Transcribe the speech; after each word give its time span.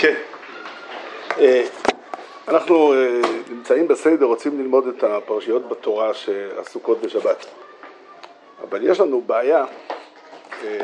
כן. 0.00 0.14
אה, 1.38 1.66
אנחנו 2.48 2.94
אה, 2.94 3.20
נמצאים 3.50 3.88
בסדר, 3.88 4.26
רוצים 4.26 4.60
ללמוד 4.60 4.86
את 4.86 5.04
הפרשיות 5.04 5.68
בתורה 5.68 6.14
שעסוקות 6.14 7.00
בשבת. 7.00 7.46
אבל 8.62 8.90
יש 8.90 9.00
לנו 9.00 9.20
בעיה, 9.20 9.64
אה, 10.64 10.78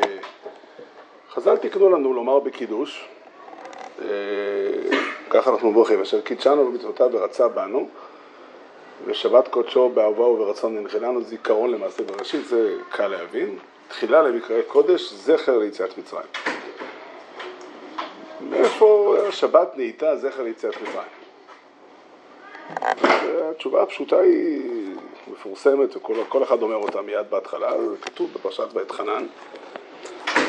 חז"ל 1.31 1.57
תקנו 1.57 1.90
לנו 1.90 2.13
לומר 2.13 2.38
בקידוש, 2.38 3.08
ככה 5.30 5.51
אנחנו 5.51 5.71
מברכים, 5.71 6.01
אשר 6.01 6.21
קידשנו 6.21 6.71
במצוותיו 6.71 7.08
ורצה 7.12 7.48
בנו, 7.48 7.88
ושבת 9.06 9.48
קודשו 9.48 9.88
באהבה 9.88 10.24
וברצון 10.24 10.76
ננחלנו, 10.76 11.22
זיכרון 11.22 11.71
למעשה 11.71 12.03
בראשית, 12.03 12.46
זה 12.46 12.74
קל 12.90 13.06
להבין. 13.06 13.58
תחילה 13.88 14.22
למקראי 14.22 14.62
קודש, 14.62 15.12
זכר 15.12 15.58
ליציאת 15.58 15.98
מצרים. 15.98 16.27
מאיפה 18.60 19.16
השבת 19.28 19.77
נהייתה 19.77 20.16
זכר 20.16 20.42
ליציאת 20.42 20.74
מצרים? 20.83 21.06
התשובה 23.51 23.82
הפשוטה 23.82 24.19
היא 24.19 24.96
מפורסמת 25.32 25.96
וכל 25.96 26.42
אחד 26.42 26.62
אומר 26.62 26.77
אותה 26.77 27.02
מיד 27.02 27.30
בהתחלה, 27.30 27.88
זה 27.88 27.96
כתוב 28.02 28.30
בפרשת 28.34 28.69
ואת 28.73 28.91
חנן, 28.91 29.27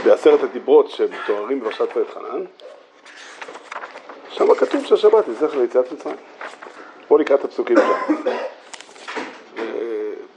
בעשרת 0.03 0.43
הדיברות 0.43 0.89
שמתוארים 0.89 1.59
בפרשת 1.59 1.97
ואת 1.97 2.09
חנן, 2.09 2.43
שם 4.29 4.53
כתוב 4.53 4.85
שהשבת 4.85 5.27
היא 5.27 5.35
זכר 5.35 5.59
ליציאת 5.59 5.91
מצרים. 5.91 6.17
בואו 7.07 7.19
נקרא 7.19 7.35
את 7.35 7.43
הפסוקים 7.43 7.77
שם. 7.77 8.13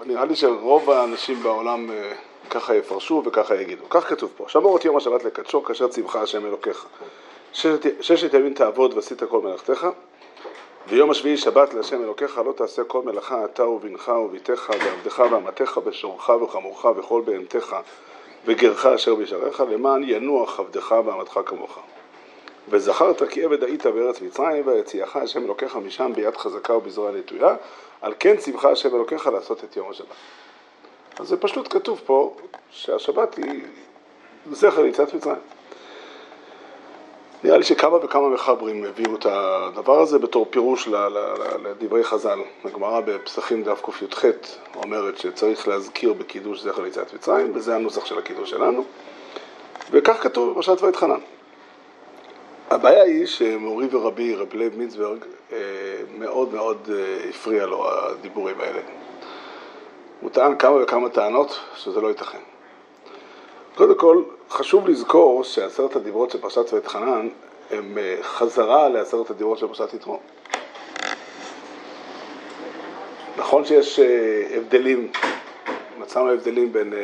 נראה 0.07 0.24
לי 0.24 0.37
שרוב 0.37 0.91
האנשים 0.91 1.43
בעולם 1.43 1.91
אה, 1.91 2.12
ככה 2.51 2.74
יפרשו 2.74 3.23
וככה 3.27 3.55
יגידו. 3.55 3.84
כך 3.91 4.09
כתוב 4.09 4.32
פה, 4.37 4.45
שמור 4.48 4.77
את 4.77 4.84
יום 4.84 4.96
השבת 4.96 5.24
לקדשו 5.24 5.65
כאשר 5.65 5.88
ציווך 5.88 6.16
השם 6.16 6.46
אלוקיך. 6.46 6.87
ששת 7.53 8.35
ימים 8.35 8.55
תעבוד 8.55 8.95
ועשית 8.95 9.23
כל 9.23 9.41
מלאכתך, 9.41 9.87
ויום 10.88 11.11
השביעי 11.11 11.37
שבת 11.37 11.74
להשם 11.74 12.02
אלוקיך 12.02 12.38
לא 12.38 12.52
תעשה 12.52 12.85
כל 12.85 13.02
מלאכה 13.02 13.45
אתה 13.45 13.66
ובנך 13.66 14.09
וביתך 14.09 14.73
ועבדך 14.85 15.19
ואמתך 15.19 15.80
ושורך 15.85 16.29
וחמורך 16.29 16.85
וכל 16.85 17.23
בהמתך 17.24 17.77
וגרך 18.47 18.87
אשר 18.87 19.15
בשעריך 19.15 19.61
למען 19.61 20.02
ינוח 20.07 20.61
עבדך 20.61 20.95
ואמתך 21.05 21.41
כמוך. 21.47 21.79
וזכרת 22.69 23.23
כי 23.29 23.45
עבד 23.45 23.65
היית 23.65 23.87
בארץ 23.87 24.21
מצרים 24.21 24.67
ויציאך 24.67 25.17
השם 25.17 25.45
אלוקיך 25.45 25.77
משם 25.77 26.13
ביד 26.15 26.37
חזקה 26.37 26.74
ובזרוע 26.74 27.11
נטויה 27.11 27.57
על 28.01 28.15
כן 28.19 28.37
ציווך 28.37 28.65
השם 28.65 28.96
אלוקיך 28.96 29.27
לעשות 29.27 29.65
את 29.65 29.77
יום 29.77 29.91
השבת. 29.91 30.07
אז 31.19 31.29
זה 31.29 31.37
פשוט 31.37 31.74
כתוב 31.74 32.01
פה 32.07 32.37
שהשבת 32.71 33.35
היא 33.35 33.63
זכר 34.52 34.83
ליציאת 34.83 35.15
מצרים. 35.15 35.60
נראה 37.45 37.59
לי 37.59 37.65
שכמה 37.65 37.96
וכמה 38.05 38.29
מחברים 38.29 38.85
הביאו 38.85 39.15
את 39.16 39.27
הדבר 39.27 40.01
הזה 40.01 40.19
בתור 40.19 40.46
פירוש 40.51 40.88
לדברי 41.63 42.05
חז"ל. 42.05 42.38
הגמרא 42.65 43.01
בפסחים 43.01 43.63
דף 43.63 43.83
קי"ח 43.85 44.24
אומרת 44.77 45.19
שצריך 45.19 45.68
להזכיר 45.68 46.13
בקידוש 46.13 46.63
זכר 46.63 46.83
ליציאת 46.83 47.15
מצרים, 47.15 47.52
וזה 47.55 47.77
הנוסח 47.77 48.05
של 48.05 48.18
הקידוש 48.18 48.51
שלנו, 48.51 48.85
וכך 49.91 50.23
כתוב 50.23 50.51
בפרשת 50.51 50.83
ואתחנן. 50.83 51.21
הבעיה 52.71 53.02
היא 53.02 53.27
שמורי 53.27 53.87
ורבי, 53.91 54.35
רב 54.35 54.55
לב 54.55 54.79
מינסברג, 54.79 55.24
אה, 55.52 55.59
מאוד 56.18 56.55
מאוד 56.55 56.91
אה, 56.93 57.29
הפריע 57.29 57.66
לו 57.66 57.88
הדיבורים 57.91 58.61
האלה. 58.61 58.80
הוא 60.21 60.30
טען 60.30 60.57
כמה 60.57 60.83
וכמה 60.83 61.09
טענות 61.09 61.61
שזה 61.77 62.01
לא 62.01 62.09
ייתכן. 62.09 62.38
קודם 63.74 63.99
כל, 63.99 64.22
חשוב 64.50 64.88
לזכור 64.88 65.44
שעשרת 65.44 65.97
הדיברות 65.97 66.31
של 66.31 66.41
פרשת 66.41 66.72
ואת 66.72 66.87
חנן 66.87 67.28
הם 67.70 67.98
אה, 67.98 68.16
חזרה 68.22 68.88
לעשרת 68.88 69.31
הדיברות 69.31 69.59
של 69.59 69.66
פרשת 69.66 69.94
יתרו. 69.94 70.19
נכון 73.37 73.65
שיש 73.65 74.00
אה, 74.00 74.47
הבדלים, 74.56 75.12
מצאנו 75.99 76.31
הבדלים 76.31 76.72
בין, 76.72 76.93
אה, 76.93 76.99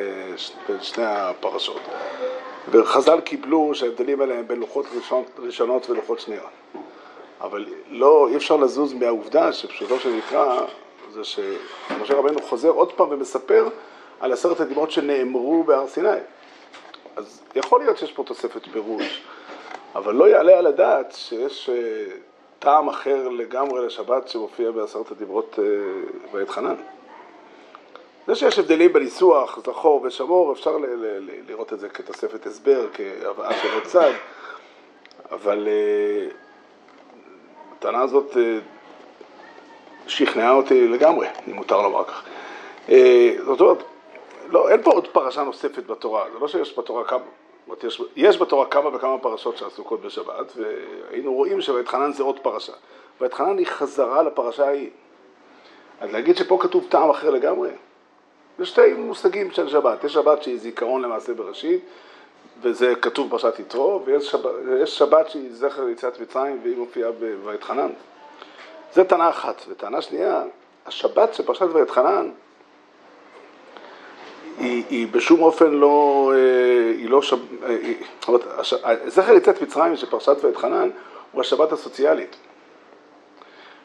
בין 0.68 0.82
שני 0.82 1.04
הפרשות, 1.06 1.80
וחז"ל 2.70 3.20
קיבלו 3.20 3.70
שההבדלים 3.74 4.20
האלה 4.20 4.34
הם 4.34 4.48
בין 4.48 4.60
לוחות 4.60 4.86
ראשונות 5.38 5.90
ולוחות 5.90 6.20
שניות. 6.20 6.50
אבל 7.40 7.66
לא, 7.90 8.28
אי 8.28 8.36
אפשר 8.36 8.56
לזוז 8.56 8.92
מהעובדה 8.92 9.52
שפשוטו 9.52 10.00
של 10.00 10.12
מקרא 10.12 10.60
זה 11.12 11.24
שמשה 11.24 12.14
רבנו 12.14 12.42
חוזר 12.42 12.68
עוד 12.68 12.92
פעם 12.92 13.08
ומספר 13.10 13.68
על 14.20 14.32
עשרת 14.32 14.60
הדיברות 14.60 14.90
שנאמרו 14.90 15.64
בהר 15.64 15.86
סיני. 15.86 16.08
אז 17.16 17.40
יכול 17.54 17.80
להיות 17.80 17.98
שיש 17.98 18.12
פה 18.12 18.24
תוספת 18.24 18.66
פירוש, 18.72 19.22
אבל 19.94 20.14
לא 20.14 20.28
יעלה 20.28 20.58
על 20.58 20.66
הדעת 20.66 21.12
שיש 21.12 21.70
אה, 21.70 22.04
טעם 22.58 22.88
אחר 22.88 23.28
לגמרי 23.28 23.86
לשבת 23.86 24.28
שמופיע 24.28 24.70
בעשרת 24.70 25.10
הדיברות 25.10 25.58
בעת 26.32 26.48
אה, 26.48 26.52
חנן. 26.52 26.74
זה 28.26 28.34
שיש 28.34 28.58
הבדלים 28.58 28.92
בניסוח, 28.92 29.58
זכור 29.58 30.02
ושמור, 30.02 30.52
אפשר 30.52 30.76
לראות 31.48 31.72
את 31.72 31.80
זה 31.80 31.88
כתוספת 31.88 32.46
הסבר, 32.46 32.86
כהבאה 32.94 33.54
של 33.54 33.68
עוד 33.74 33.82
צד, 33.82 34.12
אבל 35.30 35.68
אה, 35.68 36.28
הטענה 37.78 38.00
הזאת 38.00 38.36
שכנעה 40.06 40.52
אותי 40.52 40.88
לגמרי, 40.88 41.28
אם 41.48 41.52
מותר 41.52 41.82
לומר 41.82 42.04
כך. 42.04 42.24
זאת 43.46 43.60
אומרת, 43.60 43.82
לא, 44.48 44.68
אין 44.68 44.82
פה 44.82 44.90
עוד 44.90 45.08
פרשה 45.08 45.42
נוספת 45.42 45.86
בתורה, 45.86 46.24
זה 46.32 46.38
לא 46.38 46.48
שיש 46.48 46.78
בתורה 46.78 47.04
כמה, 47.04 47.24
יש, 47.84 48.02
יש 48.16 48.38
בתורה 48.38 48.66
כמה 48.66 48.96
וכמה 48.96 49.18
פרשות 49.18 49.56
שעסוקות 49.56 50.00
בשבת, 50.00 50.52
והיינו 50.56 51.34
רואים 51.34 51.60
שוואתחנן 51.60 52.12
זה 52.12 52.22
עוד 52.22 52.38
פרשה. 52.38 52.72
ואתחנן 53.20 53.58
היא 53.58 53.66
חזרה 53.66 54.22
לפרשה 54.22 54.66
ההיא. 54.66 54.90
אז 56.00 56.12
להגיד 56.12 56.36
שפה 56.36 56.58
כתוב 56.60 56.86
טעם 56.88 57.10
אחר 57.10 57.30
לגמרי, 57.30 57.70
זה 58.58 58.66
שתי 58.66 58.92
מושגים 58.92 59.50
של 59.50 59.68
שבת. 59.68 60.04
יש 60.04 60.12
שבת 60.12 60.42
שהיא 60.42 60.58
זיכרון 60.58 61.02
למעשה 61.02 61.34
בראשית, 61.34 61.80
וזה 62.62 62.94
כתוב 63.02 63.28
בפרשת 63.28 63.58
יתרו, 63.58 64.02
ויש 64.04 64.30
שבת, 64.30 64.50
שבת 64.84 65.30
שהיא 65.30 65.48
זכר 65.52 65.84
ליציאת 65.84 66.20
מצרים, 66.20 66.60
והיא 66.62 66.76
מופיעה 66.76 67.10
בוואתחנן. 67.12 67.90
זה 68.92 69.04
טענה 69.04 69.28
אחת. 69.28 69.62
וטענה 69.68 70.02
שנייה, 70.02 70.42
השבת 70.86 71.34
של 71.34 71.42
פרשת 71.42 71.66
ואתחנן 71.72 72.30
היא, 74.58 74.84
היא 74.90 75.08
בשום 75.10 75.42
אופן 75.42 75.70
לא, 75.70 76.32
אה, 76.34 76.90
היא 76.90 77.10
לא, 77.10 77.22
שב, 77.22 77.36
אה, 77.64 77.76
זאת 78.20 78.28
אומרת, 78.28 78.42
זכר 79.06 79.32
יצאת 79.32 79.62
מצרים 79.62 79.96
של 79.96 80.10
פרשת 80.10 80.36
ואת 80.44 80.56
חנן 80.56 80.90
הוא 81.32 81.40
השבת 81.40 81.72
הסוציאלית. 81.72 82.36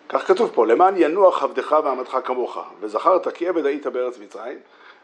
כך 0.09 0.27
כתוב 0.27 0.51
פה, 0.53 0.67
למען 0.67 0.93
ינוח 0.97 1.43
עבדך 1.43 1.75
ועמדך 1.83 2.17
כמוך, 2.23 2.57
וזכרת 2.79 3.27
כי 3.27 3.47
עבד 3.47 3.65
היית 3.65 3.87
בארץ 3.87 4.19
מצרים, 4.19 4.57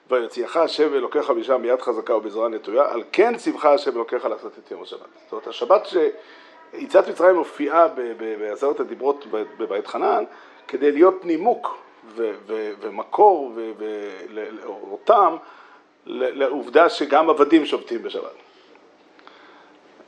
ויציאך 0.09 0.57
השם 0.57 0.93
אלוקיך 0.93 1.29
משם 1.29 1.61
ביד 1.61 1.81
חזקה 1.81 2.15
ובזרוע 2.15 2.49
נטויה, 2.49 2.91
על 2.91 3.03
כן 3.11 3.37
ציווך 3.37 3.65
השם 3.65 3.95
אלוקיך 3.95 4.25
לעשות 4.25 4.51
את 4.65 4.71
יום 4.71 4.81
השבת. 4.81 4.99
זאת 5.23 5.31
אומרת, 5.31 5.47
השבת 5.47 5.87
שיציאת 6.73 7.07
מצרים 7.07 7.35
מופיעה 7.35 7.87
בעשרת 8.39 8.79
הדיברות 8.79 9.25
בבית 9.31 9.87
חנן, 9.87 10.23
כדי 10.67 10.91
להיות 10.91 11.25
נימוק 11.25 11.77
ו- 12.15 12.31
ו- 12.47 12.71
ומקור 12.81 13.51
ואותם 14.67 15.35
לעובדה 16.07 16.89
שגם 16.89 17.29
עבדים 17.29 17.65
שובתים 17.65 18.03
בשבת. 18.03 18.31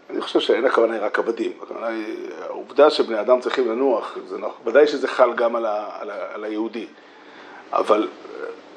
אני 0.09 0.21
חושב 0.21 0.39
שאין 0.39 0.65
הכוונה 0.65 0.99
רק 0.99 1.19
עבדים, 1.19 1.51
הכוונה 1.61 1.87
היא 1.87 2.29
העובדה 2.41 2.89
שבני 2.89 3.21
אדם 3.21 3.39
צריכים 3.39 3.71
לנוח, 3.71 4.17
זה 4.27 4.37
נכון, 4.37 4.61
ודאי 4.63 4.87
שזה 4.87 5.07
חל 5.07 5.33
גם 5.33 5.55
על, 5.55 5.65
ה, 5.65 5.89
על, 5.99 6.09
ה, 6.09 6.33
על 6.33 6.43
היהודי, 6.43 6.87
אבל 7.71 8.07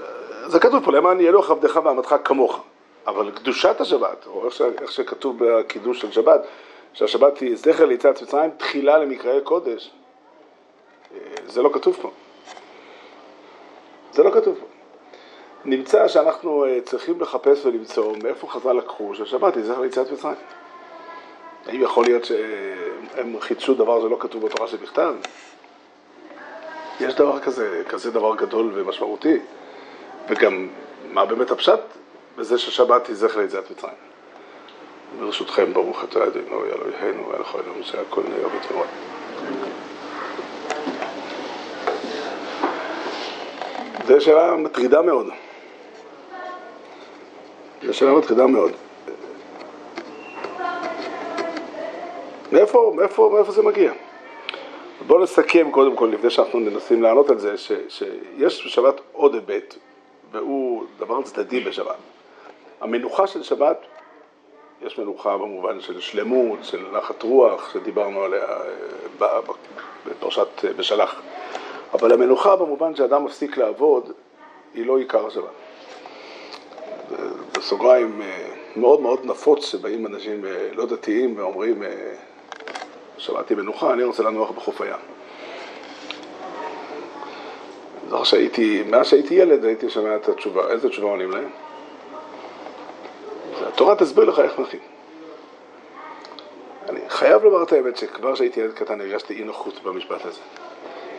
אה, 0.01 0.49
זה 0.49 0.61
כתוב 0.61 0.85
פה, 0.85 0.93
למען 0.93 1.21
ינוח 1.21 1.51
עבדך 1.51 1.81
ועמדך 1.85 2.17
כמוך, 2.25 2.61
אבל 3.07 3.31
קדושת 3.31 3.81
השבת, 3.81 4.27
או 4.27 4.45
איך, 4.45 4.55
ש, 4.55 4.63
איך 4.81 4.93
שכתוב 4.93 5.45
בקידוש 5.45 6.01
של 6.01 6.13
שבת, 6.13 6.41
שהשבת 6.93 7.39
היא 7.39 7.57
זכר 7.57 7.85
ליציאת 7.85 8.23
מצרים, 8.23 8.51
תחילה 8.57 8.99
למקראי 8.99 9.41
קודש, 9.41 9.91
אה, 11.15 11.19
זה 11.47 11.63
לא 11.63 11.71
כתוב 11.73 11.99
פה. 12.03 12.11
זה 14.13 14.23
לא 14.23 14.31
כתוב 14.31 14.59
פה. 14.61 14.67
נמצא 15.65 16.09
שאנחנו 16.09 16.65
אה, 16.65 16.79
צריכים 16.85 17.21
לחפש 17.21 17.67
ולמצוא 17.67 18.17
מאיפה 18.23 18.47
חז"ל 18.47 18.73
לקחו 18.73 19.15
שהשבת 19.15 19.57
היא 19.57 19.65
זכר 19.65 19.81
ליציאת 19.81 20.13
מצרים. 20.13 20.35
האם 21.67 21.83
יכול 21.83 22.05
להיות 22.05 22.25
שהם 22.25 23.41
חידשו 23.41 23.75
דבר 23.75 24.01
שלא 24.01 24.17
כתוב 24.21 24.47
בתורה 24.47 24.69
שבכתב? 24.69 25.15
יש 27.01 27.15
דבר 27.15 27.41
כזה, 27.41 27.83
כזה 27.89 28.11
דבר 28.11 28.37
גדול 28.37 28.71
ומשמעותי, 28.75 29.39
וגם 30.29 30.69
מה 31.13 31.25
באמת 31.25 31.51
הפשט 31.51 31.81
בזה 32.37 32.59
ששבת 32.59 33.07
היא 33.07 33.17
זכר 33.17 33.41
ליציאת 33.41 33.71
מצרים. 33.71 33.95
ברשותכם, 35.21 35.73
ברוך 35.73 36.05
אתה 36.05 36.27
אדינו, 36.27 36.65
אלוהינו, 36.65 37.29
ואלוהינו, 37.29 37.83
שהכל 37.83 38.23
נהיה 38.29 38.49
בתמורה. 38.49 38.87
זו 44.07 44.21
שאלה 44.21 44.57
מטרידה 44.57 45.03
מאוד. 45.03 45.27
זו 47.87 47.95
שאלה 47.95 48.13
מטרידה 48.13 48.47
מאוד. 48.47 48.73
מאיפה, 52.53 52.93
מאיפה, 52.97 53.31
מאיפה 53.35 53.53
זה 53.53 53.63
מגיע? 53.63 53.93
בואו 55.07 55.23
נסכם 55.23 55.71
קודם 55.71 55.97
כל, 55.97 56.11
לפני 56.13 56.31
שאנחנו 56.31 56.61
מנסים 56.61 57.03
לענות 57.03 57.31
על 57.31 57.39
זה, 57.39 57.59
ש, 57.59 57.73
שיש 57.89 58.67
בשבת 58.67 59.01
עוד 59.13 59.35
היבט, 59.35 59.75
והוא 60.33 60.85
דבר 60.99 61.23
צדדי 61.23 61.61
בשבת. 61.61 61.97
המנוחה 62.81 63.27
של 63.27 63.43
שבת, 63.43 63.79
יש 64.83 64.99
מנוחה 64.99 65.37
במובן 65.37 65.81
של 65.81 66.01
שלמות, 66.01 66.59
של 66.63 66.87
נחת 66.93 67.23
רוח, 67.23 67.73
שדיברנו 67.73 68.23
עליה 68.23 68.45
אה, 69.21 69.41
בפרשת 70.07 70.65
אה, 70.65 70.73
בשלח. 70.73 71.23
אבל 71.93 72.13
המנוחה 72.13 72.57
במובן 72.57 72.97
שאדם 72.97 73.25
מפסיק 73.25 73.57
לעבוד, 73.57 74.13
היא 74.75 74.87
לא 74.87 74.99
עיקר 74.99 75.27
השבת. 75.27 75.53
בסוגריים 77.63 78.23
אה, 78.23 78.49
מאוד 78.77 79.01
מאוד 79.01 79.21
נפוץ 79.25 79.65
שבאים 79.65 80.07
אנשים 80.07 80.45
לא 80.73 80.87
דתיים 80.87 81.39
ואומרים 81.39 81.83
שבת 83.19 83.49
היא 83.49 83.57
מנוחה, 83.57 83.93
אני 83.93 84.05
רוצה 84.05 84.23
לנוח 84.23 84.51
בחוף 84.51 84.81
הים. 84.81 84.97
זוכר 88.09 88.25
שהייתי, 88.25 88.83
מאז 88.87 89.07
שהייתי 89.07 89.35
ילד 89.35 89.65
הייתי 89.65 89.91
שומע 89.91 90.17
את 90.17 90.29
התשובה, 90.29 90.71
איזה 90.71 90.89
תשובה 90.89 91.09
עונים 91.09 91.31
להם? 91.31 91.49
התורה 93.67 93.97
תסביר 93.97 94.25
לך 94.25 94.39
איך 94.39 94.59
נחים. 94.59 94.81
אני 96.89 97.01
חייב 97.09 97.45
לומר 97.45 97.63
את 97.63 97.73
האמת 97.73 97.97
שכבר 97.97 98.35
כשהייתי 98.35 98.61
ילד 98.61 98.73
קטן 98.73 99.01
הרגשתי 99.01 99.35
אי 99.35 99.45
נוחות 99.45 99.83
במשפט 99.83 100.25
הזה. 100.25 100.41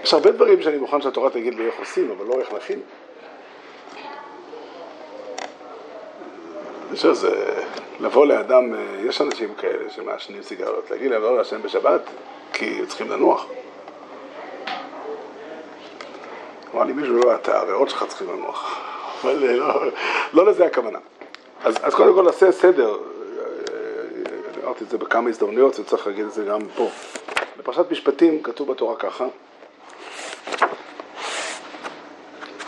יש 0.03 0.13
הרבה 0.13 0.31
דברים 0.31 0.61
שאני 0.61 0.77
מוכן 0.77 1.01
שהתורה 1.01 1.29
תגיד 1.29 1.55
לי 1.55 1.65
איך 1.65 1.79
עושים, 1.79 2.11
אבל 2.11 2.25
לא 2.25 2.39
איך 2.39 2.53
נכין. 2.53 2.79
אני 6.93 6.97
חושב 6.97 7.29
לבוא 7.99 8.25
לאדם, 8.25 8.73
יש 9.05 9.21
אנשים 9.21 9.53
כאלה 9.57 9.89
שמעשנים 9.89 10.43
סיגריות, 10.43 10.91
להגיד 10.91 11.11
להם 11.11 11.21
לא 11.21 11.37
לעשן 11.37 11.61
בשבת 11.61 12.01
כי 12.53 12.85
צריכים 12.87 13.11
לנוח. 13.11 13.45
אמר 16.73 16.83
לי 16.83 16.93
מישהו, 16.93 17.17
לא, 17.17 17.35
אתה, 17.35 17.59
הריאות 17.59 17.89
שלך 17.89 18.05
צריכים 18.07 18.27
לנוח. 18.29 18.79
אבל 19.21 19.35
לא, 19.35 19.91
לא 20.33 20.45
לזה 20.45 20.65
הכוונה. 20.65 20.99
אז, 21.63 21.75
אז 21.81 21.95
קודם 21.95 22.13
כל 22.13 22.25
נעשה 22.25 22.51
סדר, 22.51 22.97
אמרתי 24.63 24.83
את 24.83 24.89
זה 24.89 24.97
בכמה 24.97 25.29
הזדמנויות 25.29 25.79
וצריך 25.79 26.07
להגיד 26.07 26.25
את 26.25 26.31
זה 26.31 26.43
גם 26.43 26.61
פה. 26.75 26.89
בפרשת 27.57 27.91
משפטים 27.91 28.43
כתוב 28.43 28.71
בתורה 28.71 28.95
ככה, 28.95 29.25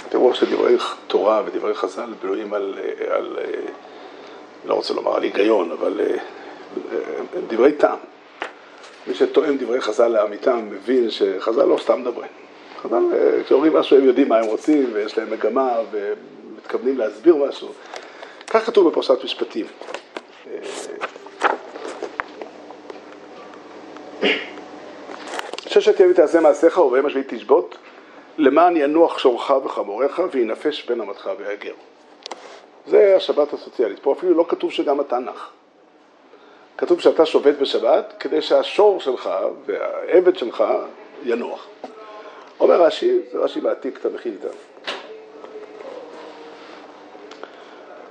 תראו 0.09 0.35
שדברי 0.35 0.77
תורה 1.07 1.41
ודברי 1.45 1.73
חז"ל 1.75 2.13
בנויים 2.21 2.53
על, 2.53 2.79
על, 3.09 3.37
לא 4.65 4.73
רוצה 4.73 4.93
לומר 4.93 5.15
על 5.15 5.23
היגיון, 5.23 5.71
אבל 5.71 6.01
דברי 7.47 7.71
טעם. 7.71 7.97
מי 9.07 9.13
שטועם 9.13 9.57
דברי 9.57 9.81
חז"ל 9.81 10.07
לאמיתם 10.07 10.69
מבין 10.69 11.09
שחז"ל 11.09 11.63
לא 11.63 11.77
סתם 11.77 12.01
מדברים. 12.01 12.29
חז"ל, 12.81 13.03
כשאומרים 13.45 13.73
משהו 13.73 13.97
הם 13.97 14.05
יודעים 14.05 14.29
מה 14.29 14.37
הם 14.37 14.45
רוצים 14.45 14.89
ויש 14.93 15.17
להם 15.17 15.31
מגמה 15.31 15.73
ומתכוונים 15.91 16.97
להסביר 16.97 17.35
משהו. 17.35 17.71
כך 18.47 18.65
כתוב 18.65 18.89
בפרשת 18.89 19.23
משפטים. 19.23 19.65
ששת 25.67 25.99
ימים 25.99 26.13
תעשה 26.13 26.39
מעשיך 26.39 26.77
ובהם 26.77 27.05
השביעית 27.05 27.33
תשבות, 27.33 27.77
למען 28.37 28.77
ינוח 28.77 29.17
שורך 29.17 29.51
וחמורך 29.65 30.19
וינפש 30.31 30.85
בין 30.85 31.01
אמתך 31.01 31.29
והגר. 31.39 31.73
זה 32.87 33.15
השבת 33.15 33.53
הסוציאלית. 33.53 33.99
פה 33.99 34.13
אפילו 34.13 34.33
לא 34.33 34.45
כתוב 34.49 34.71
שגם 34.71 35.01
אתה 35.01 35.19
נח. 35.19 35.51
כתוב 36.77 37.01
שאתה 37.01 37.25
שובת 37.25 37.57
בשבת 37.57 38.13
כדי 38.19 38.41
שהשור 38.41 38.99
שלך 38.99 39.29
והעבד 39.65 40.37
שלך 40.37 40.63
ינוח. 41.23 41.67
אומר 42.59 42.81
רש"י, 42.81 43.19
זה 43.31 43.37
רש"י 43.37 43.59
מעתיק 43.59 43.97
את 43.97 44.05
המחילתא. 44.05 44.47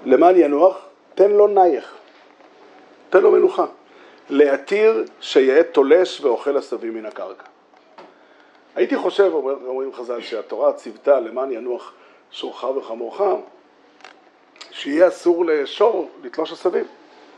למען 0.05 0.37
ינוח, 0.37 0.79
תן 1.15 1.31
לו 1.31 1.47
נייך, 1.47 1.95
תן 3.11 3.21
לו 3.21 3.33
מנוחה. 3.33 3.67
להתיר 4.31 5.05
שיהיה 5.21 5.63
תולש 5.63 6.21
ואוכל 6.21 6.57
עשבים 6.57 6.95
מן 6.95 7.07
הקרקע. 7.07 7.45
הייתי 8.77 8.97
חושב, 8.97 9.31
אומר, 9.33 9.55
אומרים 9.67 9.93
חז"ל, 9.93 10.21
שהתורה 10.21 10.73
ציוותה 10.73 11.21
למען 11.21 11.53
ינוח 11.53 11.93
שורך 12.31 12.65
וחמורך, 12.65 13.21
שיהיה 14.85 15.09
אסור 15.09 15.45
לשור 15.47 16.11
לתלוש 16.23 16.53
עשבים. 16.53 16.85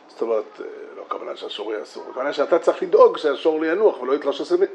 זאת 0.08 0.22
אומרת, 0.22 0.60
לא 0.96 1.02
הכוונה 1.06 1.36
שהשור 1.36 1.72
יהיה 1.72 1.82
אסור, 1.82 2.04
הכוונה 2.10 2.32
שאתה 2.32 2.58
צריך 2.58 2.82
לדאוג 2.82 3.16
שהשור 3.16 3.60
לא 3.60 3.66
ינוח 3.66 4.00
ולא 4.00 4.12
יתלוש 4.12 4.40
עשבים. 4.40 4.68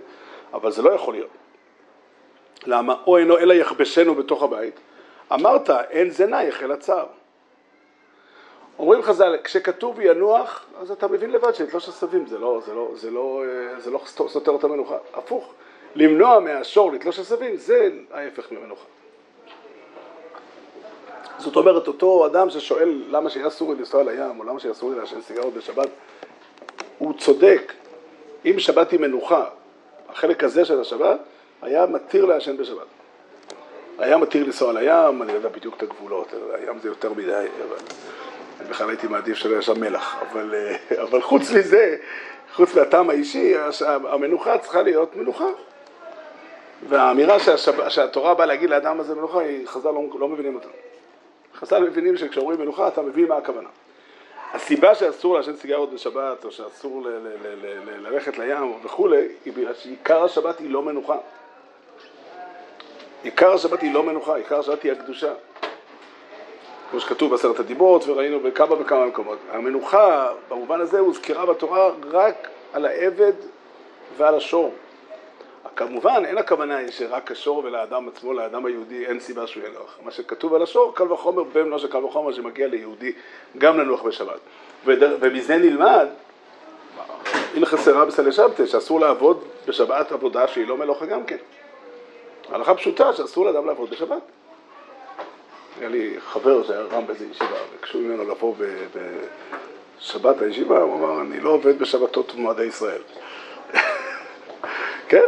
אבל 0.54 0.72
זה 0.72 0.82
לא 0.82 0.92
יכול 0.92 1.14
להיות. 1.14 1.30
למה? 2.66 2.96
או 3.08 3.18
אינו 3.18 3.38
אלא 3.38 3.54
יכבשנו 3.54 4.16
בתוך 4.16 4.44
הבית. 4.44 4.80
אמרת, 5.34 5.70
אין 5.70 6.10
זה 6.10 6.26
נייך 6.26 6.64
אלא 6.64 6.76
צער. 6.76 7.06
אומרים 8.80 9.02
חז"ל, 9.02 9.38
כשכתוב 9.44 10.00
ינוח, 10.00 10.66
אז 10.82 10.92
אתה 10.92 11.08
מבין 11.08 11.32
לבד 11.32 11.56
שלתלוש 11.56 11.90
עשבים 11.90 12.26
זה 12.26 12.40
לא, 12.40 12.62
זה 12.66 12.74
לא, 12.74 12.92
זה 12.96 13.12
לא, 13.12 13.44
זה 13.78 13.92
לא 13.92 14.02
סותר 14.06 14.56
את 14.56 14.64
המנוחה, 14.64 14.98
הפוך, 15.14 15.54
למנוע 15.96 16.40
מהשור 16.40 16.92
לתלוש 16.92 17.20
עשבים 17.20 17.56
זה 17.56 17.90
ההפך 18.12 18.52
ממנוחה. 18.52 18.86
זאת 21.42 21.56
אומרת, 21.56 21.88
אותו 21.88 22.26
אדם 22.26 22.50
ששואל 22.50 23.04
למה 23.10 23.30
שיהיה 23.30 23.48
אסור 23.48 23.74
לי 23.74 23.80
לנסוע 23.80 24.04
לים, 24.04 24.40
או 24.40 24.44
למה 24.44 24.60
שיהיה 24.60 24.72
אסור 24.72 24.92
לי 24.92 25.00
לעשן 25.00 25.22
סיגרות 25.22 25.54
בשבת, 25.54 25.88
הוא 26.98 27.14
צודק. 27.18 27.74
אם 28.46 28.60
שבת 28.60 28.92
היא 28.92 29.00
מנוחה, 29.00 29.46
החלק 30.10 30.44
הזה 30.44 30.66
של 30.66 30.82
השבת, 30.82 31.20
היה 31.62 31.86
מתיר 31.86 32.26
לעשן 32.26 32.58
בשבת. 32.58 32.86
היה 34.00 34.18
מתיר 34.18 34.46
לנסוע 34.46 34.74
לים, 34.74 35.22
אני 35.22 35.32
לא 35.32 35.38
יודע 35.38 35.50
בדיוק 35.50 35.78
את 35.78 35.84
הגבולות, 35.84 36.34
הים 36.54 36.80
זה 36.80 36.88
יותר 36.88 37.14
מדי, 37.14 37.32
אבל... 37.68 37.78
אני 38.62 38.70
בכלל 38.70 38.90
הייתי 38.90 39.08
מעדיף 39.08 39.38
שלא 39.38 39.52
יהיה 39.52 39.62
שם 39.62 39.80
מלח, 39.80 40.16
אבל, 40.22 40.56
אה, 40.56 41.02
אבל 41.02 41.22
חוץ 41.22 41.52
מזה, 41.52 41.96
חוץ 42.54 42.76
מהטעם 42.76 43.10
האישי, 43.10 43.54
המנוחה 43.86 44.58
צריכה 44.58 44.82
להיות 44.82 45.16
מנוחה. 45.16 45.48
והאמירה 46.90 47.40
שהשב... 47.40 47.90
שהתורה 47.90 48.34
באה 48.34 48.46
להגיד 48.46 48.70
לאדם 48.70 49.00
הזה 49.00 49.16
מנוחה, 49.16 49.40
חז"ל 49.66 49.90
לא, 49.90 50.04
לא 50.20 50.28
מבינים 50.28 50.56
אותה. 50.56 50.68
חז"ל 51.56 51.80
מבינים 51.80 52.18
שכשאומרים 52.18 52.60
מנוחה, 52.60 52.88
אתה 52.88 53.02
מבין 53.02 53.28
מה 53.28 53.38
הכוונה. 53.38 53.70
הסיבה 54.54 54.96
שאסור 54.96 55.36
לעשן 55.36 55.56
סיגרות 55.56 55.94
בשבת, 55.94 56.46
או 56.46 56.52
שאסור 56.52 57.04
ללכת 57.86 58.38
לים 58.38 58.74
וכולי, 58.84 59.28
היא 59.46 59.54
בגלל 59.54 59.74
שעיקר 59.74 60.24
השבת 60.24 60.60
היא 60.60 60.70
לא 60.70 60.82
מנוחה. 60.82 61.18
עיקר 63.24 63.54
השבת 63.54 63.82
היא 63.82 63.94
לא 63.94 64.04
מנוחה, 64.04 64.36
עיקר 64.36 64.60
השבת 64.60 64.84
היא 64.84 64.92
הקדושה. 64.92 65.34
כמו 66.92 67.00
שכתוב 67.00 67.32
בעשרת 67.32 67.60
הדיברות, 67.60 68.08
וראינו 68.08 68.40
בכמה 68.40 68.82
וכמה 68.82 69.06
מקומות. 69.06 69.38
המנוחה, 69.52 70.32
במובן 70.50 70.82
הזה, 70.82 71.00
הוזכרה 71.00 71.46
בתורה 71.46 71.92
רק 72.12 72.48
על 72.74 72.86
העבד 72.86 73.34
ועל 74.18 74.36
השור. 74.36 74.74
כמובן, 75.76 76.24
אין 76.26 76.38
הכוונה 76.38 76.92
שרק 76.92 77.32
השור 77.32 77.58
ולאדם 77.66 78.08
עצמו, 78.08 78.34
לאדם 78.34 78.66
היהודי, 78.66 79.06
אין 79.06 79.20
סיבה 79.20 79.48
שהוא 79.48 79.64
ינוח. 79.64 79.98
מה 80.04 80.12
שכתוב 80.12 80.54
על 80.54 80.62
השור, 80.62 80.96
קל 80.96 81.12
וחומר, 81.12 81.44
במלוא 81.44 81.78
של 81.78 81.88
קל 81.88 82.06
וחומר, 82.06 82.34
שמגיע 82.34 82.68
ליהודי 82.68 83.12
גם 83.58 83.80
לנוח 83.80 84.02
בשבת. 84.02 84.40
ומזה 84.86 85.58
נלמד, 85.58 86.08
הנה 87.56 87.66
חסרה 87.66 88.06
בסלי 88.06 88.32
שבתא, 88.32 88.66
שאסור 88.66 89.00
לעבוד 89.00 89.44
בשבת 89.68 90.12
עבודה 90.12 90.48
שהיא 90.48 90.68
לא 90.68 90.78
מלוכה 90.78 91.06
גם 91.06 91.24
כן. 91.24 91.38
הלכה 92.50 92.76
פשוטה 92.76 93.14
שאסור 93.14 93.46
לאדם 93.46 93.66
לעבוד 93.66 93.90
בשבת. 93.90 94.22
היה 95.80 95.90
לי 95.90 96.16
חבר 96.20 96.64
שהיה 96.64 96.82
רם 96.82 97.08
באיזה 97.08 97.26
ישיבה, 97.26 97.58
ביקשו 97.72 98.00
ממנו 98.00 98.24
לבוא 98.24 98.56
בשבת 100.00 100.42
הישיבה, 100.42 100.82
הוא 100.82 100.96
אמר, 100.96 101.22
אני 101.22 101.40
לא 101.40 101.50
עובד 101.50 101.80
בשבתות 101.80 102.36
ומועדי 102.36 102.64
ישראל. 102.64 103.02
כן? 105.10 105.24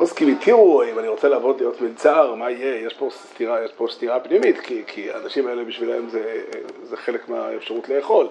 פוסקים 0.00 0.28
התירו, 0.28 0.82
אם 0.82 0.98
אני 0.98 1.08
רוצה 1.08 1.28
לעבוד 1.28 1.60
להיות 1.60 1.80
מלצר, 1.80 2.34
מה 2.34 2.50
יהיה? 2.50 2.86
יש 2.86 2.94
פה 2.94 3.08
סתירה, 3.10 3.64
יש 3.64 3.72
פה 3.72 3.86
סתירה 3.90 4.20
פנימית, 4.20 4.60
כי, 4.60 4.82
כי 4.86 5.10
האנשים 5.10 5.46
האלה 5.46 5.64
בשבילם 5.64 6.08
זה, 6.08 6.42
זה 6.82 6.96
חלק 6.96 7.28
מהאפשרות 7.28 7.88
לאכול. 7.88 8.26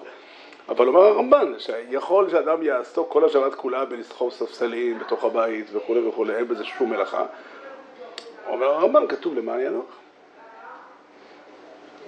אבל 0.68 0.88
אומר 0.88 1.00
הרמב"ן, 1.00 1.52
שיכול 1.58 2.30
שאדם 2.30 2.62
יעסוק 2.62 3.12
כל 3.12 3.24
השבת 3.24 3.54
כולה 3.54 3.84
בלסחוב 3.84 4.32
ספסלים 4.32 4.98
בתוך 4.98 5.24
הבית 5.24 5.66
וכולי 5.72 6.08
וכולי, 6.08 6.36
אין 6.36 6.48
בזה 6.48 6.64
שום 6.64 6.90
מלאכה. 6.90 7.26
אומר 8.46 8.66
הרמב"ן, 8.66 9.06
כתוב 9.08 9.34
למען 9.34 9.60
ינוח. 9.60 9.98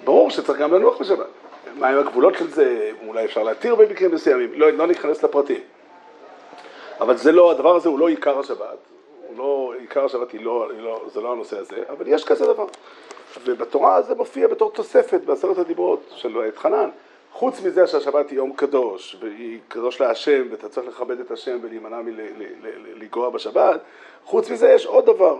ברור 0.04 0.30
שצריך 0.30 0.58
גם 0.58 0.74
לנוח 0.74 1.00
בשבת. 1.00 1.26
מהם 1.78 1.98
הגבולות 1.98 2.34
של 2.34 2.50
זה, 2.50 2.90
אולי 3.06 3.24
אפשר 3.24 3.42
להתיר 3.42 3.74
במקרים 3.74 4.14
מסוימים, 4.14 4.52
לא, 4.54 4.70
לא 4.70 4.86
ניכנס 4.86 5.22
לפרטים. 5.22 5.60
אבל 7.00 7.16
זה 7.16 7.32
לא, 7.32 7.50
הדבר 7.50 7.76
הזה 7.76 7.88
הוא 7.88 7.98
לא 7.98 8.08
עיקר 8.08 8.38
השבת, 8.38 8.78
לא, 9.36 9.74
עיקר 9.78 10.04
השבת 10.04 10.32
היא 10.32 10.44
לא, 10.44 10.70
היא 10.70 10.80
לא, 10.80 11.04
זה 11.12 11.20
לא 11.20 11.32
הנושא 11.32 11.58
הזה, 11.58 11.76
אבל 11.88 12.08
יש 12.08 12.24
כזה 12.24 12.46
דבר. 12.46 12.66
ובתורה 13.44 14.02
זה 14.02 14.14
מופיע 14.14 14.48
בתור 14.48 14.70
תוספת 14.70 15.20
בעשרת 15.20 15.58
הדיברות 15.58 16.12
של 16.16 16.48
את 16.48 16.58
חנן, 16.58 16.90
חוץ 17.32 17.62
מזה 17.62 17.86
שהשבת 17.86 18.30
היא 18.30 18.36
יום 18.36 18.52
קדוש, 18.52 19.16
והיא 19.20 19.58
קדוש 19.68 20.00
להשם, 20.00 20.46
ואתה 20.50 20.68
צריך 20.68 20.88
לכבד 20.88 21.20
את 21.20 21.30
השם 21.30 21.58
ולהימנע 21.62 22.00
מלגוע 22.94 23.30
בשבת, 23.30 23.80
חוץ 24.24 24.50
מזה 24.50 24.70
יש 24.70 24.86
עוד 24.86 25.06
דבר, 25.06 25.38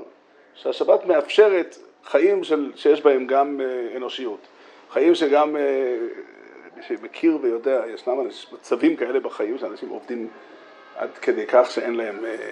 שהשבת 0.55 1.07
מאפשרת 1.07 1.79
חיים 2.05 2.45
של, 2.45 2.73
שיש 2.77 3.03
בהם 3.03 3.27
גם 3.27 3.61
אה, 3.61 3.97
אנושיות, 3.97 4.41
חיים 4.91 5.15
שגם, 5.15 5.57
אה, 5.57 5.97
מי 6.77 6.83
שמכיר 6.83 7.39
ויודע, 7.43 7.83
ישנם 7.95 8.27
מצבים 8.53 8.97
כאלה 8.97 9.21
בחיים 9.21 9.59
שאנשים 9.59 9.89
עובדים 9.89 10.29
עד 10.97 11.11
כדי 11.23 11.47
כך 11.47 11.71
שאין 11.71 11.95
להם, 11.95 12.25
אה, 12.25 12.51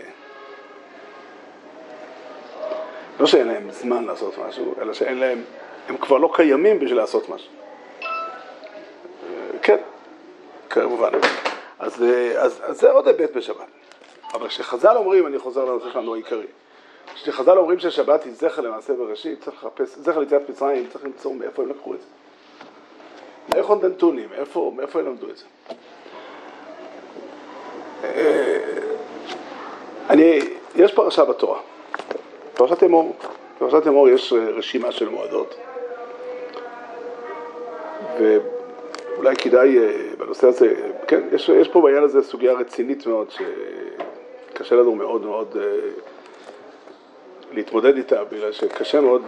לא 3.21 3.27
שאין 3.27 3.47
להם 3.47 3.71
זמן 3.71 4.05
לעשות 4.05 4.39
משהו, 4.39 4.75
אלא 4.81 4.93
שאין 4.93 5.19
להם, 5.19 5.43
הם 5.89 5.97
כבר 5.97 6.19
לא 6.19 6.31
קיימים 6.35 6.79
בשביל 6.79 6.97
לעשות 6.97 7.29
משהו. 7.29 7.51
כן, 9.63 9.79
כמובן. 10.71 11.11
אז, 11.79 12.05
אז, 12.37 12.61
אז 12.65 12.81
זה 12.81 12.91
עוד 12.91 13.09
היבט 13.09 13.37
בשבת. 13.37 13.67
אבל 14.35 14.49
כשחז"ל 14.49 14.97
אומרים, 14.97 15.27
אני 15.27 15.39
חוזר 15.39 15.65
לנושא 15.65 15.91
שלנו 15.93 16.15
העיקרי, 16.15 16.47
כשחז"ל 17.15 17.59
אומרים 17.59 17.79
ששבת 17.79 18.25
היא 18.25 18.33
זכר 18.33 18.63
למעשה 18.63 18.93
בראשית, 18.93 19.41
צריך 19.41 19.65
לחפש, 19.65 19.97
זכר 19.97 20.19
ליציאת 20.19 20.51
מצרים, 20.51 20.87
צריך 20.93 21.05
למצוא 21.05 21.35
מאיפה 21.35 21.63
הם 21.63 21.69
לקחו 21.69 21.95
את 21.95 22.01
זה. 22.01 22.07
מאיפה 23.55 23.77
נתונים, 23.83 24.29
מאיפה, 24.31 24.73
מאיפה 24.77 24.99
הם 24.99 25.07
למדו 25.07 25.31
את 25.31 25.37
זה. 25.37 25.45
אה, 28.05 28.59
אני, 30.11 30.41
יש 30.77 30.95
פרשה 30.95 31.25
בתורה, 31.25 31.61
פרשת 32.61 32.83
אמור, 32.83 33.17
פרשת 33.59 33.87
אמור 33.87 34.09
יש 34.09 34.33
רשימה 34.33 34.93
של 34.93 35.09
מועדות, 35.09 35.55
ואולי 38.19 39.37
כדאי 39.37 39.79
אה, 39.79 39.93
בנושא 40.19 40.47
הזה, 40.47 40.75
כן, 41.09 41.21
יש, 41.33 41.49
יש 41.49 41.69
פה 41.69 41.81
בעניין 41.81 42.03
הזה 42.03 42.23
סוגיה 42.23 42.53
רצינית 42.53 43.07
מאוד, 43.07 43.27
שקשה 43.31 44.77
לנו 44.77 44.95
מאוד 44.95 45.23
מאוד 45.23 45.57
אה, 45.61 45.63
להתמודד 47.53 47.97
איתה, 47.97 48.25
בגלל 48.25 48.53
שקשה 48.53 49.01
מאוד 49.01 49.23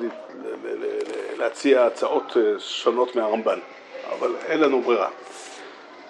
להציע 1.38 1.86
הצעות 1.86 2.36
שונות 2.58 3.16
מהרמב"ן, 3.16 3.58
אבל 4.18 4.34
אין 4.46 4.60
לנו 4.60 4.80
ברירה. 4.80 5.08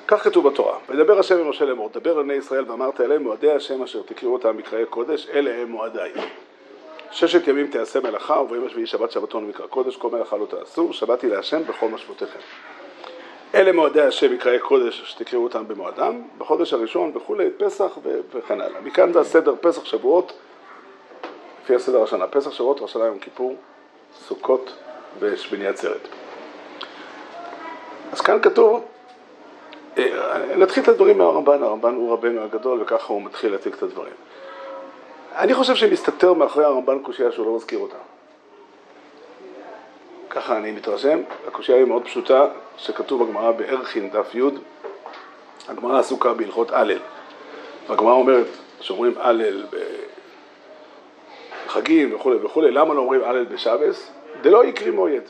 כך 0.06 0.24
כתוב 0.24 0.48
בתורה, 0.48 0.78
וידבר 0.88 1.18
השם 1.18 1.38
עם 1.38 1.48
משה 1.48 1.64
לאמור, 1.64 1.90
דבר 1.94 2.18
על 2.18 2.24
בני 2.24 2.34
ישראל 2.34 2.64
ואמרת 2.70 3.00
אליהם 3.00 3.22
מועדי 3.22 3.50
השם 3.50 3.82
אשר 3.82 4.02
תקראו 4.02 4.32
אותם 4.32 4.56
מקראי 4.56 4.86
קודש, 4.86 5.28
אלה 5.34 5.54
הם 5.62 5.68
מועדיי. 5.68 6.12
ששת 7.12 7.48
ימים 7.48 7.66
תעשה 7.66 8.00
מלאכה, 8.00 8.40
וביום 8.40 8.66
השביעי 8.66 8.86
שבת 8.86 9.10
שבתון 9.10 9.44
ומקרא 9.44 9.66
קודש, 9.66 9.96
כל 9.96 10.10
מלאכה 10.10 10.36
לא 10.36 10.46
תעשו, 10.46 10.92
שבתי 10.92 11.28
להשם 11.28 11.62
בכל 11.62 11.88
משפוטיכם. 11.88 12.38
אלה 13.54 13.72
מועדי 13.72 14.00
השם 14.02 14.32
מקראי 14.32 14.58
קודש 14.58 15.02
שתקראו 15.04 15.44
אותם 15.44 15.68
במועדם, 15.68 16.22
בחודש 16.38 16.72
הראשון 16.72 17.12
וכולי, 17.14 17.50
פסח 17.58 17.98
וכן 18.32 18.60
הלאה. 18.60 18.80
מכאן 18.80 19.10
והסדר 19.14 19.54
פסח 19.60 19.84
שבועות, 19.84 20.32
לפי 21.62 21.74
הסדר 21.74 22.02
השנה, 22.02 22.26
פסח 22.26 22.52
שבועות, 22.52 22.80
ראש 22.80 22.90
השנה 22.90 23.04
יום 23.04 23.18
כיפור, 23.18 23.56
סוכות 24.14 24.72
ושמיני 25.18 25.66
עצרת. 25.66 26.08
אז 28.12 28.20
כאן 28.20 28.38
כתוב 28.42 28.84
אה, 29.98 30.56
נתחיל 30.56 30.82
את 30.82 30.88
הדברים 30.88 31.18
מהרמב"ן, 31.18 31.62
הרמב"ן 31.62 31.94
הוא 31.94 32.12
רבנו 32.12 32.40
הגדול 32.40 32.82
וככה 32.82 33.12
הוא 33.12 33.22
מתחיל 33.22 33.52
להציג 33.52 33.72
את 33.72 33.82
הדברים. 33.82 34.14
אני 35.36 35.54
חושב 35.54 35.74
שמסתתר 35.74 36.32
מאחורי 36.32 36.64
הרמב"ן 36.64 36.98
קושייה 37.02 37.32
שהוא 37.32 37.46
לא 37.46 37.56
מזכיר 37.56 37.78
אותה. 37.78 37.96
ככה 40.30 40.56
אני 40.56 40.72
מתרשם, 40.72 41.22
הקושייה 41.46 41.78
היא 41.78 41.86
מאוד 41.86 42.04
פשוטה, 42.04 42.46
שכתוב 42.76 43.24
בגמרא 43.24 43.50
בערכין 43.50 44.10
דף 44.10 44.34
י', 44.34 44.42
הגמרא 45.68 45.98
עסוקה 45.98 46.34
בהלכות 46.34 46.70
הלל. 46.70 46.98
והגמרא 47.88 48.12
אומרת, 48.12 48.46
שאומרים 48.80 49.14
הלל 49.18 49.66
בחגים 51.66 52.14
וכולי 52.14 52.36
וכולי, 52.36 52.70
למה 52.70 52.94
לא 52.94 53.00
אומרים 53.00 53.24
הלל 53.24 53.44
בשבס? 53.44 54.10
דלא 54.42 54.64
יקרי 54.64 54.90
מועד. 54.90 55.22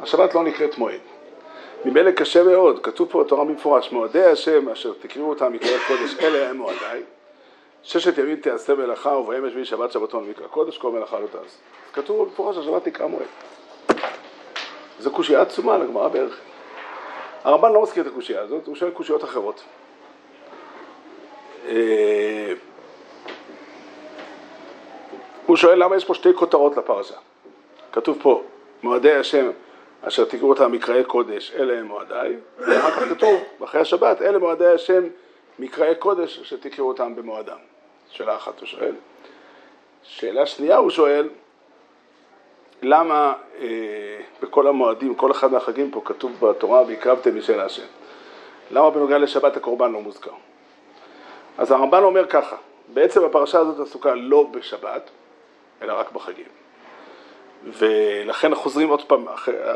השבת 0.00 0.34
לא 0.34 0.44
נקראת 0.44 0.78
מועד. 0.78 1.00
ממילא 1.84 2.10
קשה 2.10 2.42
מאוד, 2.44 2.78
כתוב 2.82 3.08
פה 3.10 3.24
בתורה 3.24 3.44
במפורש, 3.44 3.92
מועדי 3.92 4.24
השם 4.24 4.68
אשר 4.68 4.92
תקראו 5.00 5.28
אותם 5.28 5.52
מקראי 5.52 5.78
קודש, 5.88 6.16
אלה 6.20 6.50
הם 6.50 6.56
מועדיי. 6.56 7.02
ששת 7.82 8.18
ימים 8.18 8.36
תעשה 8.36 8.74
מלאכה 8.74 9.10
ובהם 9.10 9.46
ישבי 9.46 9.64
שבת 9.64 9.92
שבתון 9.92 10.24
ויקרא 10.26 10.46
קודש, 10.46 10.78
כל 10.78 10.90
מלאכה 10.90 11.20
לא 11.20 11.26
תעשה. 11.26 11.56
כתוב 11.92 12.24
במפורש 12.24 12.56
שהשבת 12.56 12.84
תקרא 12.84 13.06
מועד. 13.06 13.26
זו 14.98 15.10
קושייה 15.10 15.42
עצומה 15.42 15.78
לגמרא 15.78 16.08
בערך. 16.08 16.40
הרמב"ן 17.44 17.72
לא 17.72 17.82
מזכיר 17.82 18.02
את 18.02 18.08
הקושייה 18.08 18.40
הזאת, 18.40 18.66
הוא 18.66 18.76
שואל 18.76 18.90
קושיות 18.90 19.24
אחרות. 19.24 19.62
אה, 21.68 22.52
הוא 25.46 25.56
שואל 25.56 25.82
למה 25.82 25.96
יש 25.96 26.04
פה 26.04 26.14
שתי 26.14 26.34
כותרות 26.34 26.76
לפרשה. 26.76 27.14
כתוב 27.92 28.18
פה, 28.22 28.42
מועדי 28.82 29.12
השם 29.12 29.50
אשר 30.02 30.24
תקראו 30.24 30.50
אותם 30.50 30.72
מקראי 30.72 31.04
קודש, 31.04 31.52
אלה 31.54 31.78
הם 31.78 31.86
מועדיי, 31.86 32.36
ואחר 32.58 32.90
כך 32.90 33.08
כתוב, 33.08 33.42
אחרי 33.64 33.80
השבת, 33.80 34.22
אלה 34.22 34.38
מועדי 34.38 34.66
השם 34.66 35.02
מקראי 35.58 35.94
קודש, 35.94 36.38
אשר 36.38 36.56
תקראו 36.56 36.88
אותם 36.88 37.16
במועדם. 37.16 37.71
שאלה 38.12 38.36
אחת 38.36 38.60
הוא 38.60 38.66
שואל. 38.66 38.94
שאלה 40.02 40.46
שנייה 40.46 40.76
הוא 40.76 40.90
שואל, 40.90 41.28
למה 42.82 43.34
אה, 43.60 44.20
בכל 44.42 44.66
המועדים, 44.66 45.14
כל 45.14 45.30
אחד 45.30 45.52
מהחגים 45.52 45.90
פה 45.90 46.02
כתוב 46.04 46.46
בתורה, 46.46 46.82
והקרבתם 46.82 47.38
משל 47.38 47.60
השם? 47.60 47.86
למה 48.70 48.90
בנוגע 48.90 49.18
לשבת 49.18 49.56
הקורבן 49.56 49.92
לא 49.92 50.00
מוזכר? 50.00 50.30
אז 51.58 51.70
הרמב"ן 51.70 52.02
אומר 52.02 52.26
ככה, 52.26 52.56
בעצם 52.88 53.24
הפרשה 53.24 53.58
הזאת 53.58 53.86
עסוקה 53.86 54.14
לא 54.14 54.46
בשבת, 54.50 55.10
אלא 55.82 55.92
רק 55.92 56.12
בחגים. 56.12 56.46
ולכן 57.64 58.54
חוזרים 58.54 58.88
עוד 58.88 59.04
פעם, 59.04 59.26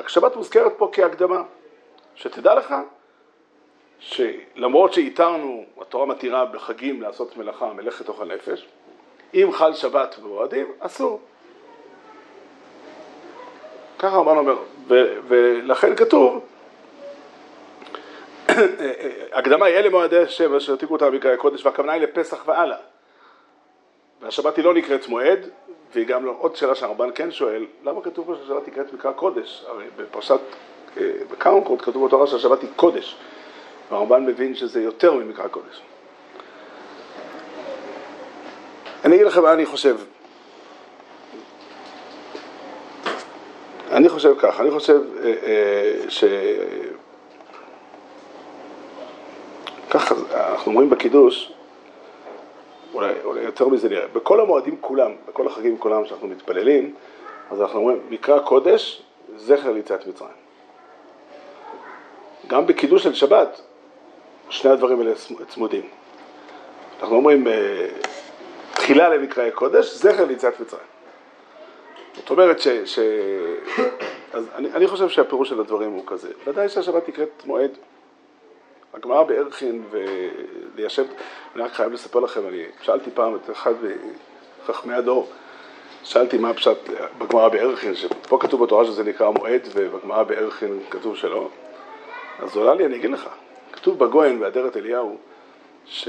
השבת 0.04 0.36
מוזכרת 0.36 0.72
פה 0.76 0.90
כהקדמה, 0.92 1.42
שתדע 2.14 2.54
לך 2.54 2.74
שלמרות 3.98 4.92
שאיתרנו, 4.92 5.64
התורה 5.80 6.06
מתירה 6.06 6.44
בחגים 6.44 7.02
לעשות 7.02 7.36
מלאכה, 7.36 7.72
מלאכת 7.72 8.08
אוכל 8.08 8.24
נפש, 8.24 8.66
אם 9.34 9.48
חל 9.52 9.74
שבת 9.74 10.18
במועדים, 10.22 10.72
אסור. 10.80 11.20
ככה 13.98 14.16
הרמב"ן 14.16 14.36
אומר, 14.36 14.56
ולכן 15.28 15.96
כתוב, 15.96 16.44
הקדמה 19.32 19.66
היא 19.66 19.76
אלה 19.76 19.90
מועדי 19.90 20.18
השם 20.18 20.54
אשר 20.54 20.76
תיקחו 20.76 20.94
אותם 20.94 21.10
בקראי 21.12 21.34
הקודש, 21.34 21.66
והכוונה 21.66 21.92
היא 21.92 22.02
לפסח 22.02 22.42
והלאה. 22.46 22.76
והשבת 24.20 24.56
היא 24.56 24.64
לא 24.64 24.74
נקראת 24.74 25.08
מועד, 25.08 25.48
והיא 25.94 26.06
גם 26.06 26.24
לא, 26.24 26.34
עוד 26.38 26.56
שאלה 26.56 26.74
שהרמב"ן 26.74 27.08
כן 27.14 27.30
שואל, 27.30 27.66
למה 27.84 28.02
כתוב 28.02 28.26
פה 28.26 28.34
שהשבת 28.34 28.68
נקראת 28.68 28.92
מקרא 28.92 29.12
קודש? 29.12 29.64
הרי 29.68 29.84
בפרשת, 29.96 30.40
אה, 30.96 31.10
מקומות 31.32 31.82
כתוב 31.82 32.06
בתורה 32.06 32.26
שהשבת 32.26 32.62
היא 32.62 32.70
קודש, 32.76 33.16
והרמב"ן 33.90 34.26
מבין 34.26 34.54
שזה 34.54 34.82
יותר 34.82 35.14
ממקרא 35.14 35.48
קודש. 35.48 35.80
אני 39.04 39.14
אגיד 39.14 39.26
לכם 39.26 39.42
מה 39.42 39.52
אני 39.52 39.66
חושב. 39.66 39.96
אני 43.90 44.08
חושב 44.08 44.34
כך, 44.38 44.60
אני 44.60 44.70
חושב 44.70 45.00
אה, 45.22 45.34
אה, 45.42 46.10
ש... 46.10 46.24
ככה 49.90 50.14
אנחנו 50.32 50.70
אומרים 50.72 50.90
בקידוש, 50.90 51.52
אולי, 52.94 53.12
אולי 53.24 53.40
יותר 53.40 53.68
מזה 53.68 53.88
נראה, 53.88 54.06
בכל 54.12 54.40
המועדים 54.40 54.76
כולם, 54.80 55.12
בכל 55.28 55.46
החגים 55.46 55.78
כולם 55.78 56.04
שאנחנו 56.04 56.28
מתפללים, 56.28 56.94
אז 57.50 57.60
אנחנו 57.60 57.78
אומרים, 57.78 57.98
מקרא 58.10 58.38
קודש, 58.38 59.02
זכר 59.36 59.72
ליציאת 59.72 60.06
מצרים. 60.06 60.30
גם 62.46 62.66
בקידוש 62.66 63.02
של 63.02 63.14
שבת, 63.14 63.60
שני 64.50 64.70
הדברים 64.70 65.00
האלה 65.00 65.12
צמודים. 65.48 65.88
אנחנו 67.00 67.16
אומרים, 67.16 67.48
אה, 67.48 67.86
תחילה 68.72 69.08
למקראי 69.08 69.50
קודש, 69.50 69.94
זכר 69.94 70.24
ליציאת 70.24 70.60
מצרים. 70.60 70.86
זאת 72.16 72.30
אומרת 72.30 72.60
ש... 72.60 72.68
ש... 72.68 72.98
אז 74.32 74.48
אני, 74.54 74.72
אני 74.72 74.86
חושב 74.86 75.08
שהפירוש 75.08 75.48
של 75.48 75.60
הדברים 75.60 75.92
הוא 75.92 76.02
כזה. 76.06 76.28
ודאי 76.46 76.68
שהשבת 76.68 77.08
נקראת 77.08 77.42
מועד. 77.44 77.70
הגמרא 78.94 79.22
בערכין 79.22 79.82
וליישב, 79.90 81.04
אני 81.54 81.62
רק 81.62 81.72
חייב 81.72 81.92
לספר 81.92 82.20
לכם, 82.20 82.48
אני 82.48 82.64
שאלתי 82.82 83.10
פעם 83.14 83.36
את 83.36 83.50
אחד 83.50 83.74
מחכמי 84.62 84.94
הדור, 84.94 85.28
שאלתי 86.02 86.38
מה 86.38 86.50
הפשט 86.50 86.78
בגמרא 87.18 87.48
בערכין, 87.48 87.94
שפה 87.94 88.38
כתוב 88.40 88.64
בתורה 88.64 88.84
שזה 88.84 89.04
נקרא 89.04 89.30
מועד 89.30 89.68
ובגמרא 89.72 90.22
בערכין 90.22 90.80
כתוב 90.90 91.16
שלא, 91.16 91.48
אז 92.38 92.56
הוא 92.56 92.62
עלה 92.62 92.74
לי, 92.74 92.86
אני 92.86 92.96
אגיד 92.96 93.10
לך, 93.10 93.28
כתוב 93.76 93.98
בגויין 93.98 94.40
באדרת 94.40 94.76
אליהו, 94.76 95.16
ש... 95.86 96.08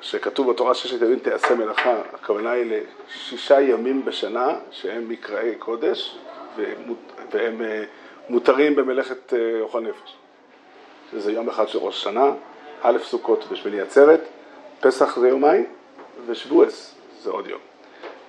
שכתוב 0.00 0.50
בתורה 0.52 0.74
ששת 0.74 1.02
ימים 1.02 1.18
תעשה 1.18 1.54
מלאכה, 1.54 1.94
הכוונה 2.12 2.50
היא 2.50 2.82
לשישה 3.08 3.60
ימים 3.60 4.04
בשנה 4.04 4.54
שהם 4.70 5.08
מקראי 5.08 5.54
קודש 5.58 6.18
והם 7.30 7.62
אה, 7.62 7.84
מותרים 8.28 8.76
במלאכת 8.76 9.34
אה, 9.34 9.60
אוכל 9.60 9.80
נפש. 9.80 10.16
שזה 11.10 11.32
יום 11.32 11.48
אחד 11.48 11.68
של 11.68 11.78
ראש 11.78 11.96
השנה, 11.96 12.32
א' 12.82 12.98
סוכות 13.02 13.44
ושמיני 13.50 13.80
עצרת, 13.80 14.20
פסח 14.80 15.18
זה 15.18 15.28
יומיים, 15.28 15.66
ושבועס 16.26 16.94
זה 17.22 17.30
עוד 17.30 17.46
יום. 17.46 17.60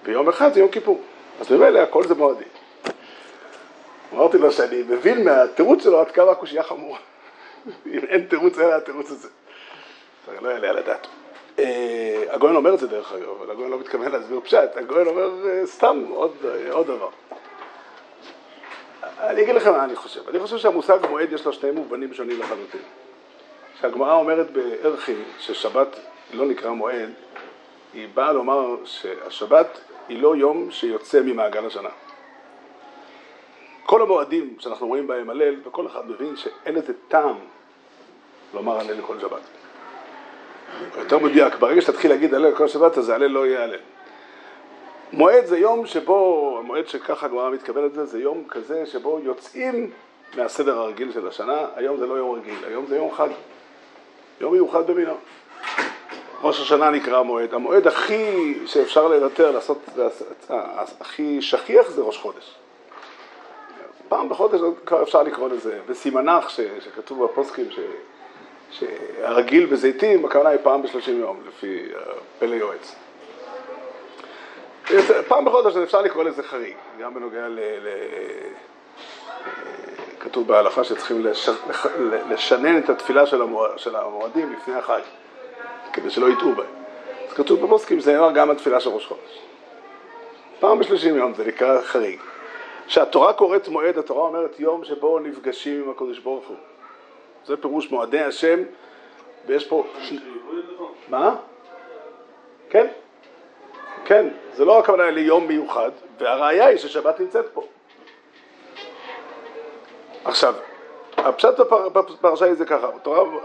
ויום 0.03 0.29
אחד 0.29 0.53
זה 0.53 0.59
יום 0.59 0.69
כיפור. 0.69 1.01
אז 1.39 1.51
ממילא 1.51 1.79
הכל 1.79 2.03
זה 2.03 2.15
מועדים. 2.15 2.47
אמרתי 4.13 4.37
לו 4.37 4.51
שאני 4.51 4.83
מבין 4.89 5.23
מהתירוץ 5.25 5.83
שלו 5.83 5.99
עד 5.99 6.11
כמה 6.11 6.31
הקושייה 6.31 6.63
חמורה. 6.63 6.99
אם 7.85 7.99
אין 8.07 8.25
תירוץ, 8.25 8.59
אלא 8.59 8.73
התירוץ 8.73 9.11
הזה. 9.11 9.27
זה 10.25 10.41
לא 10.41 10.49
יעלה 10.49 10.69
על 10.69 10.77
הדעת. 10.77 11.07
אה, 11.59 12.23
הגויין 12.29 12.55
אומר 12.55 12.73
את 12.73 12.79
זה 12.79 12.87
דרך 12.87 13.13
אגב, 13.13 13.29
אבל 13.29 13.51
הגויין 13.51 13.71
לא 13.71 13.79
מתכוון 13.79 14.11
להסביר 14.11 14.39
פשט, 14.39 14.77
הגויין 14.77 15.07
אומר 15.07 15.47
אה, 15.47 15.61
סתם 15.65 16.03
אה, 16.13 16.71
עוד 16.71 16.87
דבר. 16.87 17.09
אני 19.19 19.41
אגיד 19.41 19.55
לכם 19.55 19.71
מה 19.71 19.83
אני 19.83 19.95
חושב. 19.95 20.29
אני 20.29 20.39
חושב 20.39 20.57
שהמושג 20.57 20.97
מועד 21.09 21.31
יש 21.31 21.45
לו 21.45 21.53
שני 21.53 21.71
מובנים 21.71 22.13
שונים 22.13 22.39
לחלוטין. 22.39 22.81
כשהגמרא 23.77 24.13
אומרת 24.13 24.51
בערכי 24.51 25.15
ששבת 25.39 25.95
לא 26.33 26.45
נקרא 26.45 26.71
מועד, 26.71 27.09
היא 27.93 28.07
באה 28.13 28.33
לומר 28.33 28.75
שהשבת 28.85 29.79
היא 30.07 30.21
לא 30.21 30.35
יום 30.35 30.71
שיוצא 30.71 31.21
ממעגל 31.21 31.65
השנה. 31.65 31.89
כל 33.85 34.01
המועדים 34.01 34.55
שאנחנו 34.59 34.87
רואים 34.87 35.07
בהם 35.07 35.29
הלל, 35.29 35.55
וכל 35.63 35.87
אחד 35.87 36.09
מבין 36.09 36.35
שאין 36.35 36.75
איזה 36.75 36.93
טעם 37.07 37.35
לומר 38.53 38.79
הלל 38.79 38.93
לכל 38.93 39.19
שבת. 39.19 39.41
יותר 40.97 41.19
מדויק, 41.19 41.55
ברגע 41.55 41.81
שתתחיל 41.81 42.11
להגיד 42.11 42.33
הלל 42.33 42.47
לכל 42.47 42.67
שבת, 42.67 42.97
אז 42.97 43.09
הלל 43.09 43.27
לא 43.27 43.47
יהיה 43.47 43.63
הלל. 43.63 43.79
מועד 45.13 45.45
זה 45.45 45.57
יום 45.57 45.85
שבו, 45.85 46.57
המועד 46.59 46.87
שככה 46.87 47.25
הגמרא 47.25 47.49
מתכוונת 47.49 47.91
לזה, 47.91 48.05
זה 48.05 48.19
יום 48.19 48.43
כזה 48.49 48.85
שבו 48.85 49.19
יוצאים 49.23 49.91
מהסדר 50.37 50.79
הרגיל 50.79 51.11
של 51.11 51.27
השנה, 51.27 51.65
היום 51.75 51.97
זה 51.97 52.05
לא 52.05 52.13
יום 52.13 52.35
רגיל, 52.35 52.65
היום 52.67 52.85
זה 52.85 52.95
יום 52.95 53.11
חג, 53.11 53.29
יום 54.41 54.53
מיוחד 54.53 54.91
במינו. 54.91 55.13
ראש 56.41 56.61
השנה 56.61 56.89
נקרא 56.89 57.17
המועד, 57.17 57.53
המועד 57.53 57.87
הכי 57.87 58.53
שאפשר 58.65 59.07
לוותר, 59.07 59.51
לעשות, 59.51 59.77
הכי 60.99 61.41
שכיח 61.41 61.89
זה 61.89 62.01
ראש 62.01 62.17
חודש. 62.17 62.55
פעם 64.11 64.29
בחודש 64.29 64.59
כבר 64.85 65.03
אפשר 65.03 65.23
לקרוא 65.23 65.49
לזה, 65.49 65.79
בסימנך 65.89 66.49
ש, 66.49 66.59
שכתוב 66.79 67.23
בפוסקים 67.23 67.65
ש, 67.71 67.79
שהרגיל 68.71 69.65
בזיתים, 69.65 70.25
הכוונה 70.25 70.49
היא 70.49 70.59
פעם 70.63 70.81
בשלושים 70.81 71.19
יום, 71.19 71.39
לפי 71.47 71.85
פלא 72.39 72.55
יועץ. 72.55 72.95
פעם 75.27 75.45
בחודש 75.45 75.75
אפשר 75.75 76.01
לקרוא 76.01 76.23
לזה 76.23 76.43
חריג, 76.43 76.75
גם 76.99 77.13
בנוגע 77.13 77.47
ל... 77.47 77.59
ל 77.59 77.87
כתוב 80.19 80.47
בהלכה 80.47 80.83
שצריכים 80.83 81.25
לש, 81.25 81.49
לשנן 82.29 82.77
את 82.77 82.89
התפילה 82.89 83.25
של, 83.25 83.41
המועד, 83.41 83.79
של 83.79 83.95
המועדים 83.95 84.53
לפני 84.53 84.75
החג, 84.75 85.01
כדי 85.93 86.09
שלא 86.09 86.29
יטעו 86.29 86.55
בהם. 86.55 86.67
אז 87.29 87.33
כתוב 87.33 87.65
בפוסקים, 87.65 87.99
זה 87.99 88.13
נאמר 88.13 88.31
גם 88.31 88.51
התפילה 88.51 88.79
של 88.79 88.89
ראש 88.89 89.05
חודש. 89.05 89.39
פעם 90.59 90.79
בשלושים 90.79 91.15
יום 91.15 91.33
זה 91.33 91.45
נקרא 91.45 91.81
חריג. 91.81 92.19
כשהתורה 92.91 93.33
קוראת 93.33 93.67
מועד, 93.67 93.97
התורה 93.97 94.27
אומרת 94.27 94.59
יום 94.59 94.83
שבו 94.83 95.19
נפגשים 95.19 95.83
עם 95.83 95.89
הקדוש 95.89 96.19
ברוך 96.19 96.47
הוא. 96.47 96.57
זה 97.45 97.57
פירוש 97.57 97.91
מועדי 97.91 98.19
השם, 98.19 98.63
ויש 99.45 99.67
פה... 99.67 99.83
מה? 101.09 101.35
כן, 102.69 102.87
כן, 104.05 104.27
זה 104.53 104.65
לא 104.65 104.79
הכוונה 104.79 105.09
ליום 105.09 105.47
מיוחד, 105.47 105.91
והראיה 106.17 106.65
היא 106.65 106.77
ששבת 106.77 107.19
נמצאת 107.19 107.45
פה. 107.53 107.63
עכשיו, 110.25 110.53
הפשט 111.17 111.59
בפרשה 111.93 112.45
היא 112.45 112.53
זה 112.53 112.65
ככה, 112.65 112.87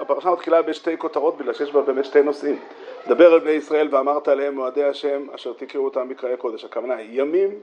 הפרשה 0.01 0.31
מתחילה 0.31 0.63
בשתי 0.63 0.99
כותרות 0.99 1.39
בגלל 1.39 1.55
שיש 1.55 1.73
בה 1.73 1.81
באמת 1.81 2.05
שתי 2.05 2.23
נושאים. 2.23 2.59
דבר 3.09 3.33
על 3.33 3.41
בני 3.41 3.51
ישראל 3.51 3.89
ואמרת 3.91 4.29
עליהם 4.29 4.55
מועדי 4.55 4.85
השם 4.85 5.27
אשר 5.35 5.53
תקראו 5.53 5.85
אותם 5.85 6.09
מקראי 6.09 6.37
קודש. 6.37 6.65
הכוונה 6.65 6.97
היא 6.97 7.21
ימים 7.21 7.61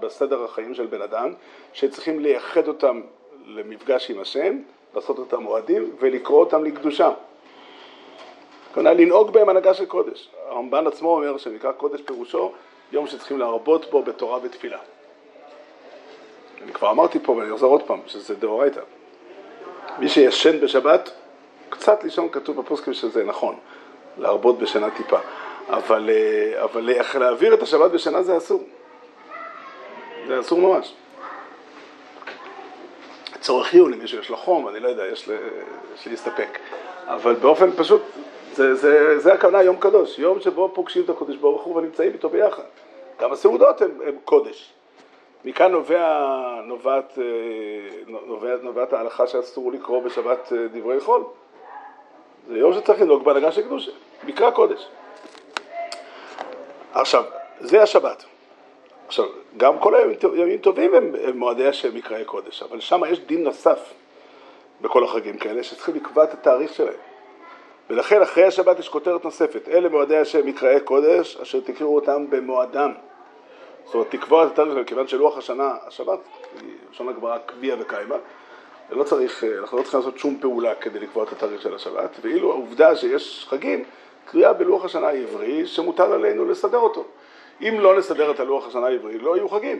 בסדר 0.00 0.44
החיים 0.44 0.74
של 0.74 0.86
בן 0.86 1.02
אדם 1.02 1.32
שצריכים 1.72 2.20
לייחד 2.20 2.68
אותם 2.68 3.00
למפגש 3.46 4.10
עם 4.10 4.20
השם, 4.20 4.58
לעשות 4.94 5.18
אותם 5.18 5.42
מועדים 5.42 5.96
ולקרוא 6.00 6.40
אותם 6.40 6.64
לקדושה. 6.64 7.10
הכוונה 8.70 8.92
לנהוג 8.92 9.30
בהם 9.30 9.48
הנהגה 9.48 9.74
של 9.74 9.86
קודש. 9.86 10.28
הרמב"ן 10.48 10.86
עצמו 10.86 11.14
אומר 11.14 11.38
שנקרא 11.38 11.72
קודש 11.72 12.00
פירושו 12.00 12.52
יום 12.92 13.06
שצריכים 13.06 13.38
להרבות 13.38 13.90
בו 13.90 14.02
בתורה 14.02 14.38
ותפילה. 14.42 14.78
אני 16.62 16.72
כבר 16.72 16.90
אמרתי 16.90 17.18
פה 17.18 17.32
ואני 17.32 17.54
אחזור 17.54 17.72
עוד 17.72 17.82
פעם 17.82 18.00
שזה 18.06 18.34
דאורייתא. 18.34 18.80
מי 19.98 20.08
שישן 20.08 20.60
בשבת, 20.60 21.10
קצת 21.68 22.04
לישון 22.04 22.28
כתוב 22.32 22.60
בפוסקים 22.60 22.92
שזה 22.92 23.24
נכון, 23.24 23.56
להרבות 24.18 24.58
בשינה 24.58 24.90
טיפה. 24.90 25.18
אבל, 25.68 26.10
אה, 26.10 26.64
אבל 26.64 26.90
להעביר 27.14 27.54
את 27.54 27.62
השבת 27.62 27.90
בשינה 27.90 28.22
זה 28.22 28.36
אסור. 28.36 28.62
זה 30.30 30.40
אסור 30.40 30.60
ממש. 30.60 30.92
צורך 33.40 33.66
חיוני, 33.66 33.96
מישהו 33.96 34.18
יש 34.18 34.30
לו 34.30 34.36
חום, 34.36 34.68
אני 34.68 34.80
לא 34.80 34.88
יודע, 34.88 35.06
יש, 35.06 35.28
לי, 35.28 35.34
יש 35.94 36.06
להסתפק. 36.06 36.58
אבל 37.06 37.34
באופן 37.34 37.70
פשוט, 37.70 38.02
זה, 38.52 38.74
זה, 38.74 39.18
זה 39.18 39.32
הכוונה 39.32 39.62
יום 39.62 39.76
קדוש, 39.76 40.18
יום 40.18 40.40
שבו 40.40 40.70
פוגשים 40.74 41.04
את 41.04 41.10
הקודש 41.10 41.36
ברוך 41.36 41.62
הוא 41.62 41.76
ונמצאים 41.76 42.12
איתו 42.12 42.28
ביחד. 42.28 42.62
גם 43.20 43.32
הסעודות 43.32 43.82
הן 43.82 44.16
קודש. 44.24 44.72
מכאן 45.44 45.72
נובע, 45.72 46.24
נובעת, 46.64 47.18
אה, 47.18 48.14
נובעת, 48.26 48.62
נובעת 48.62 48.92
ההלכה 48.92 49.26
שאסור 49.26 49.72
לקרוא 49.72 50.02
בשבת 50.02 50.52
אה, 50.52 50.58
דברי 50.72 51.00
חול. 51.00 51.24
זה 52.48 52.58
יום 52.58 52.72
שצריך 52.72 53.00
לנהוג 53.00 53.24
בהנהגה 53.24 53.52
של 53.52 53.62
קדושה, 53.62 53.90
מקרא 54.24 54.50
קודש. 54.50 54.86
עכשיו, 56.92 57.24
זה 57.60 57.82
השבת. 57.82 58.24
עכשיו, 59.10 59.24
גם 59.56 59.78
כל 59.78 59.94
הימים 59.94 60.58
טובים 60.58 60.94
הם, 60.94 61.12
הם 61.24 61.38
מועדי 61.38 61.66
השם 61.66 61.94
מקראי 61.94 62.24
קודש, 62.24 62.62
אבל 62.62 62.80
שם 62.80 63.00
יש 63.08 63.20
דין 63.20 63.44
נוסף 63.44 63.92
בכל 64.80 65.04
החגים 65.04 65.38
כאלה, 65.38 65.62
שצריכים 65.62 65.94
לקבוע 65.94 66.24
את 66.24 66.34
התאריך 66.34 66.74
שלהם. 66.74 66.94
ולכן 67.90 68.22
אחרי 68.22 68.44
השבת 68.44 68.78
יש 68.78 68.88
כותרת 68.88 69.24
נוספת, 69.24 69.68
אלה 69.68 69.88
מועדי 69.88 70.16
השם 70.16 70.46
מקראי 70.46 70.80
קודש, 70.80 71.36
אשר 71.36 71.60
תקראו 71.60 71.94
אותם 71.94 72.30
במועדם. 72.30 72.92
זאת 73.84 73.94
אומרת, 73.94 74.10
תקבוע 74.10 74.46
את 74.46 74.50
התאריך 74.50 74.72
שלהם, 74.72 74.84
כיוון 74.84 75.08
שלוח 75.08 75.38
השנה, 75.38 75.74
השבת, 75.86 76.18
לשון 76.92 77.08
הגמרא 77.08 77.38
קביע 77.38 77.76
וקיימה, 77.80 78.16
לא 78.90 79.04
צריך, 79.04 79.44
אנחנו 79.60 79.78
לא 79.78 79.82
צריכים 79.82 80.00
לעשות 80.00 80.18
שום 80.18 80.38
פעולה 80.40 80.74
כדי 80.74 80.98
לקבוע 80.98 81.24
את 81.24 81.32
התאריך 81.32 81.62
של 81.62 81.74
השבת, 81.74 82.10
ואילו 82.22 82.50
העובדה 82.50 82.96
שיש 82.96 83.46
חגים, 83.48 83.84
קריאה 84.24 84.52
בלוח 84.52 84.84
השנה 84.84 85.08
העברי, 85.08 85.66
שמוטל 85.66 86.12
עלינו 86.12 86.44
לסדר 86.44 86.78
אותו. 86.78 87.04
אם 87.62 87.80
לא 87.80 87.98
נסדר 87.98 88.30
את 88.30 88.40
הלוח 88.40 88.66
השנה 88.66 88.86
העברי, 88.86 89.18
לא 89.18 89.36
יהיו 89.36 89.48
חגים. 89.48 89.78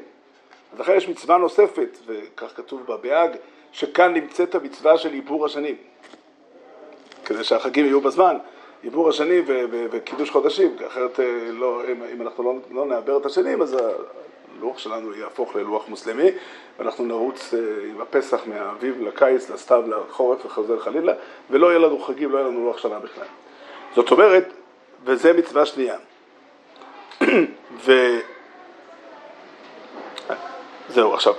אז 0.73 0.81
לכן 0.81 0.97
יש 0.97 1.09
מצווה 1.09 1.37
נוספת, 1.37 1.99
וכך 2.07 2.57
כתוב 2.57 2.87
בה 2.87 2.97
בהאג, 2.97 3.31
שכאן 3.73 4.15
נמצאת 4.15 4.55
המצווה 4.55 4.99
של 4.99 5.13
עיבור 5.13 5.47
השנים. 5.47 5.77
כדי 7.25 7.45
שהחגים 7.45 7.85
יהיו 7.85 8.01
בזמן, 8.01 8.37
עיבור 8.83 9.09
השנים 9.09 9.45
וקידוש 9.71 10.31
חודשים, 10.31 10.77
כי 10.79 10.87
אחרת 10.87 11.21
אה, 11.21 11.25
לא, 11.53 11.83
אם, 11.93 12.03
אם 12.15 12.23
אנחנו 12.23 12.45
לא, 12.45 12.55
לא 12.71 12.87
נעבר 12.87 13.17
את 13.17 13.27
השנים, 13.27 13.63
אז 13.63 13.77
הלוח 14.59 14.79
שלנו 14.79 15.15
יהפוך 15.15 15.57
ללוח 15.57 15.89
מוסלמי, 15.89 16.31
ואנחנו 16.79 17.05
נרוץ 17.05 17.55
אה, 17.55 17.61
עם 17.91 18.01
הפסח 18.01 18.41
מהאביב 18.47 19.03
לקיץ, 19.03 19.51
לסתיו, 19.51 19.83
לחורף 19.89 20.47
וחוזר 20.47 20.79
חלילה, 20.79 21.13
ולא 21.51 21.67
יהיה 21.67 21.79
לנו 21.79 21.99
חגים, 21.99 22.33
לא 22.33 22.39
יהיה 22.39 22.49
לנו 22.49 22.65
לוח 22.65 22.79
שנה 22.79 22.99
בכלל. 22.99 23.27
זאת 23.95 24.11
אומרת, 24.11 24.53
וזה 25.05 25.33
מצווה 25.33 25.67
שנייה. 25.67 25.97
ו... 27.85 27.93
זהו, 30.89 31.15
עכשיו, 31.15 31.35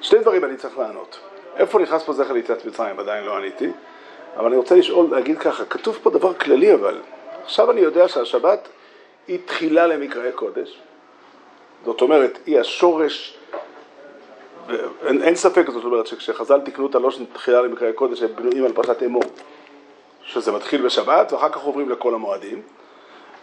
שני 0.00 0.18
דברים 0.18 0.44
אני 0.44 0.56
צריך 0.56 0.78
לענות. 0.78 1.18
איפה 1.56 1.78
נכנס 1.78 2.02
פה 2.02 2.12
זכר 2.12 2.32
ליציאת 2.32 2.64
מצרים? 2.64 2.98
עדיין 2.98 3.24
לא 3.24 3.36
עניתי. 3.36 3.70
אבל 4.36 4.46
אני 4.46 4.56
רוצה 4.56 4.76
לשאול, 4.76 5.06
להגיד 5.10 5.38
ככה, 5.38 5.64
כתוב 5.64 5.98
פה 6.02 6.10
דבר 6.10 6.34
כללי 6.34 6.74
אבל. 6.74 7.00
עכשיו 7.44 7.70
אני 7.70 7.80
יודע 7.80 8.08
שהשבת 8.08 8.68
היא 9.28 9.38
תחילה 9.44 9.86
למקראי 9.86 10.32
קודש. 10.32 10.78
זאת 11.84 12.00
אומרת, 12.00 12.38
היא 12.46 12.60
השורש, 12.60 13.38
אין, 15.06 15.22
אין 15.22 15.34
ספק, 15.34 15.70
זאת 15.70 15.84
אומרת, 15.84 16.06
שכשחז"ל 16.06 16.60
תיקנו 16.60 16.86
את 16.86 16.94
הלושן 16.94 17.24
תחילה 17.32 17.62
למקראי 17.62 17.92
קודש, 17.92 18.22
הם 18.22 18.36
בנויים 18.36 18.64
על 18.64 18.72
פרשת 18.72 19.02
אמור. 19.02 19.22
שזה 20.22 20.52
מתחיל 20.52 20.82
בשבת, 20.82 21.32
ואחר 21.32 21.48
כך 21.48 21.62
עוברים 21.62 21.90
לכל 21.90 22.14
המועדים. 22.14 22.62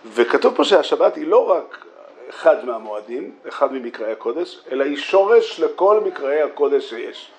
וכתוב 0.06 0.56
פה 0.56 0.64
שהשבת 0.64 1.16
היא 1.16 1.28
לא 1.28 1.50
רק 1.52 1.86
אחד 2.30 2.66
מהמועדים, 2.66 3.32
אחד 3.48 3.74
ממקראי 3.74 4.12
הקודש, 4.12 4.60
אלא 4.72 4.84
היא 4.84 4.98
שורש 4.98 5.60
לכל 5.60 6.00
מקראי 6.00 6.42
הקודש 6.42 6.90
שיש. 6.90 7.32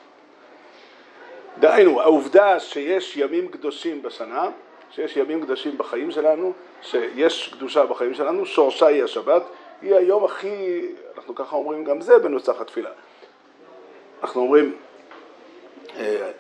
דהיינו, 1.59 2.01
העובדה 2.01 2.61
שיש 2.61 3.17
ימים 3.17 3.49
קדושים 3.49 4.03
בשנה, 4.03 4.49
שיש 4.91 5.17
ימים 5.17 5.43
קדושים 5.43 5.79
בחיים 5.79 6.11
שלנו, 6.11 6.53
שיש 6.83 7.49
קדושה 7.53 7.87
בחיים 7.87 8.15
שלנו, 8.15 8.47
שורשה 8.47 8.87
היא 8.87 9.05
השבת, 9.05 9.43
היא 9.83 9.95
היום 9.95 10.25
הכי, 10.25 10.87
אנחנו 11.17 11.35
ככה 11.35 11.57
אומרים 11.57 11.85
גם 11.85 12.01
זה 12.01 12.19
בנוסח 12.19 12.61
התפילה. 12.61 12.91
אנחנו 14.23 14.41
אומרים, 14.41 14.75
אה, 15.97 16.31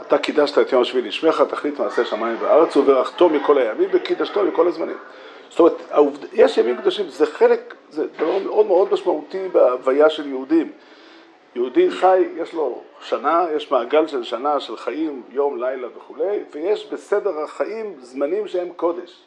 אתה 0.00 0.18
קידשת 0.18 0.58
את 0.58 0.72
יום 0.72 0.82
השביעי 0.82 1.08
לשמך, 1.08 1.42
תכלית 1.48 1.80
מעשה 1.80 2.04
שמיים 2.04 2.36
וארץ, 2.40 2.76
וברכתו 2.76 3.28
מכל 3.28 3.58
הימים 3.58 3.88
וקידשתו 3.92 4.44
מכל 4.44 4.68
הזמנים. 4.68 4.96
זאת 5.50 5.60
אומרת, 5.60 5.74
העובד... 5.90 6.18
יש 6.32 6.58
ימים 6.58 6.76
קדושים, 6.76 7.08
זה 7.08 7.26
חלק, 7.26 7.74
זה 7.90 8.06
דבר 8.06 8.38
מאוד 8.38 8.66
מאוד 8.66 8.92
משמעותי 8.92 9.48
בהוויה 9.48 10.10
של 10.10 10.26
יהודים. 10.26 10.72
יהודי 11.54 11.90
חי, 11.90 12.24
יש 12.36 12.54
לו 12.54 12.82
שנה, 13.00 13.46
יש 13.56 13.70
מעגל 13.70 14.06
של 14.06 14.22
שנה, 14.22 14.60
של 14.60 14.76
חיים, 14.76 15.22
יום, 15.30 15.62
לילה 15.62 15.88
וכולי, 15.96 16.38
ויש 16.52 16.86
בסדר 16.92 17.40
החיים 17.40 17.94
זמנים 18.00 18.48
שהם 18.48 18.68
קודש. 18.76 19.22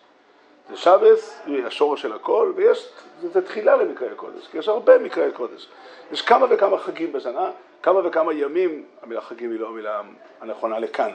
זה 0.69 0.78
שבס, 0.78 1.41
השורש 1.65 2.01
של 2.01 2.13
הכל, 2.13 2.54
ויש, 2.56 2.89
זה, 3.21 3.30
זה 3.30 3.41
תחילה 3.41 3.75
למקראי 3.75 4.15
קודש, 4.15 4.47
כי 4.51 4.58
יש 4.58 4.67
הרבה 4.67 4.97
מקראי 4.97 5.32
קודש. 5.32 5.67
יש 6.12 6.21
כמה 6.21 6.45
וכמה 6.49 6.78
חגים 6.78 7.13
בשנה, 7.13 7.51
כמה 7.83 8.07
וכמה 8.07 8.33
ימים, 8.33 8.85
המילה 9.01 9.21
חגים 9.21 9.51
היא 9.51 9.59
לא 9.59 9.67
המילה 9.67 10.01
הנכונה 10.41 10.79
לכאן, 10.79 11.11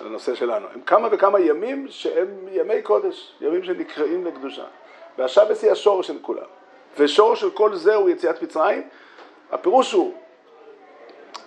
לנושא 0.00 0.34
שלנו, 0.34 0.66
הם 0.74 0.80
כמה 0.80 1.08
וכמה 1.10 1.40
ימים 1.40 1.86
שהם 1.88 2.28
ימי 2.52 2.82
קודש, 2.82 3.34
ימים 3.40 3.64
שנקראים 3.64 4.24
לקדושה. 4.24 4.64
והשבס 5.18 5.62
היא 5.64 5.72
השורש 5.72 6.06
של 6.06 6.18
כולם. 6.22 6.46
ושורש 6.98 7.40
של 7.40 7.50
כל 7.50 7.74
זה 7.74 7.94
הוא 7.94 8.10
יציאת 8.10 8.42
מצרים. 8.42 8.88
הפירוש 9.50 9.92
הוא, 9.92 10.14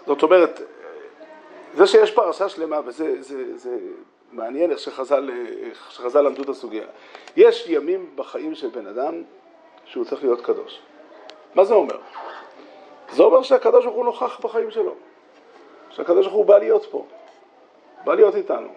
זאת 0.08 0.24
אומרת, 0.24 0.62
זה 1.74 1.88
שיש 1.88 2.12
פרשה 2.12 2.50
שלמה, 2.50 2.80
וזה 2.86 3.22
זה, 3.22 3.58
זה 3.58 3.78
מעניין 4.32 4.72
איך 4.72 4.80
שחז"ל, 4.80 5.30
שחז"ל 5.90 6.22
למדו 6.22 6.44
את 6.44 6.50
הסוגיה. 6.50 6.86
יש 7.36 7.66
ימים 7.70 8.10
בחיים 8.16 8.56
של 8.56 8.68
בן 8.68 8.88
אדם 8.88 9.24
שהוא 9.86 10.06
צריך 10.06 10.24
להיות 10.24 10.42
קדוש. 10.42 10.82
מה 11.56 11.66
זה 11.66 11.74
אומר? 11.74 11.98
זה 13.12 13.24
אומר 13.24 13.42
שהקדוש 13.42 13.86
ברוך 13.86 13.96
הוא 13.96 14.06
נוכח 14.06 14.40
בחיים 14.44 14.72
שלו. 14.72 14.94
שהקדוש 15.90 16.26
ברוך 16.26 16.38
הוא 16.38 16.46
בא 16.46 16.58
להיות 16.58 16.86
פה. 16.92 17.06
בא 18.04 18.16
להיות 18.16 18.36
איתנו. 18.36 18.68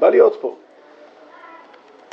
בא 0.00 0.08
להיות 0.08 0.36
פה. 0.40 0.56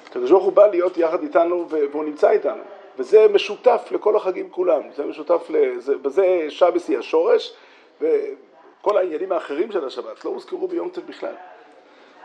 הקדוש 0.10 0.32
ברוך 0.32 0.44
הוא 0.44 0.54
בא 0.54 0.68
להיות 0.68 0.98
יחד 0.98 1.24
איתנו 1.24 1.66
והוא 1.70 2.04
נמצא 2.04 2.30
איתנו. 2.30 2.64
וזה 2.98 3.28
משותף 3.34 3.88
לכל 3.92 4.16
החגים 4.16 4.50
כולם. 4.50 4.82
זה 4.96 5.06
משותף, 5.06 5.50
לזה, 5.50 5.98
בזה 5.98 6.46
שבס 6.50 6.90
היא 6.90 6.98
השורש, 6.98 7.54
וכל 8.02 8.98
העניינים 8.98 9.32
האחרים 9.32 9.72
של 9.72 9.86
השבת 9.86 10.26
לא 10.26 10.30
הוזכרו 10.30 10.68
ביום 10.68 10.90
טב 10.90 11.02
בכלל. 11.08 11.34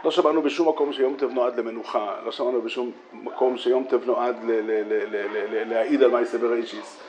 לא 0.05 0.11
שמענו 0.11 0.43
בשום 0.43 0.69
מקום 0.69 0.93
שיום 0.93 1.17
טב 1.17 1.31
נועד 1.31 1.59
למנוחה, 1.59 2.17
לא 2.25 2.33
שמענו 2.33 2.63
בשום 2.63 2.91
מקום 3.13 3.57
שיום 3.57 3.85
טב 3.85 4.07
נועד 4.07 4.37
להעיד 5.67 6.03
על 6.03 6.11
מעשה 6.11 6.39
בראשיס. 6.39 7.01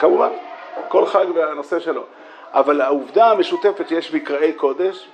כמובן, 0.00 0.30
כל 0.88 1.06
חג 1.06 1.26
והנושא 1.34 1.80
שלו. 1.80 2.02
אבל 2.52 2.80
העובדה 2.80 3.30
המשותפת 3.30 3.88
שיש 3.88 4.14
מקראי 4.14 4.52
קודש, 4.52 5.08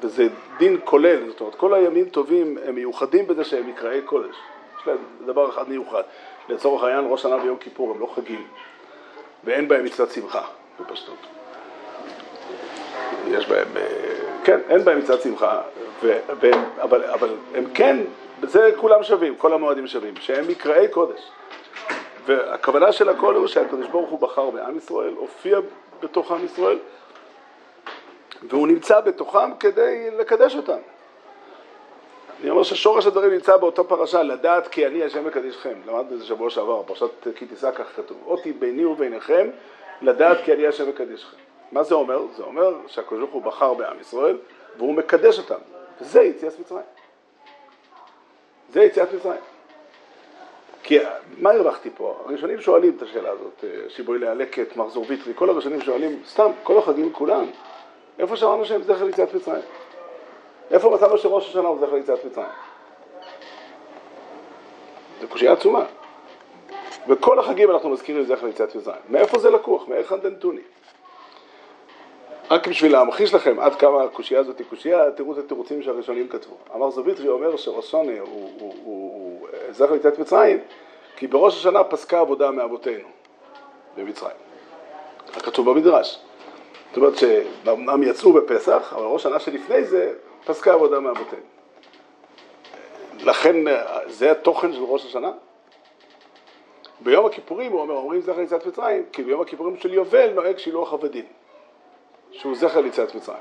וזה 0.00 0.28
דין 0.58 0.76
כולל, 0.84 1.28
זאת 1.28 1.40
אומרת, 1.40 1.54
כל 1.54 1.74
הימים 1.74 2.08
טובים 2.08 2.58
הם 2.64 2.74
מיוחדים 2.74 3.26
בזה 3.26 3.44
שהם 3.44 3.68
מקראי 3.68 4.02
קודש. 4.02 4.36
יש 4.80 4.86
להם 4.86 4.98
דבר 5.26 5.48
אחד 5.48 5.68
מיוחד. 5.68 6.02
לצורך 6.48 6.82
העניין, 6.82 7.04
ראש 7.08 7.22
שנה 7.22 7.36
ויום 7.36 7.56
כיפור 7.56 7.90
הם 7.94 8.00
לא 8.00 8.12
חגים, 8.14 8.46
ואין 9.44 9.68
בהם 9.68 9.84
מצוות 9.84 10.10
שמחה, 10.10 10.42
בפשטות. 10.80 11.26
יש 13.28 13.48
בהם, 13.48 13.68
אה, 13.76 13.82
כן, 14.44 14.58
אין 14.68 14.84
בהם 14.84 14.98
מצוות 14.98 15.22
שמחה, 15.22 15.60
ו, 16.02 16.18
והם, 16.40 16.64
אבל, 16.82 17.04
אבל 17.04 17.28
הם 17.54 17.64
כן, 17.74 17.96
בזה 18.40 18.70
כולם 18.76 19.02
שווים, 19.02 19.36
כל 19.36 19.52
המועדים 19.52 19.86
שווים, 19.86 20.14
שהם 20.16 20.48
מקראי 20.48 20.88
קודש. 20.88 21.20
והכוונה 22.28 22.92
של 22.92 23.08
הכל 23.08 23.34
הוא 23.34 23.46
שהקדוש 23.46 23.86
ברוך 23.86 24.10
הוא 24.10 24.20
בחר 24.20 24.50
בעם 24.50 24.76
ישראל, 24.76 25.14
הופיע 25.14 25.58
בתוך 26.02 26.32
עם 26.32 26.44
ישראל, 26.44 26.78
והוא 28.48 28.68
נמצא 28.68 29.00
בתוכם 29.00 29.54
כדי 29.60 30.10
לקדש 30.10 30.56
אותם. 30.56 30.78
אני 32.40 32.50
אומר 32.50 32.62
ששורש 32.62 33.06
הדברים 33.06 33.32
נמצא 33.32 33.56
באותה 33.56 33.84
פרשה, 33.84 34.22
לדעת 34.22 34.68
כי 34.68 34.86
אני 34.86 35.04
השם 35.04 35.26
מקדישכם. 35.26 35.74
למדנו 35.86 36.14
את 36.14 36.18
זה 36.18 36.24
שבוע 36.24 36.50
שעבר, 36.50 36.82
פרשת 36.82 37.28
כי 37.36 37.46
תישא 37.46 37.70
כך 37.70 37.96
כתוב. 37.96 38.16
אותי 38.26 38.52
ביני 38.52 38.84
וביניכם, 38.84 39.48
לדעת 40.02 40.38
כי 40.44 40.52
אני 40.52 40.66
השם 40.66 40.88
מקדישכם. 40.88 41.36
מה 41.72 41.82
זה 41.82 41.94
אומר? 41.94 42.22
זה 42.36 42.42
אומר 42.42 42.74
שהקדוש 42.86 43.18
ברוך 43.18 43.32
הוא 43.32 43.42
בחר 43.42 43.74
בעם 43.74 44.00
ישראל, 44.00 44.38
והוא 44.76 44.94
מקדש 44.94 45.38
אותם. 45.38 45.58
וזה 46.00 46.22
יציאת 46.22 46.60
מצרים. 46.60 46.84
זה 48.72 48.82
יציאת 48.82 49.14
מצרים. 49.14 49.40
כי 50.82 50.98
מה 51.38 51.50
הרווחתי 51.50 51.90
פה? 51.96 52.16
הראשונים 52.26 52.60
שואלים 52.60 52.96
את 52.96 53.02
השאלה 53.02 53.30
הזאת, 53.30 53.64
אה, 53.64 53.68
שיבואי 53.88 54.18
להלקט, 54.18 54.76
מחזור 54.76 55.04
ויטרי, 55.08 55.32
כל 55.34 55.50
הראשונים 55.50 55.80
שואלים, 55.80 56.22
סתם, 56.26 56.50
כל 56.62 56.78
החגים 56.78 57.12
כולם, 57.12 57.44
איפה 58.18 58.36
שמענו 58.36 58.64
שהם 58.64 58.82
זכר 58.82 59.04
ליציאת 59.04 59.34
מצרים? 59.34 59.62
איפה 60.70 60.90
מצאנו 60.90 61.18
שראש 61.18 61.48
השנה 61.48 61.68
הוא 61.68 61.78
זכר 61.80 61.94
ליציאת 61.94 62.24
מצרים? 62.24 62.48
זו 65.20 65.28
קושייה 65.28 65.52
עצומה. 65.52 65.84
בכל 67.08 67.38
החגים 67.38 67.70
אנחנו 67.70 67.88
מזכירים 67.88 68.24
זכר 68.24 68.46
ליציאת 68.46 68.76
מצרים. 68.76 69.00
מאיפה 69.08 69.38
זה 69.38 69.50
לקוח? 69.50 69.88
מאיכן 69.88 70.16
דנתוני? 70.20 70.60
רק 72.50 72.68
בשביל 72.68 72.92
להמחיש 72.92 73.34
לכם 73.34 73.60
עד 73.60 73.74
כמה 73.74 74.02
הקושייה 74.02 74.40
הזאת 74.40 74.58
היא 74.58 74.66
קושייה, 74.70 75.10
תראו 75.10 75.32
את 75.32 75.38
התירוצים 75.38 75.82
שהראשונים 75.82 76.28
כתבו. 76.28 76.56
אמר 76.74 76.90
זוביטרי 76.90 77.28
אומר 77.28 77.56
שראש 77.56 77.94
הוא, 77.94 78.02
הוא, 78.20 78.50
הוא, 78.58 78.74
הוא 78.84 79.48
זכר 79.70 79.92
ליציאת 79.92 80.18
מצרים, 80.18 80.58
כי 81.16 81.26
בראש 81.26 81.56
השנה 81.56 81.84
פסקה 81.84 82.20
עבודה 82.20 82.50
מאבותינו 82.50 83.08
במצרים. 83.96 84.36
כתוב 85.32 85.70
במדרש. 85.70 86.18
זאת 86.88 86.96
אומרת 86.96 87.12
שאומנם 87.16 88.02
יצאו 88.02 88.32
בפסח, 88.32 88.92
אבל 88.96 89.04
ראש 89.04 89.26
השנה 89.26 89.40
שלפני 89.40 89.84
זה 89.84 90.12
פסקה 90.44 90.72
עבודה 90.72 91.00
מאבותינו. 91.00 91.42
לכן 93.20 93.56
זה 94.06 94.30
התוכן 94.30 94.72
של 94.72 94.82
ראש 94.82 95.06
השנה. 95.06 95.32
ביום 97.00 97.26
הכיפורים, 97.26 97.72
הוא 97.72 97.80
אומר, 97.80 97.94
אומרים 97.94 98.20
זכר 98.20 98.36
ליציאת 98.40 98.66
מצרים, 98.66 99.04
כי 99.12 99.22
ביום 99.22 99.40
הכיפורים 99.40 99.76
של 99.76 99.94
יובל 99.94 100.30
נוהג 100.30 100.58
שילוח 100.58 100.92
עבדים, 100.92 101.24
שהוא 102.38 102.56
זכר 102.56 102.80
ליציאת 102.80 103.14
מצרים. 103.14 103.38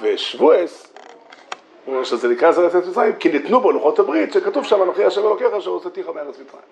ושבועס, 0.00 0.92
הוא 1.84 1.94
אומר 1.94 2.04
שזה 2.04 2.28
נקרא 2.28 2.52
זכר 2.52 2.62
ליציאת 2.62 2.86
מצרים, 2.86 3.16
כי 3.16 3.28
ניתנו 3.28 3.60
בו 3.60 3.72
לוחות 3.72 3.98
הברית, 3.98 4.32
שכתוב 4.32 4.64
שם, 4.64 4.82
אנוכי 4.82 5.04
השם 5.04 5.20
אלוקיך 5.20 5.52
אשר 5.52 5.70
הוצאתיך 5.70 6.08
מארץ 6.08 6.38
מצרים. 6.38 6.62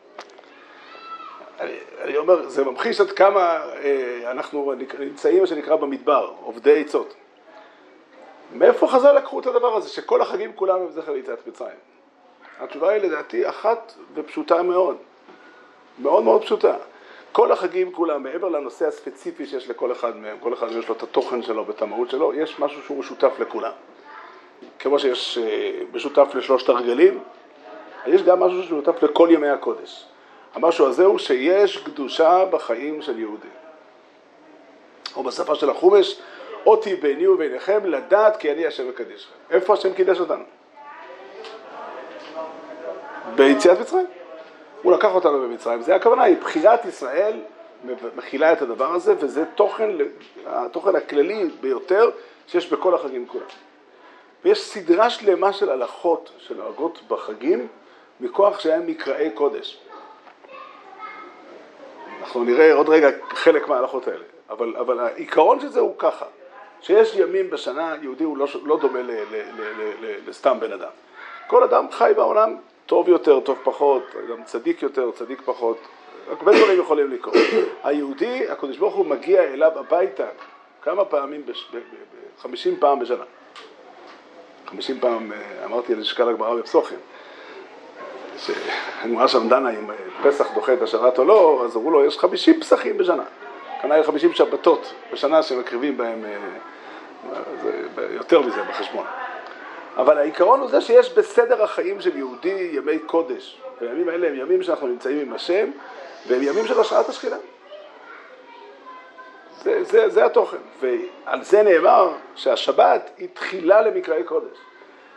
אני, 1.61 1.77
אני 2.01 2.17
אומר, 2.17 2.49
זה 2.49 2.65
ממחיש 2.65 3.01
עד 3.01 3.11
כמה 3.11 3.41
אה, 3.83 4.31
אנחנו 4.31 4.73
נמצאים, 4.99 5.41
מה 5.41 5.47
שנקרא, 5.47 5.77
במדבר, 5.77 6.33
עובדי 6.43 6.81
עצות. 6.81 7.15
מאיפה 8.53 8.89
חז"ל 8.89 9.13
לקחו 9.13 9.41
את 9.41 9.47
הדבר 9.47 9.77
הזה, 9.77 9.89
שכל 9.89 10.23
החגים 10.23 10.53
כולם 10.55 10.81
הם 10.81 10.91
זכר 10.91 11.13
ליציאת 11.13 11.47
מצרים? 11.47 11.79
התשובה 12.61 12.91
היא 12.91 13.03
לדעתי 13.03 13.49
אחת 13.49 13.95
ופשוטה 14.15 14.63
מאוד, 14.63 14.97
מאוד 15.99 16.25
מאוד 16.25 16.43
פשוטה. 16.43 16.77
כל 17.37 17.53
החגים 17.53 17.93
כולם, 17.93 18.23
מעבר 18.23 18.49
לנושא 18.49 18.87
הספציפי 18.87 19.47
שיש 19.47 19.69
לכל 19.69 19.93
אחד 19.93 20.17
מהם, 20.17 20.37
כל 20.41 20.55
אחד 20.55 20.67
יש 20.73 20.89
לו 20.89 20.95
את 20.95 21.03
התוכן 21.03 21.43
שלו 21.43 21.67
ואת 21.67 21.83
המהות 21.83 22.11
שלו, 22.11 22.35
יש 22.35 22.59
משהו 22.59 22.83
שהוא 22.83 22.99
משותף 22.99 23.33
לכולם. 23.39 23.73
כמו 24.79 24.99
שיש 24.99 25.39
אה, 25.39 25.81
משותף 25.93 26.29
לשלושת 26.35 26.69
הרגלים, 26.69 27.19
יש 28.07 28.23
גם 28.23 28.41
משהו 28.41 28.63
שמשותף 28.63 29.03
לכל 29.03 29.29
ימי 29.33 29.49
הקודש. 29.49 30.05
המשהו 30.55 30.87
הזה 30.87 31.05
הוא 31.05 31.19
שיש 31.19 31.77
קדושה 31.77 32.45
בחיים 32.51 33.03
של 33.03 33.19
יהודים. 33.19 33.51
או 35.17 35.23
בשפה 35.23 35.55
של 35.55 35.71
החומש, 35.71 36.21
אותי 36.67 36.95
ביני 36.95 37.27
וביניכם 37.27 37.85
לדעת 37.85 38.37
כי 38.37 38.53
אני 38.53 38.67
השם 38.67 38.89
מקדישכם. 38.89 39.35
איפה 39.51 39.75
השם 39.75 39.93
קידש 39.93 40.21
אותנו? 40.21 40.45
ביציאת 43.35 43.81
מצרים. 43.81 44.07
הוא 44.83 44.93
לקח 44.93 45.15
אותנו 45.15 45.41
במצרים. 45.41 45.83
זה 45.83 45.95
הכוונה, 45.95 46.23
היא 46.23 46.37
בחירת 46.41 46.85
ישראל 46.85 47.41
מכילה 48.17 48.53
את 48.53 48.63
הדבר 48.63 48.93
הזה, 48.93 49.15
וזה 49.19 49.45
תוכן, 49.55 49.91
התוכן 50.47 50.97
הכללי 50.97 51.49
ביותר 51.61 52.11
שיש 52.47 52.73
בכל 52.73 52.95
החגים 52.95 53.27
כולם. 53.27 53.45
ויש 54.45 54.61
סדרה 54.61 55.11
שלמה 55.11 55.53
של 55.53 55.71
הלכות 55.71 56.33
שנוהגות 56.39 57.01
בחגים 57.09 57.69
מכוח 58.21 58.61
שהם 58.61 58.87
מקראי 58.87 59.31
קודש. 59.31 59.79
אנחנו 62.21 62.45
נראה 62.45 62.75
עוד 62.75 62.89
רגע 62.89 63.11
חלק 63.29 63.69
מההלכות 63.69 64.09
האלה, 64.09 64.25
אבל, 64.51 64.77
אבל 64.77 65.01
העיקרון 65.01 65.61
של 65.61 65.69
זה 65.69 65.81
הוא 65.81 65.95
ככה, 65.99 66.27
שיש 66.81 67.17
ימים 67.17 67.51
בשנה, 67.51 67.95
יהודי 68.03 68.25
הוא 68.25 68.37
לא, 68.37 68.47
לא 68.63 68.79
דומה 68.79 69.03
ל, 69.03 69.11
ל, 69.11 69.15
ל, 69.31 69.61
ל, 69.61 69.93
ל, 70.01 70.29
לסתם 70.29 70.61
בן 70.61 70.73
אדם. 70.73 70.91
כל 71.47 71.65
אדם 71.65 71.87
חי 71.91 72.13
בעולם 72.17 72.57
טוב 72.87 73.09
יותר, 73.09 73.41
טוב 73.41 73.59
פחות, 73.65 74.03
גם 74.31 74.45
צדיק 74.45 74.83
יותר, 74.83 75.11
צדיק 75.11 75.43
פחות, 75.45 75.79
הרבה 76.29 76.53
דברים 76.59 76.81
יכולים 76.81 77.11
לקרות. 77.11 77.37
היהודי, 77.85 78.49
הקדוש 78.49 78.79
ברוך 78.79 78.95
הוא 78.95 79.07
מגיע 79.07 79.43
אליו 79.43 79.79
הביתה 79.79 80.27
כמה 80.83 81.05
פעמים, 81.05 81.43
חמישים 82.39 82.77
פעם 82.81 82.99
בשנה. 82.99 83.25
חמישים 84.67 85.01
פעם, 85.01 85.33
אה, 85.33 85.65
אמרתי 85.65 85.93
על 85.93 85.99
לשקל 85.99 86.29
הגמרא 86.29 86.55
בפסוחים. 86.55 86.99
שהגמרא 88.39 89.27
שם 89.27 89.49
דנה 89.49 89.71
אם 89.71 89.91
פסח 90.23 90.55
דוחה 90.55 90.75
את 90.75 90.83
השרת 90.83 91.19
או 91.19 91.25
לא, 91.25 91.63
אז 91.65 91.77
אמרו 91.77 91.91
לו, 91.91 92.05
יש 92.05 92.19
חמישים 92.19 92.61
פסחים 92.61 92.99
בשנה. 92.99 93.25
כנראה 93.83 94.03
50 94.03 94.33
שבתות 94.33 94.93
בשנה 95.13 95.43
שמקריבים 95.43 95.97
בהם 95.97 96.25
אה, 96.25 97.41
זה 97.63 97.87
יותר 98.11 98.41
מזה 98.41 98.63
בחשבון. 98.63 99.05
אבל 99.97 100.19
העיקרון 100.19 100.61
הוא 100.61 100.71
זה 100.71 100.81
שיש 100.81 101.13
בסדר 101.13 101.63
החיים 101.63 102.01
של 102.01 102.17
יהודי 102.17 102.71
ימי 102.73 102.99
קודש, 102.99 103.61
והימים 103.81 104.09
האלה 104.09 104.29
הם 104.29 104.35
ימים 104.35 104.63
שאנחנו 104.63 104.87
נמצאים 104.87 105.19
עם 105.19 105.33
השם, 105.33 105.71
והם 106.27 106.43
ימים 106.43 106.67
של 106.67 106.81
השראת 106.81 107.09
השכינה. 107.09 107.37
זה, 109.63 109.85
זה, 109.85 110.09
זה 110.09 110.25
התוכן, 110.25 110.57
ועל 110.81 111.45
זה 111.45 111.63
נאמר 111.63 112.13
שהשבת 112.35 113.11
היא 113.19 113.29
תחילה 113.33 113.81
למקראי 113.81 114.25
קודש. 114.25 114.57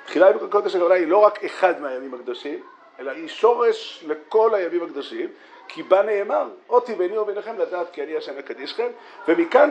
תחילה 0.05 0.29
למקראי 0.29 0.49
קודש 0.49 0.75
הכוונה 0.75 0.95
היא 0.95 1.07
לא 1.07 1.17
רק 1.17 1.43
אחד 1.43 1.81
מהימים 1.81 2.13
הקדושים, 2.13 2.59
אלא 2.99 3.11
היא 3.11 3.27
שורש 3.27 4.03
לכל 4.07 4.53
הימים 4.53 4.83
הקדושים, 4.83 5.29
כי 5.67 5.83
בה 5.83 6.01
נאמר, 6.01 6.47
אותי 6.69 6.95
ביני 6.95 7.17
וביניכם 7.17 7.59
לדעת 7.59 7.87
כי 7.91 8.03
אני 8.03 8.17
השם 8.17 8.37
מקדישכם, 8.37 8.87
ומכאן 9.27 9.69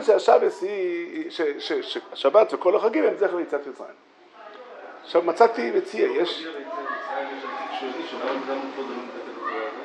שהשבת 1.59 2.53
וכל 2.53 2.75
החגים 2.75 3.03
הם 3.03 3.13
זכר 3.17 3.35
ליצאת 3.35 3.67
מצרים. 3.67 4.08
עכשיו 5.09 5.21
מצאתי 5.21 5.71
מציע, 5.71 6.07
יש... 6.07 6.47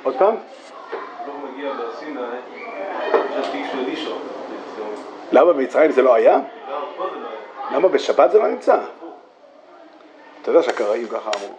עוד 0.02 0.14
פעם? 0.18 0.36
למה 5.32 5.52
במצרים 5.52 5.90
זה 5.90 6.02
לא 6.02 6.14
היה? 6.14 6.38
למה 7.72 7.88
בשבת 7.88 8.30
זה 8.30 8.38
לא 8.38 8.48
נמצא? 8.48 8.78
אתה 10.42 10.50
יודע 10.50 10.62
שהקראים 10.62 11.08
ככה 11.08 11.30
אמרו. 11.36 11.54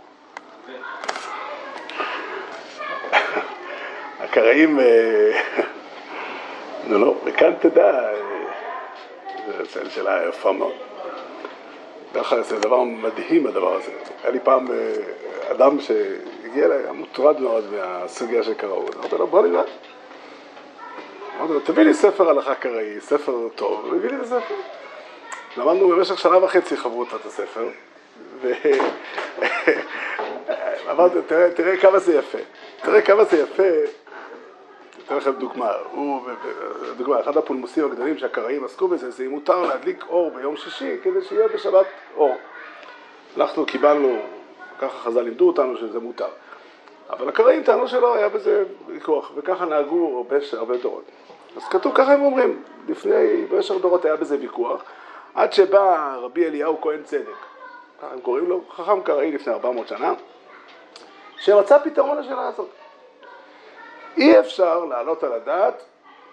הקראים, 4.20 4.80
אה, 4.80 5.42
נו 6.88 7.06
לא, 7.06 7.16
וכאן 7.24 7.54
תדע, 7.60 8.10
אה, 8.10 8.14
זו 9.64 9.92
שאלה 9.92 10.30
יפה 10.30 10.52
מאוד. 10.52 10.95
ככה 12.16 12.42
זה 12.42 12.60
דבר 12.60 12.84
מדהים 12.84 13.48
הדבר 13.48 13.76
הזה. 13.76 13.92
היה 14.24 14.32
לי 14.32 14.40
פעם 14.40 14.72
אה, 14.72 14.94
אדם 15.52 15.80
שהגיע 15.80 16.66
אליי, 16.66 16.78
היה 16.78 16.92
מוטרד 16.92 17.42
מאוד 17.42 17.64
מהסוגיה 17.72 18.44
של 18.44 18.54
קראו. 18.54 18.86
אמרתי 19.00 19.16
לו, 19.18 19.28
בוא 19.28 19.42
נלמד. 19.42 19.64
אמרתי 21.40 21.54
לו, 21.54 21.60
תביא 21.60 21.84
לי 21.84 21.94
ספר 21.94 22.30
הלכה 22.30 22.56
קראי, 22.56 23.02
ספר 23.02 23.48
טוב, 23.56 23.86
הוא 23.86 23.96
הביא 23.96 24.10
לי 24.10 24.16
את 24.16 24.22
הספר. 24.22 24.56
למדנו 25.58 25.90
במשך 25.90 26.20
שנה 26.20 26.44
וחצי 26.44 26.78
חברותא 26.78 27.16
את 27.16 27.26
הספר, 27.26 27.70
ואמרתי, 30.86 31.16
תראה, 31.28 31.52
תראה 31.52 31.78
כמה 31.78 32.00
זה 32.00 32.16
יפה. 32.16 32.38
תראה 32.82 33.02
כמה 33.02 33.24
זה 33.24 33.38
יפה. 33.38 33.64
אתן 35.06 35.18
לכם 35.18 35.32
דוגמה, 35.32 35.72
הוא, 35.92 36.22
דוגמה, 36.98 37.20
אחד 37.20 37.38
הפולמוסים 37.38 37.86
הגדולים 37.86 38.18
שהקראים 38.18 38.66
עסקו 38.66 38.88
בזה, 38.88 39.12
זה 39.12 39.26
אם 39.26 39.30
מותר 39.30 39.62
להדליק 39.62 40.06
אור 40.10 40.32
ביום 40.32 40.58
שישי 40.58 40.98
כדי 41.04 41.22
שיהיה 41.22 41.48
בשבת 41.48 41.86
אור. 42.16 42.36
אנחנו 43.38 43.66
קיבלנו, 43.66 44.20
ככה 44.80 44.98
חז"ל 44.98 45.22
לימדו 45.22 45.48
אותנו 45.48 45.78
שזה 45.78 46.00
מותר. 46.00 46.28
אבל 47.10 47.30
הקראים 47.30 47.64
טענו 47.64 47.88
שלא 47.88 48.16
היה 48.16 48.30
בזה 48.30 48.64
ויכוח, 48.88 49.32
וככה 49.36 49.66
נהגו 49.66 50.18
הרבה, 50.18 50.36
הרבה 50.54 50.78
דורות. 50.78 51.04
אז 51.58 51.64
כתוב, 51.64 51.92
ככה 51.96 52.14
הם 52.14 52.22
אומרים, 52.22 52.64
לפני, 52.88 53.46
במשך 53.50 53.76
דורות 53.82 54.06
היה 54.06 54.16
בזה 54.16 54.38
ויכוח, 54.42 54.84
עד 55.36 55.54
שבא 55.54 56.16
רבי 56.22 56.46
אליהו 56.46 56.82
כהן 56.82 57.04
צדק, 57.04 57.36
ככה 58.02 58.14
הם 58.14 58.22
קוראים 58.22 58.50
לו, 58.50 58.62
חכם 58.76 59.02
קראי 59.02 59.32
לפני 59.32 59.54
400 59.54 59.88
שנה, 59.88 60.14
שמצא 61.38 61.78
פתרון 61.78 62.18
לשאלה 62.18 62.48
הזאת. 62.48 62.70
אי 64.18 64.40
אפשר 64.40 64.86
להעלות 64.86 65.24
על 65.24 65.34
הדעת 65.34 65.84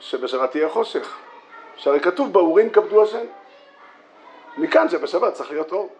שבשבת 0.00 0.50
תהיה 0.50 0.68
חושך, 0.68 1.16
שהרי 1.76 2.00
כתוב 2.00 2.32
באורים 2.32 2.70
כבדו 2.70 3.02
השם. 3.02 3.24
מכאן 4.56 4.88
שבשבת 4.88 5.32
צריך 5.32 5.50
להיות 5.50 5.72
אור. 5.72 5.90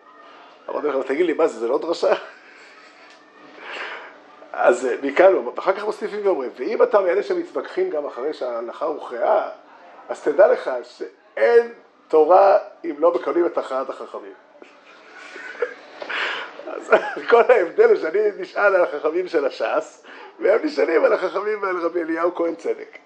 אמרתי 0.68 0.87
לך, 0.87 1.07
תגיד 1.07 1.27
לי, 1.27 1.33
מה 1.33 1.47
זה, 1.47 1.59
זה 1.59 1.68
לא 1.68 1.79
דרשה? 1.79 2.14
אז 4.53 4.87
אה, 4.87 4.95
מכאן, 5.03 5.35
ואחר 5.35 5.73
כך 5.73 5.85
מוסיפים 5.85 6.27
ואומרים, 6.27 6.51
ואם 6.57 6.83
אתה 6.83 7.01
מאלה 7.01 7.23
שמתווכחים 7.23 7.90
גם 7.90 8.07
אחרי 8.07 8.33
שההלכה 8.33 8.85
הוכרעה, 8.85 9.49
אז 10.09 10.23
תדע 10.23 10.49
לך 10.49 10.71
שאין 10.83 11.73
תורה 12.09 12.59
אם 12.85 12.95
לא 12.99 13.14
מקבלים 13.14 13.47
את 13.47 13.59
הכרעת 13.59 13.90
החכמים. 13.90 14.33
אז 16.73 16.90
כל 17.29 17.42
ההבדל 17.49 17.88
הוא 17.88 17.97
שאני 17.97 18.18
נשאל 18.38 18.75
על 18.75 18.83
החכמים 18.83 19.29
של 19.29 19.47
הש"ס, 19.47 20.05
והם 20.42 20.61
נשאלים 20.64 21.05
על 21.05 21.12
החכמים 21.12 21.62
ועל 21.62 21.76
רבי 21.76 22.02
אליהו 22.02 22.35
כהן 22.35 22.55
צדק. 22.55 22.98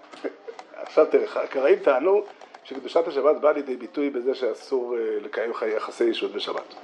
עכשיו 0.74 1.06
תראה, 1.06 1.42
הקראים 1.42 1.78
טענו 1.78 2.24
שקדושת 2.64 3.08
השבת 3.08 3.36
באה 3.36 3.52
לידי 3.52 3.76
ביטוי 3.76 4.10
בזה 4.10 4.34
שאסור 4.34 4.96
אה, 4.96 5.18
לקיים 5.22 5.52
יחסי 5.76 6.04
אישות 6.04 6.32
בשבת. 6.32 6.74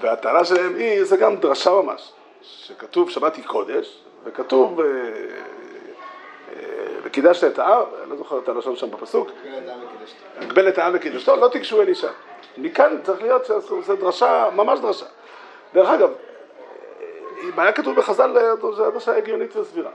והטענה 0.00 0.44
שלהם 0.44 0.74
היא, 0.74 1.04
זה 1.04 1.16
גם 1.16 1.36
דרשה 1.36 1.70
ממש, 1.70 2.12
שכתוב 2.42 3.10
שבת 3.10 3.36
היא 3.36 3.44
קודש, 3.44 4.02
וכתוב 4.24 4.80
אה, 4.80 4.86
אה, 4.86 6.62
וקידשת 7.02 7.52
את 7.52 7.58
העם, 7.58 7.82
אני 8.02 8.10
לא 8.10 8.16
זוכר 8.16 8.38
את 8.38 8.48
הלשון 8.48 8.76
שם 8.76 8.90
בפסוק, 8.90 9.30
הגבל 10.36 10.68
את 10.68 10.78
העם 10.78 10.92
וקידשתו, 10.94 11.36
לא 11.36 11.48
תיגשו 11.48 11.82
אל 11.82 11.88
אישה. 11.88 12.10
מכאן 12.58 12.96
צריך 13.02 13.22
להיות 13.22 13.44
שזה 13.44 13.96
דרשה, 13.96 14.48
ממש 14.54 14.80
דרשה. 14.80 15.06
דרך 15.74 15.88
אגב, 15.88 16.10
אם 17.42 17.60
היה 17.60 17.72
כתוב 17.72 17.96
בחז"ל, 17.96 18.56
זו 18.60 18.90
דרשה 18.90 19.16
הגיונית 19.16 19.56
וסבירה. 19.56 19.90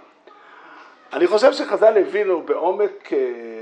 אני 1.14 1.28
חושב 1.28 1.54
שחז"ל 1.54 1.98
הבינו 1.98 2.42
בעומק 2.42 3.14
אה, 3.14 3.18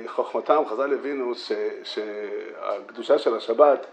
חוכמתם, 0.07 0.63
חז"ל 0.69 0.93
הבינו 0.93 1.35
ש, 1.35 1.51
שהקדושה 1.83 3.17
של 3.17 3.35
השבת, 3.35 3.85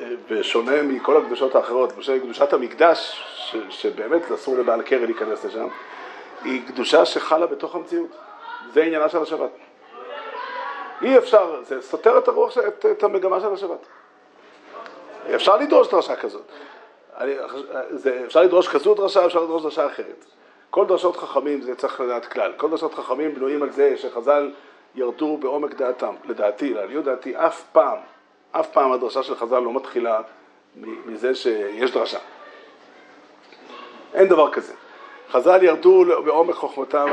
אה, 0.00 0.08
בשונה 0.30 0.82
מכל 0.82 1.16
הקדושות 1.16 1.54
האחרות, 1.54 1.92
בשונה 1.92 2.18
מקדושת 2.18 2.52
המקדש, 2.52 3.24
ש, 3.36 3.56
שבאמת 3.70 4.30
אסור 4.30 4.58
לבעל 4.58 4.82
קרן 4.82 5.04
להיכנס 5.04 5.44
לשם, 5.44 5.68
היא 6.44 6.66
קדושה 6.66 7.04
שחלה 7.04 7.46
בתוך 7.46 7.74
המציאות. 7.74 8.10
זה 8.72 8.82
עניינה 8.82 9.08
של 9.08 9.22
השבת. 9.22 9.50
אי 11.02 11.18
אפשר, 11.18 11.62
זה 11.62 11.82
סותר 11.82 12.18
את 12.18 12.28
הרוח, 12.28 12.58
את, 12.58 12.86
את 12.92 13.02
המגמה 13.02 13.40
של 13.40 13.52
השבת. 13.52 13.86
אפשר 15.34 15.56
לדרוש 15.56 15.88
דרשה 15.88 16.16
כזאת. 16.16 16.42
אני, 17.18 17.34
זה, 17.90 18.22
אפשר 18.26 18.42
לדרוש 18.42 18.68
כזו 18.68 18.94
דרשה, 18.94 19.26
אפשר 19.26 19.42
לדרוש 19.42 19.62
דרשה 19.62 19.86
אחרת. 19.86 20.24
כל 20.70 20.86
דרשות 20.86 21.16
חכמים 21.16 21.60
זה 21.60 21.74
צריך 21.74 22.00
לדעת 22.00 22.26
כלל. 22.26 22.52
כל 22.56 22.70
דרשות 22.70 22.94
חכמים 22.94 23.34
בנויים 23.34 23.62
על 23.62 23.70
זה 23.70 23.96
שחז"ל 23.96 24.52
ירדו 24.94 25.36
בעומק 25.36 25.74
דעתם. 25.74 26.14
לדעתי, 26.24 26.74
לעניות 26.74 27.04
דעתי, 27.04 27.36
אף 27.36 27.62
פעם, 27.72 27.98
אף 28.52 28.70
פעם 28.70 28.92
הדרשה 28.92 29.22
של 29.22 29.34
חז"ל 29.34 29.58
לא 29.58 29.72
מתחילה 29.72 30.20
מזה 31.06 31.34
שיש 31.34 31.90
דרשה. 31.90 32.18
אין 34.14 34.28
דבר 34.28 34.52
כזה. 34.52 34.72
חז"ל 35.30 35.62
ירדו 35.62 36.04
בעומק 36.24 36.54
חוכמתם 36.54 37.06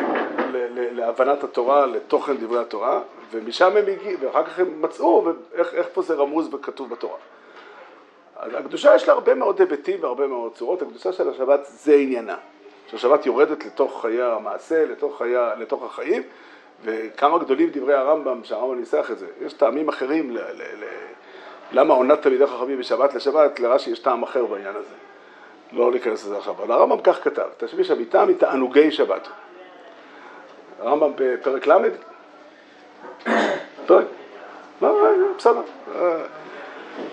להבנת 0.72 1.44
התורה, 1.44 1.86
לתוכן 1.86 2.38
דברי 2.38 2.60
התורה, 2.60 3.02
ומשם 3.32 3.78
הם 3.78 3.88
הגיעו, 3.88 4.20
ואחר 4.20 4.44
כך 4.44 4.60
הם 4.60 4.82
מצאו 4.82 5.30
איך, 5.54 5.74
איך 5.74 5.88
פה 5.94 6.02
זה 6.02 6.14
רמוז 6.14 6.54
וכתוב 6.54 6.90
בתורה. 6.90 7.18
הקדושה 8.38 8.96
יש 8.96 9.08
לה 9.08 9.14
הרבה 9.14 9.36
מאוד 9.36 9.60
היבטים 9.60 10.04
והרבה 10.04 10.28
מאוד 10.28 10.54
צורות, 10.54 10.82
הקדושה 10.82 11.14
של 11.14 11.30
השבת 11.30 11.60
זה 11.66 11.96
עניינה. 11.96 12.38
שהשבת 12.88 13.26
יורדת 13.26 13.66
לתוך 13.66 14.02
חיי 14.02 14.22
המעשה, 14.22 14.86
לתוך, 14.86 15.18
חיי, 15.18 15.36
לתוך 15.58 15.84
החיים, 15.84 16.24
וכמה 16.84 17.40
גדולים 17.40 17.70
דברי 17.74 17.94
הרמב"ם, 17.94 18.44
שהרמב"ם 18.44 18.80
ניסח 18.80 19.12
את 19.12 19.20
זה. 19.20 19.28
יש 19.42 19.54
טעמים 19.54 19.90
אחרים 19.90 20.32
ל, 20.32 20.38
ל, 20.38 20.62
ל, 20.62 20.86
למה 21.72 21.94
עונת 21.94 22.22
תלמידי 22.22 22.48
חכמים 22.48 22.80
משבת 22.80 23.14
לשבת, 23.14 23.60
לרש"י 23.60 23.90
יש 23.90 24.00
טעם 24.00 24.24
אחר 24.24 24.46
בעניין 24.46 24.76
הזה. 24.76 24.96
לא 25.72 25.92
ניכנס 25.92 26.26
לזה 26.26 26.38
עכשיו, 26.38 26.54
אבל 26.54 26.72
הרמב"ם 26.72 27.02
כך 27.04 27.24
כתב, 27.24 27.48
תשמיש 27.58 27.92
הביתה 27.92 28.26
מתענוגי 28.26 28.92
שבת. 28.92 29.28
הרמב"ם 30.80 31.12
בפרק 31.16 31.68
ל', 31.68 31.74
פרק, 33.88 34.06
בסדר, 35.38 35.62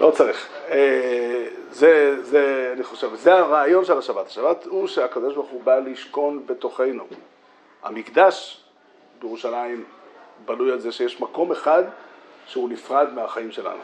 לא 0.00 0.10
צריך. 0.10 0.48
אה, 0.70 1.46
זה, 1.70 2.22
זה, 2.22 2.70
אני 2.72 2.84
חושב, 2.84 3.14
זה 3.14 3.34
הרעיון 3.34 3.84
של 3.84 3.98
השבת. 3.98 4.26
השבת 4.26 4.66
הוא 4.66 4.86
שהקדוש 4.86 5.34
ברוך 5.34 5.50
הוא 5.50 5.62
בא 5.62 5.78
לשכון 5.78 6.46
בתוכנו. 6.46 7.04
המקדש 7.82 8.64
בירושלים 9.20 9.84
בנוי 10.44 10.72
על 10.72 10.80
זה 10.80 10.92
שיש 10.92 11.20
מקום 11.20 11.52
אחד 11.52 11.82
שהוא 12.46 12.68
נפרד 12.68 13.14
מהחיים 13.14 13.52
שלנו. 13.52 13.82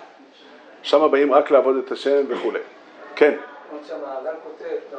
שם 0.83 1.11
באים 1.11 1.35
רק 1.35 1.51
לעבוד 1.51 1.77
את 1.77 1.93
השם 1.93 2.25
וכולי. 2.29 2.61
כן. 3.17 3.35
כמו 3.71 3.79
שהמהר"ל 3.89 4.35
כותב, 4.45 4.99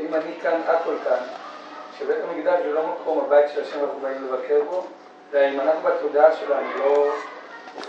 אם 0.00 0.14
אני 0.14 0.40
כאן, 0.42 0.60
הכל 0.66 0.94
כאן, 1.04 1.22
שבית 1.98 2.16
המקדש 2.28 2.62
זה 2.62 2.72
לא 2.72 2.86
מקום 2.86 3.24
הבית 3.24 3.50
של 3.54 3.62
השם 3.62 3.80
אנחנו 3.80 4.00
באים 4.00 4.24
לבקר 4.24 4.60
בו, 4.70 4.86
ואם 5.30 5.60
אנחנו 5.60 5.88
בתודעה 5.88 6.36
שלנו 6.36 6.78
לא... 6.78 7.12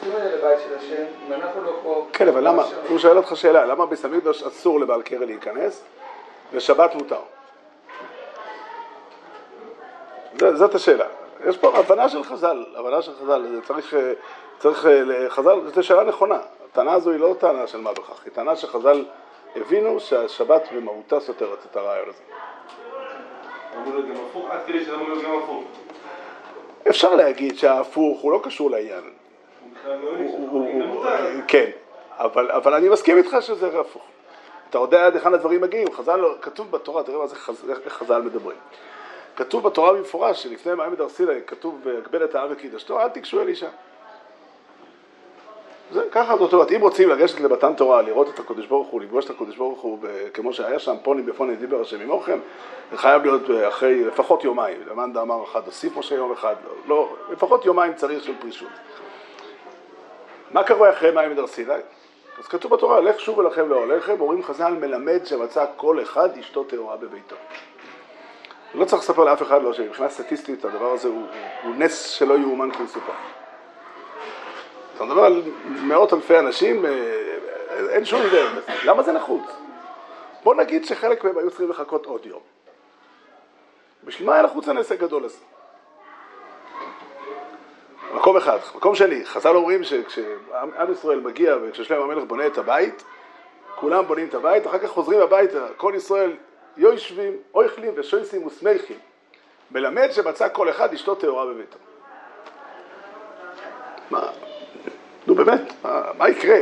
לא 0.09 2.05
כן, 2.13 2.27
אבל 2.27 2.47
למה, 2.47 2.63
הוא 2.89 2.99
שואל 2.99 3.17
אותך 3.17 3.35
שאלה, 3.35 3.65
למה 3.65 3.85
בסמיקדוש 3.85 4.43
אסור 4.43 4.79
לבעל 4.79 5.01
קרן 5.01 5.23
להיכנס 5.23 5.83
ושבת 6.53 6.95
מותר? 6.95 7.21
זאת 10.53 10.75
השאלה. 10.75 11.05
יש 11.47 11.57
פה 11.57 11.77
הבנה 11.77 12.09
של 12.09 12.23
חז"ל, 12.23 12.65
הבנה 12.75 13.01
של 13.01 13.11
חז"ל, 13.21 13.45
זה 13.51 13.61
צריך, 13.61 13.93
אה, 13.93 14.13
צריך, 14.59 14.85
אה, 14.85 15.29
חז"ל, 15.29 15.59
זו 15.75 15.83
שאלה 15.83 16.03
נכונה, 16.03 16.39
הטענה 16.71 16.93
הזו 16.93 17.11
היא 17.11 17.19
לא 17.19 17.35
טענה 17.39 17.67
של 17.67 17.81
מה 17.81 17.93
בכך, 17.93 18.23
היא 18.25 18.33
טענה 18.33 18.55
שחז"ל 18.55 19.05
הבינו 19.55 19.99
שהשבת 19.99 20.69
במהותה 20.75 21.19
סותרת 21.19 21.65
את 21.71 21.75
הרעיון 21.75 22.09
הזה. 22.09 22.23
אפשר 26.89 27.15
להגיד 27.15 27.57
שההפוך 27.57 28.21
הוא 28.21 28.31
לא 28.31 28.39
קשור 28.43 28.71
לעניין. 28.71 29.18
כן, 31.47 31.69
אבל 32.17 32.73
אני 32.73 32.89
מסכים 32.89 33.17
איתך 33.17 33.37
שזה 33.41 33.79
הפוך. 33.79 34.03
אתה 34.69 34.77
יודע 34.77 35.05
עד 35.05 35.15
היכן 35.15 35.33
הדברים 35.33 35.61
מגיעים, 35.61 35.93
חז"ל, 35.93 36.21
כתוב 36.41 36.71
בתורה, 36.71 37.03
תראה 37.03 37.17
מה 37.17 37.27
זה, 37.27 37.35
חז"ל 37.87 38.21
מדברים. 38.21 38.57
כתוב 39.35 39.63
בתורה 39.63 39.93
במפורש 39.93 40.43
שלפני 40.43 40.73
מעמד 40.73 41.01
הר 41.01 41.09
סיני 41.09 41.41
כתוב 41.47 41.79
והגבל 41.83 42.23
את 42.23 42.35
העם 42.35 42.47
וקידשתו, 42.51 43.01
אל 43.01 43.09
תיגשו 43.09 43.41
אל 43.41 43.47
אישה. 43.47 43.69
זה 45.91 46.01
ככה 46.11 46.37
זאת 46.37 46.53
אומרת, 46.53 46.71
אם 46.71 46.81
רוצים 46.81 47.09
לגשת 47.09 47.39
למתן 47.39 47.73
תורה, 47.73 48.01
לראות 48.01 48.29
את 48.29 48.39
הקדוש 48.39 48.65
ברוך 48.65 48.87
הוא, 48.87 49.01
לפגוש 49.01 49.25
את 49.25 49.29
הקדוש 49.29 49.57
ברוך 49.57 49.81
הוא, 49.81 49.99
כמו 50.33 50.53
שהיה 50.53 50.79
שם, 50.79 50.95
פונים 51.03 51.25
בפוני 51.25 51.55
דיבר 51.55 51.81
השם 51.81 52.01
עמוכם, 52.01 52.39
זה 52.91 52.97
חייב 52.97 53.25
להיות 53.25 53.41
אחרי 53.67 54.03
לפחות 54.03 54.43
יומיים, 54.43 54.77
למאן 54.89 55.13
דאמר 55.13 55.43
אחד, 55.43 55.61
הוסיף 55.65 55.97
משה 55.97 56.15
יום 56.15 56.31
אחד, 56.31 56.55
לא, 56.65 56.73
לא, 56.87 57.15
לפחות 57.31 57.65
יומיים 57.65 57.93
צריך 57.93 58.23
של 58.23 58.33
פרישות. 58.39 58.69
מה 60.51 60.67
קורה 60.67 60.89
אחרי 60.89 61.11
מים 61.11 61.39
הר 61.39 61.47
סיני? 61.47 61.73
אז 62.39 62.47
כתוב 62.47 62.73
בתורה, 62.73 62.99
לך 62.99 63.19
שובו 63.19 63.41
לכם 63.41 63.69
לאוהליכם, 63.69 64.21
אומרים 64.21 64.43
חז"ל 64.43 64.73
מלמד 64.73 65.25
שמצא 65.25 65.65
כל 65.75 66.01
אחד 66.01 66.37
אשתו 66.37 66.63
טהורה 66.63 66.97
בביתו. 66.97 67.35
לא 68.73 68.85
צריך 68.85 69.01
לספר 69.01 69.23
לאף 69.23 69.41
אחד 69.41 69.63
לא 69.63 69.73
שמבחינה 69.73 70.09
סטטיסטית 70.09 70.65
הדבר 70.65 70.91
הזה 70.91 71.07
הוא, 71.07 71.27
הוא 71.63 71.75
נס 71.75 72.05
שלא 72.05 72.33
יאומן 72.33 72.71
כי 72.71 72.83
יסופר. 72.83 73.13
אתה 74.95 75.03
מדבר 75.03 75.25
על 75.25 75.41
מאות 75.67 76.13
אלפי 76.13 76.39
אנשים, 76.39 76.85
אה, 76.85 76.91
אין 77.89 78.05
שום 78.05 78.21
בזה. 78.23 78.47
למה 78.85 79.03
זה 79.03 79.11
נחוץ? 79.11 79.43
בוא 80.43 80.55
נגיד 80.55 80.85
שחלק 80.85 81.23
מהם 81.23 81.37
היו 81.37 81.49
צריכים 81.49 81.69
לחכות 81.69 82.05
עוד 82.05 82.25
יום. 82.25 82.41
בשביל 84.03 84.27
מה 84.27 84.33
היה 84.33 84.43
נחוץ 84.43 84.67
הנס 84.67 84.91
הגדול 84.91 85.25
הזה? 85.25 85.37
מקום 88.13 88.37
אחד. 88.37 88.57
מקום 88.75 88.95
שני, 88.95 89.25
חז"ל 89.25 89.55
אומרים 89.55 89.83
שכשעם 89.83 90.91
ישראל 90.91 91.19
מגיע 91.19 91.55
וכששלם 91.61 92.01
המלך 92.01 92.23
בונה 92.23 92.47
את 92.47 92.57
הבית, 92.57 93.03
כולם 93.75 94.07
בונים 94.07 94.27
את 94.27 94.33
הבית, 94.33 94.67
אחר 94.67 94.79
כך 94.79 94.89
חוזרים 94.89 95.21
הביתה, 95.21 95.67
כל 95.77 95.93
ישראל 95.95 96.31
יושבים, 96.77 97.37
אויכלים 97.53 97.93
ושויסים 97.95 98.47
ושמחים. 98.47 98.97
מלמד 99.71 100.11
שמצא 100.11 100.47
כל 100.49 100.69
אחד 100.69 100.93
אשתו 100.93 101.15
טהורה 101.15 101.45
בביתו. 101.45 101.77
מה, 104.11 104.31
נו 105.27 105.35
באמת, 105.35 105.73
מה, 106.17 106.29
יקרה? 106.29 106.59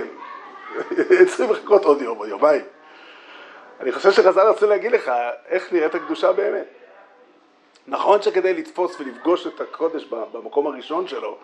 צריכים 1.28 1.52
לחכות 1.52 1.86
עוד 1.86 2.02
יום 2.02 2.20
או 2.20 2.26
יומיים. 2.26 2.66
אני 3.80 3.92
חושב 3.92 4.12
שחז"ל 4.12 4.48
רוצה 4.48 4.66
להגיד 4.66 4.92
לך 4.92 5.12
איך 5.48 5.74
נראית 5.74 5.96
הקדושה 5.96 6.32
באמת. 6.32 6.77
נכון 7.88 8.22
שכדי 8.22 8.54
לתפוס 8.54 9.00
ולפגוש 9.00 9.48
את 9.48 9.62
הקודש 9.62 10.06
במקום 10.06 10.68
הראשון 10.68 11.08
שלו, 11.08 11.38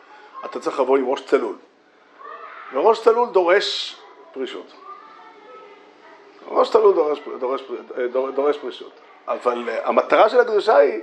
אתה 0.45 0.60
צריך 0.60 0.79
לבוא 0.79 0.97
עם 0.97 1.10
ראש 1.10 1.25
צלול. 1.25 1.56
וראש 2.73 3.01
צלול 3.03 3.29
דורש 3.29 3.95
פרישות. 4.34 4.73
ראש 6.47 6.71
צלול 6.71 6.95
דורש, 6.95 7.19
דורש, 7.39 7.62
דורש, 8.12 8.34
דורש 8.36 8.58
פרישות. 8.58 8.91
אבל 9.27 9.69
uh, 9.69 9.88
המטרה 9.88 10.29
של 10.29 10.39
הקדושה 10.39 10.75
היא, 10.75 11.01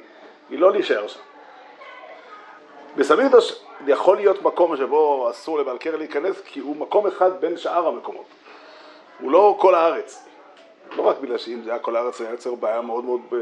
היא 0.50 0.59
לא 0.59 0.72
להישאר 0.72 1.07
שם. 1.07 1.20
בסמידוש 2.96 3.62
יכול 3.87 4.16
להיות 4.16 4.42
מקום 4.42 4.76
שבו 4.76 5.31
אסור 5.31 5.59
לבעל 5.59 5.79
קרן 5.79 5.98
להיכנס, 5.98 6.40
כי 6.44 6.61
הוא 6.61 6.76
מקום 6.76 7.07
אחד 7.07 7.40
בין 7.40 7.57
שאר 7.57 7.87
המקומות. 7.87 8.26
הוא 9.20 9.33
לא 9.33 9.57
כל 9.61 9.74
הארץ. 9.74 10.26
לא 10.96 11.03
רק 11.03 11.18
בגלל 11.18 11.38
שאם 11.38 11.61
זה 11.64 11.70
היה 11.70 11.79
כל 11.79 11.96
הארץ, 11.96 12.18
זה 12.18 12.24
היה 12.24 12.33
יוצר 12.33 12.55
בעיה 12.55 12.81
מאוד 12.81 13.05
מאוד 13.05 13.20
אה, 13.33 13.38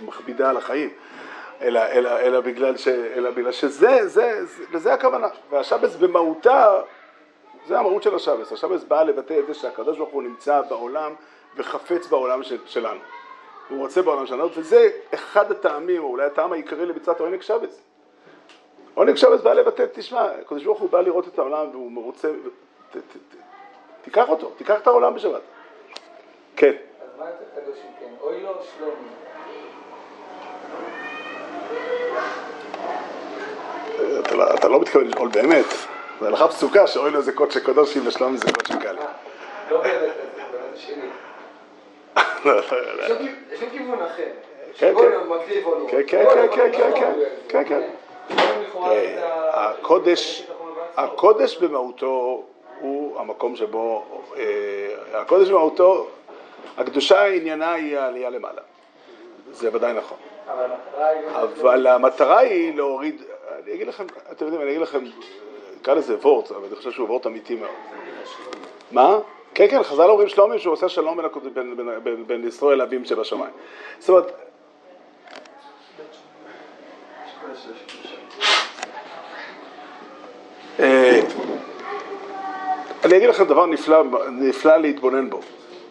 מכבידה 0.00 0.50
על 0.50 0.56
החיים. 0.56 0.90
אלא, 1.64 1.80
אלא, 1.80 2.20
אלא, 2.20 2.40
בגלל, 2.40 2.76
ש, 2.76 2.88
אלא 2.88 3.30
בגלל 3.30 3.52
שזה, 3.52 4.08
זה, 4.08 4.44
זה, 4.44 4.64
לזה 4.72 4.94
הכוונה. 4.94 5.28
והשבס 5.50 5.96
במהותה, 5.96 6.80
זה 7.66 7.78
המהות 7.78 8.02
של 8.02 8.14
השבס. 8.14 8.52
השבס 8.52 8.84
בא 8.84 9.02
לבטא 9.02 9.38
את 9.38 9.46
זה 9.46 9.54
שהקדוש 9.54 9.98
ברוך 9.98 10.10
הוא 10.10 10.22
נמצא 10.22 10.60
בעולם 10.68 11.14
וחפץ 11.56 12.06
בעולם 12.06 12.42
של, 12.42 12.58
שלנו. 12.66 13.00
הוא 13.68 13.78
רוצה 13.78 14.02
בעולם 14.02 14.26
שלנו, 14.26 14.48
וזה 14.56 14.90
אחד 15.14 15.50
הטעמים, 15.50 16.02
או 16.02 16.08
אולי 16.08 16.24
הטעם 16.24 16.52
העיקרי 16.52 16.86
למצוות 16.86 17.20
העונג 17.20 17.42
שבס. 17.42 17.82
עונג 18.94 19.14
שבס 19.14 19.40
בא 19.40 19.52
לבטא, 19.52 19.84
תשמע, 19.92 20.24
הקדוש 20.24 20.64
ברוך 20.64 20.80
הוא 20.80 20.90
בא 20.90 21.00
לראות 21.00 21.28
את 21.28 21.38
העולם 21.38 21.70
והוא 21.70 21.92
מרוצה, 21.92 22.28
ת, 22.90 22.96
ת, 22.96 22.98
ת, 22.98 23.36
תיקח 24.02 24.28
אותו, 24.28 24.50
תיקח 24.56 24.80
את 24.80 24.86
העולם 24.86 25.14
בשבת. 25.14 25.40
כן. 26.56 26.72
אז 27.00 27.18
מה 27.18 27.24
יותר 27.24 27.60
קדוש 27.60 27.78
אם 27.78 27.92
כן? 28.00 28.14
אוי 28.20 28.42
לו 28.42 28.52
שלומי. 28.76 29.23
אתה 34.20 34.34
לא, 34.34 34.54
אתה 34.54 34.68
לא 34.68 34.80
מתכוון 34.80 35.06
לשאול 35.06 35.28
באמת, 35.28 35.64
זה 36.20 36.26
הלכה 36.28 36.48
פסוקה 36.48 36.86
שאוי 36.86 37.10
לו 37.10 37.18
איזה 37.18 37.32
קודש 37.32 37.56
קודשי 37.58 38.00
ושלום 38.00 38.34
איזה 38.34 38.52
קודש 38.52 38.82
קל. 38.82 38.96
לא 39.70 39.82
באמת, 39.82 40.10
לא, 42.44 42.54
לא, 42.54 42.94
לא. 42.94 43.04
יש 43.52 43.60
לי 43.60 43.70
כיוון 43.70 44.02
אחר. 44.02 44.22
כן, 44.78 44.94
כן. 44.96 45.02
כן 45.88 46.02
כן, 46.06 46.24
כן, 46.52 46.70
כן, 46.72 46.92
כן, 46.94 47.12
כן, 47.48 47.64
כן. 47.68 47.82
הקודש, 49.52 50.46
הקודש 50.96 51.56
במהותו 51.56 52.44
הוא 52.80 53.20
המקום 53.20 53.56
שבו, 53.56 54.04
אה, 54.36 55.20
הקודש 55.20 55.48
במהותו, 55.48 56.06
הקדושה 56.78 57.24
עניינה 57.24 57.72
היא 57.72 57.98
העלייה 57.98 58.30
למעלה. 58.30 58.62
זה 59.52 59.70
ודאי 59.72 59.92
נכון. 59.92 60.18
אבל 61.60 61.86
המטרה 61.86 62.38
היא 62.38 62.76
להוריד, 62.76 63.22
אני 63.64 63.74
אגיד 63.74 63.86
לכם, 63.86 64.04
אתם 64.32 64.44
יודעים, 64.44 64.62
אני 64.62 64.70
אגיד 64.70 64.82
לכם, 64.82 65.04
נקרא 65.80 65.94
לזה 65.94 66.16
וורט, 66.16 66.50
אבל 66.50 66.64
אני 66.66 66.76
חושב 66.76 66.90
שהוא 66.90 67.08
וורט 67.08 67.26
אמיתי 67.26 67.54
מאוד. 67.54 67.70
מה? 68.92 69.18
כן, 69.54 69.66
כן, 69.70 69.82
חז"ל 69.82 70.10
אומרים 70.10 70.28
שלומי 70.28 70.58
שהוא 70.58 70.72
עושה 70.72 70.88
שלום 70.88 71.18
בין, 72.26 72.48
ישראל 72.48 72.78
לאבים 72.78 73.04
שבשמיים. 73.04 73.52
זאת 73.98 74.08
אומרת... 74.08 74.32
אה, 80.80 81.20
אני 83.04 83.16
אגיד 83.16 83.28
לכם 83.28 83.44
דבר 83.44 83.66
נפלא, 84.30 84.76
להתבונן 84.76 85.30
בו. 85.30 85.40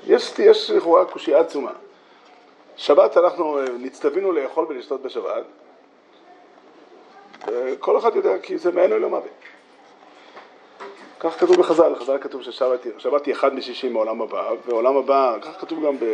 יש 0.07 0.69
לכאורה 0.69 1.05
קושייה 1.05 1.39
עצומה. 1.39 1.71
שבת 2.83 3.17
אנחנו 3.17 3.59
אה, 3.59 3.65
נצטווינו 3.79 4.31
לאכול 4.31 4.65
ולשתות 4.69 5.01
בשבת, 5.01 5.43
כל 7.79 7.97
אחד 7.97 8.15
יודע 8.15 8.39
כי 8.39 8.57
זה 8.57 8.71
מעין 8.71 8.91
אלוהים 8.91 9.13
מוות. 9.15 9.31
כך 11.19 11.39
כתוב 11.39 11.55
בחז"ל, 11.57 11.93
בחז"ל 11.93 12.17
כתוב 12.17 12.41
ששבת 12.41 13.25
היא 13.25 13.33
אחד 13.33 13.53
משישים 13.53 13.93
מעולם 13.93 14.21
הבא, 14.21 14.51
ועולם 14.65 14.97
הבא, 14.97 15.37
כך 15.41 15.61
כתוב 15.61 15.85
גם 15.85 15.97
ב... 15.99 16.05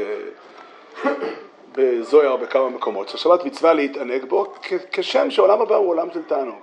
בזוהר 1.75 2.36
בכמה 2.36 2.69
מקומות, 2.69 3.10
שהשבת 3.10 3.45
מצווה 3.45 3.73
להתענג 3.73 4.25
בו 4.25 4.53
כשם 4.91 5.32
שעולם 5.32 5.62
הבא 5.62 5.75
הוא 5.75 5.89
עולם 5.89 6.12
של 6.12 6.23
תענוג. 6.23 6.60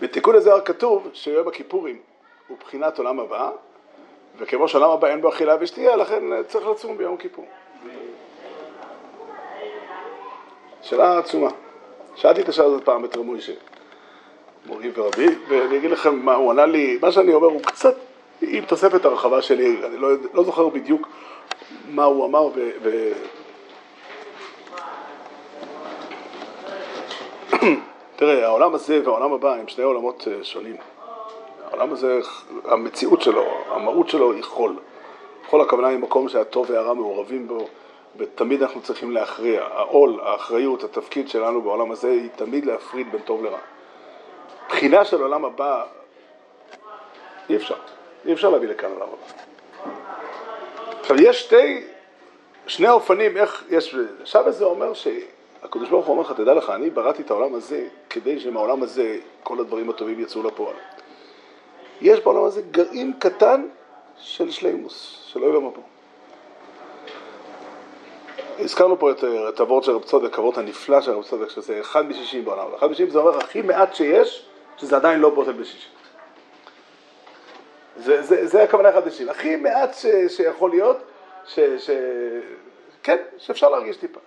בתיקון 0.00 0.34
הזוהר 0.34 0.60
כתוב 0.60 1.08
שיום 1.12 1.48
הכיפורים 1.48 1.98
הוא 2.48 2.56
בחינת 2.60 2.98
עולם 2.98 3.20
הבא, 3.20 3.50
וכמו 4.38 4.68
שעולם 4.68 4.90
הבא 4.90 5.08
אין 5.08 5.20
בו 5.20 5.28
אכילה 5.28 5.56
ושתייה, 5.60 5.96
לכן 5.96 6.42
צריך 6.42 6.66
לצום 6.66 6.98
ביום 6.98 7.16
כיפור. 7.16 7.46
שאלה 10.84 11.18
עצומה. 11.18 11.50
שאלתי 12.16 12.40
את 12.40 12.48
השאלה 12.48 12.66
הזאת 12.66 12.84
פעם 12.84 13.04
את 13.04 13.16
רב 13.16 13.24
מוישה, 13.24 13.52
מורי 14.66 14.90
ורבי, 14.94 15.26
ואני 15.48 15.76
אגיד 15.76 15.90
לכם 15.90 16.18
מה 16.18 16.34
הוא 16.34 16.50
ענה 16.50 16.66
לי, 16.66 16.98
מה 17.02 17.12
שאני 17.12 17.34
אומר 17.34 17.46
הוא 17.46 17.62
קצת 17.62 17.94
עם 18.42 18.64
תוספת 18.64 19.04
הרחבה 19.04 19.42
שלי, 19.42 19.76
אני 19.86 19.96
לא, 19.96 20.08
לא 20.34 20.44
זוכר 20.44 20.68
בדיוק 20.68 21.08
מה 21.88 22.04
הוא 22.04 22.26
אמר 22.26 22.46
ו... 22.46 22.70
ו... 22.82 23.12
תראה, 28.16 28.46
העולם 28.46 28.74
הזה 28.74 29.00
והעולם 29.04 29.32
הבא 29.32 29.54
הם 29.54 29.68
שני 29.68 29.84
עולמות 29.84 30.28
אה, 30.30 30.44
שונים. 30.44 30.76
העולם 31.70 31.92
הזה, 31.92 32.20
המציאות 32.64 33.22
שלו, 33.22 33.44
המהות 33.70 34.08
שלו 34.08 34.32
היא 34.32 34.42
חול. 34.42 34.76
חול 35.46 35.60
הכוונה 35.60 35.88
היא 35.88 35.98
מקום 35.98 36.28
שהטוב 36.28 36.70
והרע 36.70 36.94
מעורבים 36.94 37.48
בו. 37.48 37.66
ותמיד 38.16 38.62
אנחנו 38.62 38.82
צריכים 38.82 39.10
להכריע. 39.10 39.62
העול, 39.62 40.20
האחריות, 40.22 40.84
התפקיד 40.84 41.28
שלנו 41.28 41.62
בעולם 41.62 41.90
הזה 41.90 42.10
היא 42.10 42.28
תמיד 42.36 42.66
להפריד 42.66 43.12
בין 43.12 43.20
טוב 43.20 43.44
לרע. 43.44 43.58
בחינה 44.68 45.04
של 45.04 45.22
עולם 45.22 45.44
הבא, 45.44 45.84
אי 47.48 47.56
אפשר. 47.56 47.74
אי 48.26 48.32
אפשר 48.32 48.50
להביא 48.50 48.68
לכאן 48.68 48.90
עולם 48.90 49.08
הבא. 49.08 49.42
עכשיו, 51.00 51.22
יש 51.22 51.40
שתי, 51.40 51.82
שני 52.66 52.88
אופנים 52.88 53.36
איך 53.36 53.64
יש... 53.70 53.96
עכשיו 54.20 54.52
זה 54.52 54.64
אומר 54.64 54.92
הקדוש 55.62 55.88
ברוך 55.88 56.06
הוא 56.06 56.12
אומר 56.12 56.30
לך, 56.30 56.36
תדע 56.36 56.54
לך, 56.54 56.70
אני 56.70 56.90
בראתי 56.90 57.22
את 57.22 57.30
העולם 57.30 57.54
הזה 57.54 57.88
כדי 58.10 58.40
שמהעולם 58.40 58.82
הזה 58.82 59.18
כל 59.42 59.60
הדברים 59.60 59.90
הטובים 59.90 60.20
יצאו 60.20 60.42
לפועל. 60.42 60.76
יש 62.00 62.20
בעולם 62.20 62.44
הזה 62.44 62.62
גרעין 62.70 63.12
קטן 63.18 63.66
של 64.18 64.50
שלימוס, 64.50 65.24
של 65.26 65.44
אוי 65.44 65.56
ומבוא. 65.56 65.82
הזכרנו 68.58 68.98
פה 68.98 69.10
את, 69.10 69.24
את 69.48 69.60
הוורד 69.60 69.84
של 69.84 69.92
רב 69.92 70.02
צודק, 70.02 70.38
הוורד 70.38 70.58
הנפלא 70.58 71.00
של 71.00 71.10
רב 71.10 71.22
צודק, 71.24 71.50
שזה 71.50 71.80
אחד 71.80 72.06
משישים 72.06 72.44
בעולם. 72.44 72.74
אחד 72.74 72.86
משישים 72.86 73.10
זה 73.10 73.18
אומר 73.18 73.38
הכי 73.38 73.62
מעט 73.62 73.94
שיש, 73.94 74.46
שזה 74.76 74.96
עדיין 74.96 75.20
לא 75.20 75.30
בוטל 75.30 75.52
בשישים. 75.52 75.90
זה, 77.96 78.22
זה, 78.22 78.46
זה 78.46 78.62
הכוונה 78.62 78.90
אחד 78.90 79.06
משישים. 79.06 79.28
הכי 79.28 79.56
מעט 79.56 79.94
ש, 79.94 80.06
שיכול 80.28 80.70
להיות, 80.70 80.96
ש, 81.46 81.60
ש, 81.60 81.90
כן, 83.02 83.16
שאפשר 83.38 83.68
להרגיש 83.68 83.96
טיפה. 83.96 84.20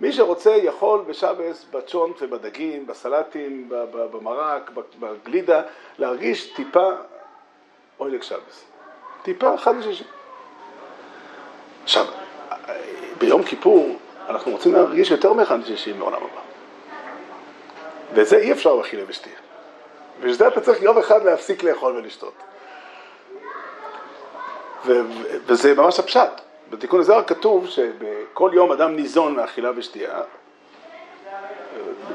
מי 0.00 0.12
שרוצה 0.12 0.50
יכול 0.50 1.00
בשבס, 1.06 1.66
בצ'ונט 1.72 2.16
ובדגים, 2.22 2.86
בסלטים, 2.86 3.68
במרק, 3.92 4.70
בגלידה, 5.00 5.62
להרגיש 5.98 6.54
טיפה 6.54 6.90
אוילק 8.00 8.22
שבס. 8.22 8.64
טיפה 9.22 9.54
אחד 9.54 9.74
משישים. 9.74 10.06
עכשיו, 11.84 12.04
ביום 13.18 13.42
כיפור 13.42 13.98
אנחנו 14.28 14.52
רוצים 14.52 14.74
להרגיש 14.74 15.10
יותר 15.10 15.32
מאחד 15.32 15.58
משישים 15.58 15.98
מעולם 15.98 16.16
הבא. 16.16 16.40
וזה 18.14 18.36
אי 18.36 18.52
אפשר 18.52 18.76
באכילה 18.76 19.02
ושתייה. 19.06 19.36
ובשביל 20.20 20.48
אתה 20.48 20.60
צריך 20.60 20.82
יום 20.82 20.98
אחד 20.98 21.24
להפסיק 21.24 21.62
לאכול 21.62 21.96
ולשתות. 21.96 22.34
ו- 24.86 25.00
וזה 25.46 25.74
ממש 25.74 25.98
הפשט. 25.98 26.40
בתיקון 26.70 27.00
הזה 27.00 27.16
רק 27.16 27.28
כתוב 27.28 27.66
שבכל 27.68 28.50
יום 28.54 28.72
אדם 28.72 28.96
ניזון 28.96 29.34
מאכילה 29.34 29.70
ושתייה. 29.76 30.20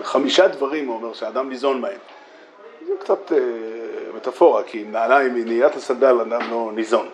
חמישה 0.04 0.48
דברים 0.48 0.88
הוא 0.88 0.96
אומר 0.96 1.14
שאדם 1.14 1.50
ניזון 1.50 1.82
מהם. 1.82 1.98
זה 2.88 2.94
קצת 3.00 3.32
אה, 3.32 3.38
מטאפורה, 4.16 4.64
כי 4.64 4.84
נעליים 4.84 5.36
מנהיית 5.36 5.76
הסנדל 5.76 6.22
אדם 6.22 6.52
לא 6.52 6.72
ניזון. 6.74 7.10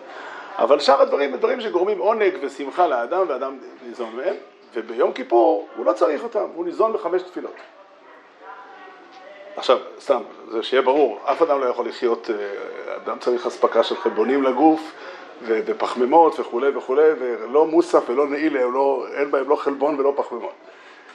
אבל 0.58 0.78
שאר 0.80 1.02
הדברים 1.02 1.32
הם 1.32 1.38
דברים 1.38 1.60
שגורמים 1.60 1.98
עונג 1.98 2.34
ושמחה 2.40 2.86
לאדם 2.86 3.24
ואדם 3.28 3.58
ניזון 3.86 4.16
מהם, 4.16 4.34
וביום 4.74 5.12
כיפור 5.12 5.68
הוא 5.76 5.86
לא 5.86 5.92
צריך 5.92 6.22
אותם, 6.22 6.46
הוא 6.54 6.64
ניזון 6.64 6.92
בחמש 6.92 7.22
תפילות. 7.22 7.54
עכשיו, 9.56 9.78
סתם, 10.00 10.22
זה 10.50 10.62
שיהיה 10.62 10.82
ברור, 10.82 11.18
אף 11.24 11.42
אדם 11.42 11.60
לא 11.60 11.66
יכול 11.66 11.88
לחיות, 11.88 12.30
אה, 12.30 12.96
אדם 12.96 13.18
צריך 13.18 13.46
אספקה 13.46 13.82
של 13.82 13.96
חלבונים 13.96 14.42
לגוף 14.42 14.92
ופחמימות 15.42 16.40
וכולי 16.40 16.68
וכולי, 16.76 17.10
ולא 17.18 17.66
מוסף 17.66 18.10
ולא 18.10 18.26
נעילה, 18.26 18.66
לא, 18.66 19.06
אין 19.14 19.30
בהם 19.30 19.48
לא 19.48 19.56
חלבון 19.56 20.00
ולא 20.00 20.12
פחמימות. 20.16 20.52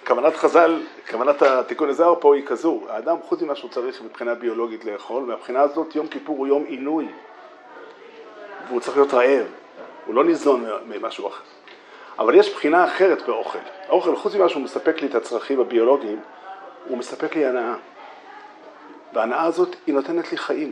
כוונת 0.08 0.36
חז"ל, 0.36 0.82
כוונת 1.12 1.42
התיקון 1.42 1.90
הזר 1.90 2.14
פה 2.20 2.36
היא 2.36 2.46
כזו, 2.46 2.82
האדם 2.90 3.18
חוץ 3.24 3.42
ממה 3.42 3.56
שהוא 3.56 3.70
צריך 3.70 4.02
מבחינה 4.02 4.36
ביולוגית 4.36 4.86
לאכול, 4.86 5.24
מהבחינה 5.24 5.62
הזאת 5.62 5.96
יום 5.96 6.08
כיפור 6.08 6.38
הוא 6.38 6.48
יום 6.48 6.64
עינוי, 6.64 7.08
והוא 8.72 8.82
צריך 8.82 8.98
להיות 8.98 9.14
רעב, 9.14 9.46
הוא 10.06 10.16
לא 10.16 10.24
ניזון 10.24 10.66
ממשהו 10.88 11.28
אחר. 11.28 11.44
אבל 12.20 12.36
יש 12.36 12.54
בחינה 12.54 12.86
אחרת 12.86 13.22
באוכל. 13.28 13.60
האוכל, 13.88 14.16
חוץ 14.16 14.36
ממה 14.36 14.50
שהוא 14.50 14.62
מספק 14.62 15.02
לי 15.02 15.08
את 15.08 15.16
הצרכים 15.16 15.60
הביולוגיים, 15.60 16.20
הוא 16.88 16.98
מספק 16.98 17.36
לי 17.36 17.46
הנאה. 17.46 17.74
וההנאה 19.14 19.44
הזאת 19.44 19.76
היא 19.88 19.96
נותנת 19.96 20.32
לי 20.32 20.38
חיים. 20.38 20.72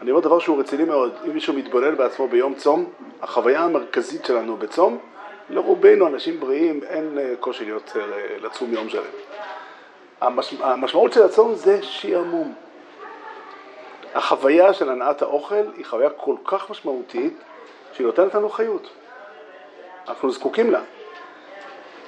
אני 0.00 0.10
אומר 0.10 0.20
דבר 0.20 0.38
שהוא 0.38 0.60
רציני 0.60 0.84
מאוד, 0.84 1.14
אם 1.26 1.34
מישהו 1.34 1.54
מתבונן 1.54 1.96
בעצמו 1.96 2.28
ביום 2.28 2.54
צום, 2.54 2.90
החוויה 3.22 3.60
המרכזית 3.60 4.24
שלנו 4.24 4.56
בצום, 4.56 4.98
לרובנו, 5.50 6.06
אנשים 6.06 6.40
בריאים, 6.40 6.80
אין 6.88 7.18
אה, 7.18 7.34
קושי 7.40 7.64
להיות, 7.64 7.92
אה, 7.96 8.36
לצום 8.42 8.72
יום 8.72 8.88
שלם. 8.88 9.02
המש... 10.20 10.54
המשמעות 10.60 11.12
של 11.12 11.22
הצום 11.22 11.54
זה 11.54 11.82
שעמום. 11.82 12.54
החוויה 14.16 14.74
של 14.74 14.90
הנעת 14.90 15.22
האוכל 15.22 15.64
היא 15.76 15.84
חוויה 15.84 16.10
כל 16.10 16.36
כך 16.44 16.70
משמעותית, 16.70 17.32
שהיא 17.92 18.06
נותנת 18.06 18.34
לנו 18.34 18.48
חיות. 18.48 18.88
אנחנו 20.08 20.30
זקוקים 20.30 20.70
לה. 20.70 20.80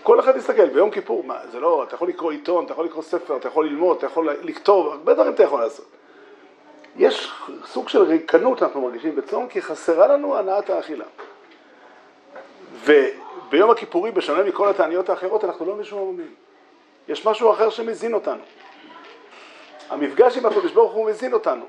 כל 0.02 0.20
אחד 0.20 0.36
יסתכל, 0.36 0.68
ביום 0.68 0.90
כיפור, 0.90 1.24
מה, 1.24 1.38
זה 1.50 1.60
לא, 1.60 1.82
אתה 1.82 1.94
יכול 1.94 2.08
לקרוא 2.08 2.32
עיתון, 2.32 2.64
אתה 2.64 2.72
יכול 2.72 2.84
לקרוא 2.84 3.02
ספר, 3.02 3.36
אתה 3.36 3.48
יכול 3.48 3.66
ללמוד, 3.66 3.96
אתה 3.96 4.06
יכול 4.06 4.30
לכתוב, 4.42 4.86
הרבה 4.86 5.14
דברים 5.14 5.34
אתה 5.34 5.42
יכול 5.42 5.60
לעשות. 5.60 5.86
יש 6.96 7.32
סוג 7.64 7.88
של 7.88 8.02
ריקנות 8.02 8.62
אנחנו 8.62 8.80
מרגישים 8.80 9.16
בצום, 9.16 9.48
כי 9.48 9.62
חסרה 9.62 10.06
לנו 10.06 10.36
הנעת 10.36 10.70
האכילה. 10.70 11.04
וביום 12.84 13.70
הכיפורי, 13.70 14.10
בשונה 14.10 14.42
מכל 14.42 14.68
התעניות 14.68 15.08
האחרות, 15.08 15.44
אנחנו 15.44 15.66
לא 15.66 15.74
משועממים. 15.74 16.34
יש 17.08 17.26
משהו 17.26 17.52
אחר 17.52 17.70
שמזין 17.70 18.14
אותנו. 18.14 18.42
המפגש 19.88 20.36
עם 20.36 20.46
הקדוש 20.46 20.72
ברוך 20.72 20.92
הוא 20.92 21.10
מזין 21.10 21.32
אותנו. 21.32 21.64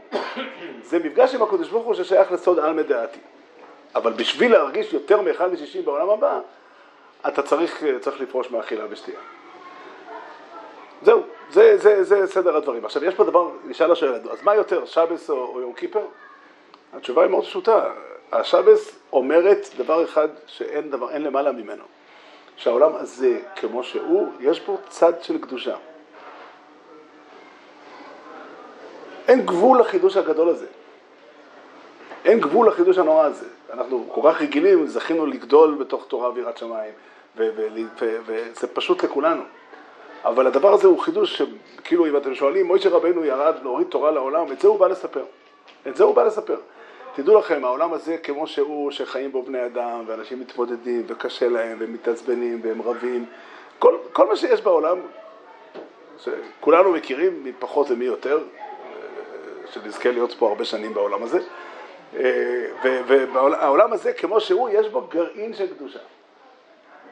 זה 0.81 0.99
מפגש 0.99 1.35
עם 1.35 1.41
הקדוש 1.41 1.69
ברוך 1.69 1.85
הוא 1.85 1.93
ששייך 1.93 2.31
לסוד 2.31 2.59
על 2.59 2.73
מדעתי. 2.73 3.19
אבל 3.95 4.13
בשביל 4.13 4.51
להרגיש 4.51 4.93
יותר 4.93 5.21
מאחד 5.21 5.53
משישים 5.53 5.85
בעולם 5.85 6.09
הבא, 6.09 6.39
אתה 7.27 7.41
צריך, 7.41 7.83
צריך 7.99 8.21
לפרוש 8.21 8.51
מאכילה 8.51 8.85
ושתייה. 8.89 9.19
זהו, 11.01 11.23
זה, 11.49 11.77
זה, 11.77 12.03
זה 12.03 12.27
סדר 12.27 12.57
הדברים. 12.57 12.85
עכשיו, 12.85 13.05
יש 13.05 13.15
פה 13.15 13.23
דבר, 13.23 13.49
נשאל 13.65 13.91
השואל, 13.91 14.13
אז 14.31 14.43
מה 14.43 14.55
יותר, 14.55 14.85
שבס 14.85 15.29
או, 15.29 15.35
או 15.35 15.61
יום 15.61 15.73
כיפר? 15.73 16.05
התשובה 16.93 17.21
היא 17.21 17.31
מאוד 17.31 17.43
פשוטה. 17.43 17.91
השבס 18.31 18.99
אומרת 19.13 19.67
דבר 19.77 20.03
אחד 20.03 20.27
שאין 20.47 20.91
דבר, 20.91 21.07
למעלה 21.17 21.51
ממנו. 21.51 21.83
שהעולם 22.55 22.95
הזה, 22.95 23.39
כמו 23.55 23.83
שהוא, 23.83 24.27
יש 24.39 24.59
בו 24.59 24.77
צד 24.89 25.13
של 25.21 25.37
קדושה. 25.37 25.75
אין 29.29 29.45
גבול 29.45 29.79
לחידוש 29.79 30.17
הגדול 30.17 30.49
הזה. 30.49 30.65
אין 32.25 32.39
גבול 32.39 32.67
לחידוש 32.67 32.97
הנורא 32.97 33.23
הזה. 33.23 33.45
אנחנו 33.73 34.09
כל 34.11 34.21
כך 34.31 34.41
רגילים, 34.41 34.87
זכינו 34.87 35.25
לגדול 35.25 35.75
בתוך 35.75 36.05
תורה 36.07 36.31
ויראת 36.33 36.57
שמיים, 36.57 36.93
וזה 37.37 38.67
פשוט 38.73 39.03
לכולנו. 39.03 39.41
אבל 40.25 40.47
הדבר 40.47 40.73
הזה 40.73 40.87
הוא 40.87 40.99
חידוש 40.99 41.41
שכאילו 41.41 42.07
אם 42.07 42.17
אתם 42.17 42.35
שואלים, 42.35 42.65
מוישה 42.65 42.89
רבנו 42.89 43.25
ירד 43.25 43.55
להוריד 43.63 43.87
תורה 43.87 44.11
לעולם, 44.11 44.51
את 44.51 44.59
זה 44.59 44.67
הוא 44.67 44.79
בא 44.79 44.87
לספר. 44.87 45.23
את 45.87 45.95
זה 45.95 46.03
הוא 46.03 46.15
בא 46.15 46.23
לספר. 46.23 46.57
תדעו 47.15 47.39
לכם, 47.39 47.65
העולם 47.65 47.93
הזה 47.93 48.17
כמו 48.17 48.47
שהוא, 48.47 48.91
שחיים 48.91 49.31
בו 49.31 49.43
בני 49.43 49.65
אדם, 49.65 50.03
ואנשים 50.07 50.39
מתמודדים, 50.39 51.03
וקשה 51.07 51.49
להם, 51.49 51.77
והם 51.79 51.93
מתעצבנים, 51.93 52.59
והם 52.63 52.81
רבים, 52.81 53.25
כל, 53.79 53.97
כל 54.13 54.27
מה 54.27 54.35
שיש 54.35 54.61
בעולם, 54.61 54.97
שכולנו 56.17 56.91
מכירים, 56.91 57.43
מי 57.43 57.51
פחות 57.59 57.91
ומי 57.91 58.05
יותר, 58.05 58.39
שנזכה 59.71 60.11
להיות 60.11 60.33
פה 60.33 60.47
הרבה 60.47 60.65
שנים 60.65 60.93
בעולם 60.93 61.23
הזה, 61.23 61.39
והעולם 63.33 63.93
הזה 63.93 64.13
כמו 64.13 64.41
שהוא, 64.41 64.69
יש 64.69 64.87
בו 64.87 65.01
גרעין 65.01 65.53
של 65.53 65.73
קדושה. 65.75 65.99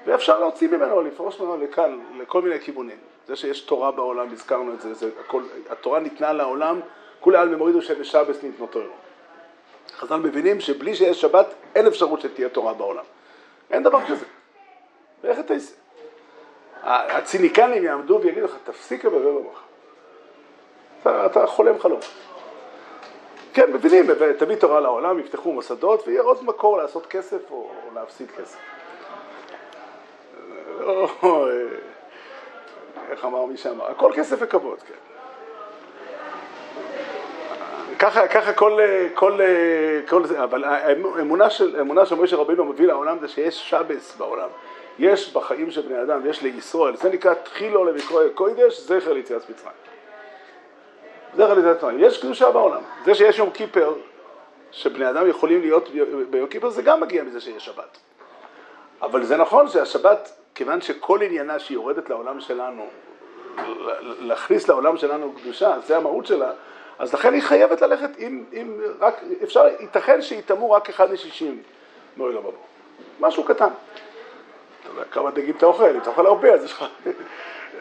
ואפשר 0.05 0.39
להוציא 0.39 0.68
ממנו, 0.68 1.01
לפרוש 1.01 1.39
ממנו 1.39 1.58
לכאן, 1.58 1.99
לכל 2.18 2.41
מיני 2.41 2.60
כיוונים. 2.60 2.97
זה 3.28 3.36
שיש 3.36 3.62
תורה 3.62 3.91
בעולם, 3.91 4.28
הזכרנו 4.32 4.74
את 4.74 4.82
זה, 4.82 4.93
זה 4.93 5.10
הכל, 5.20 5.43
התורה 5.70 5.99
ניתנה 5.99 6.34
לעולם, 6.34 6.80
כולי 7.20 7.38
עלמא 7.38 7.58
מורידו 7.58 7.82
שבשבס 7.82 8.43
ניתנו 8.43 8.68
תורה. 8.68 8.86
חז"ל 9.97 10.16
מבינים 10.16 10.60
שבלי 10.60 10.95
שיש 10.95 11.22
שבת, 11.22 11.53
אין 11.76 11.88
אפשרות 11.88 12.22
שתהיה 12.22 12.49
תורה 12.49 12.74
בעולם. 12.74 13.03
אין 13.72 13.84
דבר 13.84 14.05
כזה. 14.08 14.26
ואיך 15.24 15.39
אתה? 15.39 15.53
הציניקנים 16.84 17.84
יעמדו 17.84 18.20
ויגידו 18.24 18.45
לך, 18.45 18.55
תפסיק 18.64 19.05
לבלבל 19.05 19.32
במוח. 19.32 19.64
אתה, 21.01 21.26
אתה 21.26 21.47
חולם 21.47 21.80
חלום. 21.80 21.99
כן, 23.58 23.74
מבינים, 23.74 24.05
תביא 24.38 24.55
תורה 24.55 24.80
לעולם, 24.80 25.20
יפתחו 25.20 25.53
מוסדות, 25.53 26.08
ויהיה 26.08 26.22
עוד 26.22 26.45
מקור 26.45 26.78
לעשות 26.78 27.05
כסף 27.05 27.51
או 27.51 27.72
להפסיד 27.95 28.28
כסף. 28.32 28.60
איך 33.10 33.26
אמר 33.26 33.45
מי 33.45 33.58
שאמר? 33.58 33.91
הכל 33.91 34.12
כסף 34.16 34.38
וכבוד, 34.39 34.78
כן. 34.82 34.93
ככה, 37.99 38.28
ככה 38.28 38.53
כל, 38.53 38.80
כל, 39.14 39.39
כל 40.08 40.26
זה, 40.26 40.43
אבל 40.43 40.64
האמונה 40.64 41.49
של, 41.49 41.76
האמונה 41.76 42.05
של 42.05 42.16
משה 42.16 42.36
רבינו 42.36 42.66
מביא 42.66 42.88
לעולם 42.88 43.20
זה 43.20 43.28
שיש 43.28 43.70
שבס 43.70 44.18
בעולם. 44.18 44.49
יש 44.99 45.34
בחיים 45.34 45.72
של 45.72 45.82
בני 45.82 46.01
אדם, 46.01 46.30
יש 46.30 46.41
לישראל, 46.41 46.95
זה 46.95 47.10
נקרא 47.10 47.34
תחילו 47.34 47.86
למקרוא 47.86 48.22
קוידש, 48.36 48.80
זכר 48.80 49.14
ליציאת 49.14 49.49
מצרים. 49.49 49.96
זכר 51.38 51.53
ליציאת 51.53 51.77
מצרים. 51.77 51.99
יש 51.99 52.21
קדושה 52.21 52.51
בעולם. 52.51 52.81
זה 53.05 53.15
שיש 53.15 53.38
יום 53.38 53.49
כיפר, 53.51 53.93
שבני 54.71 55.09
אדם 55.09 55.29
יכולים 55.29 55.61
להיות 55.61 55.89
ביום 56.29 56.47
כיפר, 56.47 56.69
זה 56.69 56.81
גם 56.81 57.01
מגיע 57.01 57.23
מזה 57.23 57.41
שיש 57.41 57.65
שבת. 57.65 57.97
אבל 59.01 59.23
זה 59.23 59.38
נכון 59.38 59.67
שהשבת 59.67 60.31
כיוון 60.55 60.81
שכל 60.81 61.21
עניינה 61.21 61.59
שהיא 61.59 61.75
יורדת 61.75 62.09
לעולם 62.09 62.39
שלנו, 62.39 62.88
להכניס 64.01 64.67
לעולם 64.67 64.97
שלנו 64.97 65.33
קדושה, 65.41 65.79
זה 65.85 65.97
המהות 65.97 66.25
שלה, 66.25 66.51
אז 66.99 67.13
לכן 67.13 67.33
היא 67.33 67.41
חייבת 67.41 67.81
ללכת 67.81 68.09
אם, 68.19 68.43
אם 68.53 68.81
רק, 68.99 69.21
אפשר, 69.43 69.63
ייתכן 69.79 70.21
שיטמעו 70.21 70.71
רק 70.71 70.89
אחד 70.89 71.11
משישים 71.11 71.61
מאוהל 72.17 72.38
המבוא. 72.38 72.51
משהו 73.19 73.43
קטן. 73.43 73.65
אתה 73.65 74.89
יודע 74.89 75.03
כמה 75.11 75.31
דגים 75.31 75.55
אתה 75.57 75.65
אוכל, 75.65 75.89
אם 75.89 75.97
אתה 75.97 76.09
אוכל 76.09 76.25
הרבה 76.25 76.53
אז 76.53 76.63
יש 76.63 76.71
לך 76.71 76.85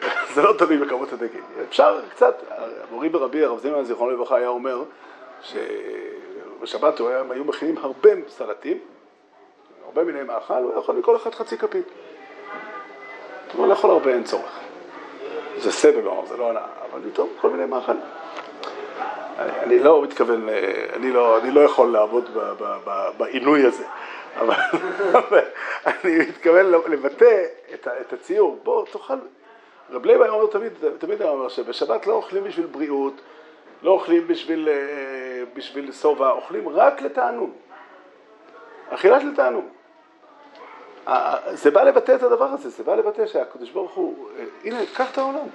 זה 0.33 0.41
לא 0.41 0.53
תלוי 0.57 0.77
בכמות 0.77 1.13
הדגים. 1.13 1.43
אפשר 1.69 1.99
קצת, 2.09 2.43
המורי 2.89 3.09
ברבי, 3.09 3.43
הרב 3.43 3.59
זימן, 3.59 3.83
זיכרונו 3.83 4.11
לברכה, 4.11 4.35
היה 4.35 4.47
אומר 4.47 4.83
שבשבת 5.41 6.99
הם 6.99 7.31
היו 7.31 7.43
מכינים 7.43 7.77
הרבה 7.77 8.09
סלטים, 8.27 8.77
הרבה 9.85 10.03
מיני 10.03 10.23
מאכל, 10.23 10.63
הוא 10.63 10.79
יכול 10.79 10.95
מכל 10.95 11.15
אחד 11.15 11.33
חצי 11.33 11.57
כפית. 11.57 11.85
הוא 13.53 13.67
לא 13.67 13.73
יכול 13.73 13.89
הרבה, 13.89 14.11
אין 14.11 14.23
צורך. 14.23 14.59
זה 15.57 15.71
סבל, 15.71 16.01
זה 16.25 16.37
לא 16.37 16.49
הנאה, 16.49 16.65
אבל 16.91 17.09
פתאום 17.11 17.29
כל 17.41 17.49
מיני. 17.49 17.75
אני, 19.39 19.51
אני 19.63 19.79
לא 19.79 20.01
מתכוון, 20.01 20.47
אני 20.93 21.11
לא, 21.11 21.37
אני 21.37 21.51
לא 21.51 21.61
יכול 21.61 21.91
לעבוד 21.91 22.29
בעינוי 23.17 23.65
הזה, 23.65 23.83
אבל 25.13 25.41
אני 25.85 26.17
מתכוון 26.17 26.65
לבטא 26.65 27.45
את, 27.73 27.87
את 28.01 28.13
הציור. 28.13 28.59
בוא, 28.63 28.85
תאכל. 28.85 29.13
רב 29.89 30.05
לייב 30.05 30.21
היה 30.21 30.31
אומר 30.31 30.45
תמיד, 30.45 30.73
תמיד 30.97 31.21
היה 31.21 31.31
אומר 31.31 31.49
שבשבת 31.49 32.07
לא 32.07 32.13
אוכלים 32.13 32.43
בשביל 32.43 32.65
בריאות, 32.65 33.13
לא 33.83 33.91
אוכלים 33.91 34.27
בשביל, 34.27 34.69
אה, 34.69 35.43
בשביל 35.53 35.91
שובע, 35.91 36.31
אוכלים 36.31 36.69
רק 36.69 37.01
לתענוג. 37.01 37.51
אכילה 38.89 39.21
של 39.21 39.35
תענוג. 39.35 39.65
זה 41.53 41.71
בא 41.71 41.83
לבטא 41.83 42.15
את 42.15 42.23
הדבר 42.23 42.45
הזה, 42.45 42.69
זה 42.69 42.83
בא 42.83 42.95
לבטא 42.95 43.25
שהקדוש 43.25 43.71
ברוך 43.71 43.93
הוא, 43.93 44.29
אה, 44.39 44.43
הנה, 44.63 44.77
קח 44.93 45.11
את 45.11 45.17
העולם. 45.17 45.47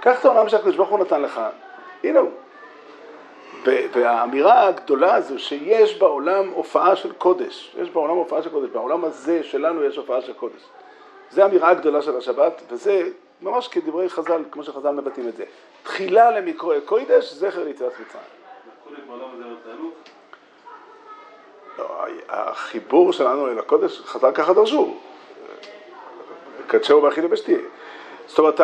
קח 0.00 0.20
את 0.20 0.24
העולם 0.24 0.48
שהקדוש 0.48 0.76
ברוך 0.76 0.88
הוא 0.88 0.98
נתן 0.98 1.22
לך, 1.22 1.40
הנה 2.04 2.18
הוא. 2.18 2.30
והאמירה 3.64 4.66
הגדולה 4.66 5.14
הזו 5.14 5.38
שיש 5.38 5.98
בעולם 5.98 6.48
הופעה 6.48 6.96
של 6.96 7.12
קודש, 7.12 7.76
יש 7.78 7.90
בעולם 7.90 8.14
הופעה 8.14 8.42
של 8.42 8.50
קודש, 8.50 8.70
בעולם 8.70 9.04
הזה 9.04 9.42
שלנו 9.42 9.84
יש 9.84 9.96
הופעה 9.96 10.22
של 10.22 10.32
קודש. 10.32 10.62
זו 11.32 11.42
האמירה 11.42 11.68
הגדולה 11.68 12.02
של 12.02 12.16
השבת, 12.16 12.62
וזה 12.70 13.08
ממש 13.42 13.68
כדברי 13.68 14.08
חז"ל, 14.08 14.42
כמו 14.50 14.64
שחז"ל 14.64 14.90
מבטאים 14.90 15.28
את 15.28 15.36
זה. 15.36 15.44
תחילה 15.82 16.30
למקרואי 16.30 16.80
קודש, 16.80 17.32
זכר 17.32 17.64
ליציאת 17.64 17.92
מצרים. 17.92 18.24
לא, 21.78 22.04
החיבור 22.28 23.12
שלנו 23.12 23.48
אל 23.48 23.58
הקודש, 23.58 24.00
חז"ל 24.00 24.32
ככה 24.34 24.52
דרשו. 24.52 24.96
קדשהו 26.66 27.00
באכילה 27.00 27.28
ושתייה. 27.30 27.58
זאת 28.26 28.38
אומרת, 28.38 28.60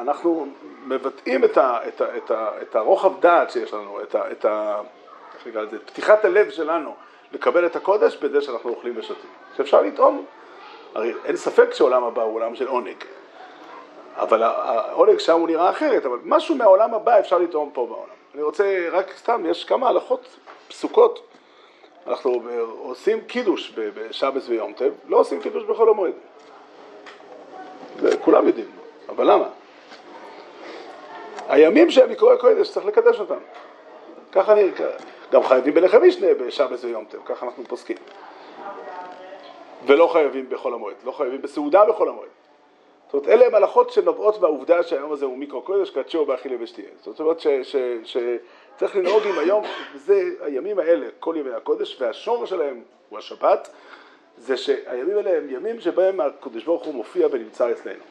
אנחנו 0.00 0.46
מבטאים 0.84 1.44
את, 1.44 2.74
הרוחב 2.74 3.20
דעת 3.20 3.50
שיש 3.50 3.74
לנו, 3.74 4.00
את, 4.02 4.44
ה, 4.44 4.80
איך 5.34 5.46
נקרא 5.46 5.62
לזה, 5.62 5.78
פתיחת 5.78 6.24
הלב 6.24 6.50
שלנו 6.50 6.94
לקבל 7.32 7.66
את 7.66 7.76
הקודש 7.76 8.16
בזה 8.16 8.40
שאנחנו 8.40 8.70
אוכלים 8.70 8.94
ושותים. 8.96 9.30
שאפשר 9.56 9.82
לטעום, 9.82 10.24
הרי 10.96 11.12
אין 11.24 11.36
ספק 11.36 11.74
שעולם 11.74 12.04
הבא 12.04 12.22
הוא 12.22 12.34
עולם 12.34 12.54
של 12.54 12.66
עונג, 12.66 12.96
אבל 14.16 14.42
העונג 14.42 15.18
שם 15.18 15.40
הוא 15.40 15.48
נראה 15.48 15.70
אחרת, 15.70 16.06
אבל 16.06 16.18
משהו 16.24 16.54
מהעולם 16.54 16.94
הבא 16.94 17.18
אפשר 17.18 17.38
לטעום 17.38 17.70
פה 17.72 17.86
בעולם. 17.86 18.16
אני 18.34 18.42
רוצה, 18.42 18.88
רק 18.92 19.12
סתם, 19.16 19.42
יש 19.48 19.64
כמה 19.64 19.88
הלכות 19.88 20.26
פסוקות. 20.68 21.26
אנחנו 22.06 22.42
עושים 22.78 23.20
קידוש 23.20 23.72
בשבס 23.76 24.48
ויום 24.48 24.72
טב, 24.72 24.92
לא 25.08 25.16
עושים 25.16 25.40
קידוש 25.40 25.64
בחול 25.64 25.88
המועד. 25.88 26.12
כולם 28.24 28.46
יודעים, 28.46 28.70
אבל 29.08 29.30
למה? 29.30 29.48
הימים 31.48 31.90
שהם 31.90 32.10
לקרוא 32.10 32.36
קודש, 32.36 32.70
צריך 32.70 32.86
לקדש 32.86 33.20
אותם. 33.20 33.38
ככה 34.32 34.52
אני, 34.52 34.70
גם 35.32 35.42
חייבים 35.42 35.74
בלחם 35.74 36.02
משנה 36.02 36.34
בשבס 36.34 36.84
ויום 36.84 37.04
טב, 37.04 37.18
ככה 37.24 37.46
אנחנו 37.46 37.64
פוסקים. 37.64 37.96
ולא 39.86 40.06
חייבים 40.12 40.48
בחול 40.48 40.74
המועד, 40.74 40.96
לא 41.04 41.12
חייבים 41.12 41.42
בסעודה 41.42 41.84
בחול 41.84 42.08
המועד. 42.08 42.28
זאת 43.06 43.14
אומרת, 43.14 43.28
אלה 43.28 43.46
הם 43.46 43.54
הלכות 43.54 43.90
שנובעות 43.90 44.40
מהעובדה 44.40 44.82
שהיום 44.82 45.12
הזה 45.12 45.24
הוא 45.24 45.38
מיקרו 45.38 45.62
קודש, 45.62 45.90
קדשו 45.90 46.24
באכילה 46.24 46.56
ושתייה. 46.60 46.88
זאת 47.04 47.20
אומרת 47.20 47.40
שצריך 48.02 48.96
לנהוג 48.96 49.22
עם 49.26 49.38
היום, 49.38 49.64
זה 49.94 50.30
הימים 50.40 50.78
האלה, 50.78 51.06
כל 51.20 51.34
ימי 51.38 51.50
הקודש, 51.50 52.00
והשור 52.00 52.46
שלהם 52.46 52.82
הוא 53.08 53.18
השבת, 53.18 53.68
זה 54.38 54.56
שהימים 54.56 55.16
האלה 55.16 55.38
הם 55.38 55.50
ימים 55.50 55.80
שבהם 55.80 56.20
הקדוש 56.20 56.64
ברוך 56.64 56.84
הוא 56.84 56.94
מופיע 56.94 57.28
ונמצא 57.30 57.70
אצלנו. 57.72 58.02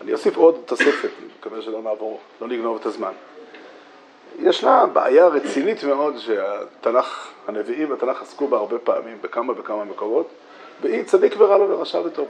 אני 0.00 0.12
אוסיף 0.12 0.36
עוד 0.36 0.62
תוספת, 0.64 1.10
אני 1.18 1.28
מקווה 1.38 1.62
שלא 1.62 1.82
נעבור, 1.82 2.20
לא 2.40 2.48
נגנוב 2.48 2.76
את 2.80 2.86
הזמן. 2.86 3.12
ישנה 4.38 4.86
בעיה 4.86 5.26
רצינית 5.26 5.84
מאוד 5.84 6.18
שהתנ"ך, 6.18 7.28
הנביאים 7.48 7.90
והתנ"ך 7.90 8.22
עסקו 8.22 8.48
בה 8.48 8.56
הרבה 8.56 8.78
פעמים, 8.78 9.18
בכמה 9.20 9.52
וכמה 9.56 9.84
מקומות, 9.84 10.28
והיא 10.82 11.04
צדיק 11.04 11.34
ורע 11.38 11.58
לו 11.58 11.68
ורשע 11.68 12.00
וטוב. 12.00 12.28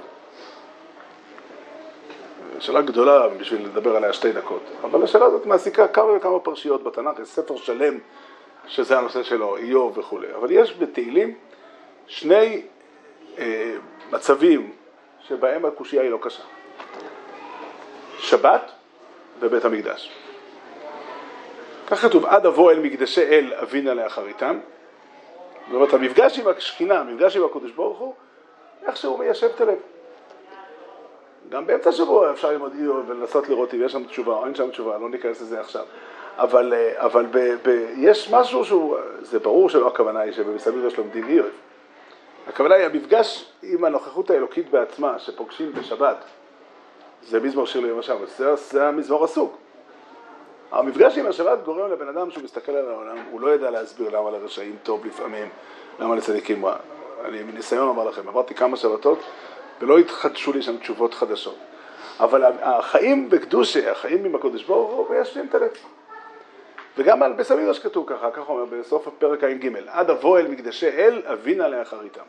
שאלה 2.59 2.83
גדולה 2.83 3.29
בשביל 3.29 3.67
לדבר 3.67 3.97
עליה 3.97 4.13
שתי 4.13 4.33
דקות, 4.33 4.63
אבל 4.83 5.03
השאלה 5.03 5.25
הזאת 5.25 5.47
מעסיקה 5.47 5.89
כמה 5.89 6.13
וכמה 6.17 6.41
פרשיות 6.41 6.83
בתנ"ך, 6.83 7.19
יש 7.23 7.29
ספר 7.29 7.57
שלם 7.57 7.99
שזה 8.67 8.99
הנושא 8.99 9.23
שלו, 9.23 9.57
איוב 9.57 9.99
וכולי, 9.99 10.27
אבל 10.35 10.51
יש 10.51 10.77
בתהילים 10.79 11.35
שני 12.07 12.63
אה, 13.39 13.75
מצבים 14.13 14.73
שבהם 15.21 15.65
הקושייה 15.65 16.03
היא 16.03 16.11
לא 16.11 16.19
קשה. 16.21 16.43
שבת 18.19 18.71
ובית 19.41 19.65
המקדש. 19.65 20.26
כך 21.87 22.03
כתוב, 22.03 22.27
עד 22.27 22.47
אבוא 22.47 22.73
אל 22.73 22.79
מקדשי 22.79 23.23
אל 23.23 23.53
אבינה 23.63 23.95
לאחריתם. 23.95 24.59
זאת 25.67 25.75
אומרת, 25.75 25.95
המפגש 25.95 26.39
עם 26.39 26.49
השכינה, 26.49 26.99
המפגש 26.99 27.37
עם 27.37 27.45
הקדוש 27.45 27.71
ברוך 27.73 27.99
הוא, 27.99 28.15
איכשהו 28.87 29.19
מיישב 29.19 29.51
את 29.55 29.61
הלב. 29.61 29.79
גם 31.49 31.67
באמצע 31.67 31.91
השבוע 31.91 32.31
אפשר 32.31 32.51
ללמוד 32.51 32.73
איוב 32.79 33.05
ולנסות 33.09 33.49
לראות 33.49 33.75
אם 33.75 33.83
יש 33.85 33.93
שם 33.93 34.05
תשובה 34.05 34.33
או 34.33 34.45
אין 34.45 34.55
שם 34.55 34.71
תשובה, 34.71 34.99
לא 34.99 35.09
ניכנס 35.09 35.41
לזה 35.41 35.61
עכשיו. 35.61 35.85
אבל, 36.37 36.75
אה, 36.75 37.05
אבל 37.05 37.27
ב, 37.31 37.39
ב, 37.63 37.95
יש 37.97 38.31
משהו 38.33 38.65
שהוא, 38.65 38.97
זה 39.21 39.39
ברור 39.39 39.71
שלא 39.71 39.87
הכוונה 39.87 40.21
היא 40.21 40.33
שבמסביב 40.33 40.85
יש 40.85 40.99
לומדים 40.99 41.29
איוב. 41.29 41.47
הכוונה 42.49 42.75
היא 42.75 42.85
המפגש 42.85 43.53
עם 43.63 43.85
הנוכחות 43.85 44.31
האלוקית 44.31 44.71
בעצמה 44.71 45.19
שפוגשים 45.19 45.73
בשבת. 45.73 46.17
זה 47.23 47.41
מזמור 47.41 47.67
שיר 47.67 47.81
ליום 47.81 47.99
השבת, 47.99 48.29
זה, 48.29 48.55
זה 48.55 48.89
המזמור 48.89 49.25
הסוג. 49.25 49.57
המפגש 50.73 51.19
עם 51.19 51.27
השבת 51.27 51.59
גורם 51.65 51.93
לבן 51.93 52.09
אדם 52.09 52.31
שהוא 52.31 52.45
מסתכל 52.45 52.73
על 52.73 52.91
העולם, 52.91 53.17
הוא 53.31 53.41
לא 53.41 53.49
יודע 53.49 53.71
להסביר 53.71 54.11
למה 54.11 54.31
לרשעים 54.31 54.77
טוב 54.83 55.07
לפעמים, 55.07 55.49
למה 55.99 56.17
לצדיקים 56.17 56.67
רע. 56.67 56.77
אני 57.25 57.43
מניסיון 57.43 57.89
אומר 57.89 58.05
לכם, 58.05 58.29
עברתי 58.29 58.55
כמה 58.55 58.77
שבתות 58.77 59.19
ולא 59.81 59.99
התחדשו 59.99 60.53
לי 60.53 60.63
שם 60.63 60.77
תשובות 60.77 61.15
חדשות. 61.15 61.57
אבל 62.21 62.45
החיים 62.63 63.31
בקדושה, 63.31 63.93
החיים 63.93 64.25
עם 64.25 64.35
הקודש 64.35 64.65
ברוך 64.65 64.93
הוא, 64.93 65.07
מיישבים 65.11 65.47
את 65.47 65.55
הלב. 65.55 65.71
וגם 66.99 67.23
על 67.23 67.33
בית 67.33 67.51
המקדש 67.51 67.79
כתוב 67.79 68.05
ככה, 68.09 68.31
ככה 68.31 68.53
אומר 68.53 68.65
בסוף 68.65 69.09
הפרק 69.09 69.45
ע"ג, 69.45 69.71
עד 69.87 70.11
אבוא 70.11 70.39
אל 70.39 70.49
מקדשי 70.49 70.89
אל, 70.89 71.23
אבינה 71.33 71.69
לאחריתם. 71.69 72.23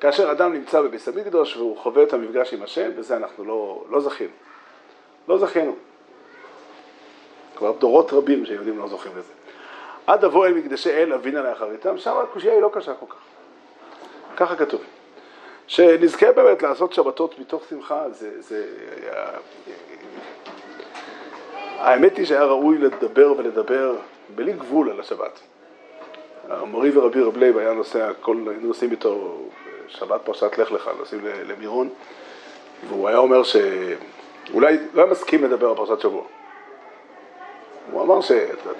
כאשר 0.00 0.32
אדם 0.32 0.52
נמצא 0.52 0.80
בבית 0.80 1.08
המקדוש 1.08 1.56
והוא 1.56 1.76
חווה 1.76 2.02
את 2.02 2.12
המפגש 2.12 2.54
עם 2.54 2.62
השם, 2.62 2.90
בזה 2.96 3.16
אנחנו 3.16 3.44
לא, 3.44 3.84
לא 3.90 4.00
זכינו. 4.00 4.30
לא 5.28 5.38
זכינו. 5.38 5.76
כבר 7.60 7.72
דורות 7.78 8.12
רבים 8.12 8.46
שיהודים 8.46 8.78
לא 8.78 8.88
זוכים 8.88 9.12
לזה. 9.16 9.32
עד 10.06 10.24
אבוא 10.24 10.46
אל 10.46 10.54
מקדשי 10.54 10.90
אל, 10.90 11.12
אבינה 11.12 11.42
לאחריתם, 11.42 11.98
שם 11.98 12.16
הקושייה 12.22 12.52
היא 12.54 12.62
לא 12.62 12.70
קשה 12.72 12.94
כל 12.94 13.06
כך. 13.08 13.16
ככה 14.36 14.56
כתוב. 14.56 14.80
שנזכה 15.66 16.32
באמת 16.32 16.62
לעשות 16.62 16.92
שבתות 16.92 17.38
מתוך 17.38 17.62
שמחה, 17.70 18.10
זה, 18.10 18.40
זה... 18.42 18.66
האמת 21.78 22.16
היא 22.16 22.26
שהיה 22.26 22.44
ראוי 22.44 22.78
לדבר 22.78 23.34
ולדבר 23.36 23.96
בלי 24.34 24.52
גבול 24.52 24.90
על 24.90 25.00
השבת. 25.00 25.40
מורי 26.64 26.90
ורבי 26.98 27.20
רב 27.20 27.36
לייב 27.36 27.58
היה 27.58 27.72
נוסע, 27.72 28.12
כל, 28.20 28.36
היינו 28.50 28.66
נוסעים 28.66 28.90
איתו 28.90 29.38
שבת 29.88 30.20
פרשת 30.24 30.58
לך 30.58 30.72
לך, 30.72 30.90
נוסעים 30.98 31.20
למירון, 31.24 31.88
והוא 32.88 33.08
היה 33.08 33.18
אומר 33.18 33.42
שאולי 33.42 34.78
לא 34.94 35.02
היה 35.02 35.10
מסכים 35.10 35.44
לדבר 35.44 35.68
על 35.70 35.76
פרשת 35.76 36.00
שבוע. 36.00 36.24
הוא 37.92 38.02
אמר 38.02 38.18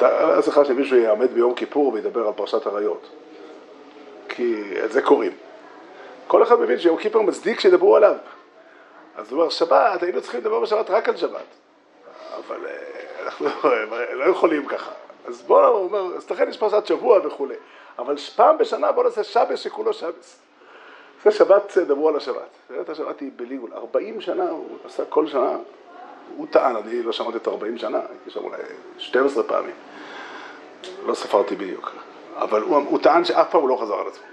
אז 0.00 0.48
לך 0.48 0.60
שמישהו 0.66 0.96
יעמד 0.96 1.30
ביום 1.30 1.54
כיפור 1.54 1.92
וידבר 1.92 2.26
על 2.26 2.32
פרשת 2.36 2.66
עריות, 2.66 3.08
כי 4.28 4.64
את 4.84 4.92
זה 4.92 5.02
קוראים. 5.02 5.32
כל 6.26 6.42
אחד 6.42 6.60
מבין 6.60 6.78
שיום 6.78 6.96
כיפור 6.96 7.22
מצדיק 7.22 7.60
שידברו 7.60 7.96
עליו. 7.96 8.14
אז 9.16 9.32
הוא 9.32 9.40
אומר, 9.40 9.50
שבת, 9.50 10.02
היינו 10.02 10.20
צריכים 10.20 10.40
לדבר 10.40 10.60
בשבת 10.60 10.90
רק 10.90 11.08
על 11.08 11.16
שבת. 11.16 11.44
אבל 12.36 12.66
אה, 12.66 12.72
אנחנו 13.24 13.46
לא 14.12 14.24
יכולים 14.24 14.66
ככה. 14.66 14.90
אז 15.26 15.42
בואו, 15.42 15.76
הוא 15.76 15.84
אומר, 15.84 16.16
אז 16.16 16.30
לכן 16.30 16.48
יש 16.48 16.56
פרשת 16.56 16.86
שבוע 16.86 17.26
וכולי. 17.26 17.54
אבל 17.98 18.16
פעם 18.36 18.58
בשנה 18.58 18.92
בואו 18.92 19.06
נעשה 19.06 19.24
שבס 19.24 19.60
שכולו 19.60 19.92
שבס. 19.92 20.38
זה 21.24 21.30
שבת, 21.30 21.78
דברו 21.78 22.08
על 22.08 22.16
השבת. 22.16 22.48
באמת 22.70 22.88
השבת 22.88 23.20
היא 23.20 23.30
בליגול. 23.36 23.70
40 23.74 24.20
שנה, 24.20 24.50
הוא 24.50 24.66
עשה 24.84 25.04
כל 25.04 25.26
שנה, 25.26 25.56
הוא 26.36 26.46
טען, 26.50 26.76
אני 26.76 27.02
לא 27.02 27.12
שמעתי 27.12 27.36
את 27.36 27.48
40 27.48 27.78
שנה, 27.78 27.98
הייתי 27.98 28.30
שם 28.30 28.40
אולי 28.40 28.56
12 28.98 29.42
פעמים. 29.42 29.74
לא 31.06 31.14
ספרתי 31.14 31.56
בדיוק. 31.56 31.92
אבל 32.36 32.62
הוא, 32.62 32.76
הוא 32.76 32.98
טען 32.98 33.24
שאף 33.24 33.50
פעם 33.50 33.60
הוא 33.60 33.68
לא 33.68 33.78
חזר 33.82 33.94
על 33.94 34.06
עצמו. 34.06 34.24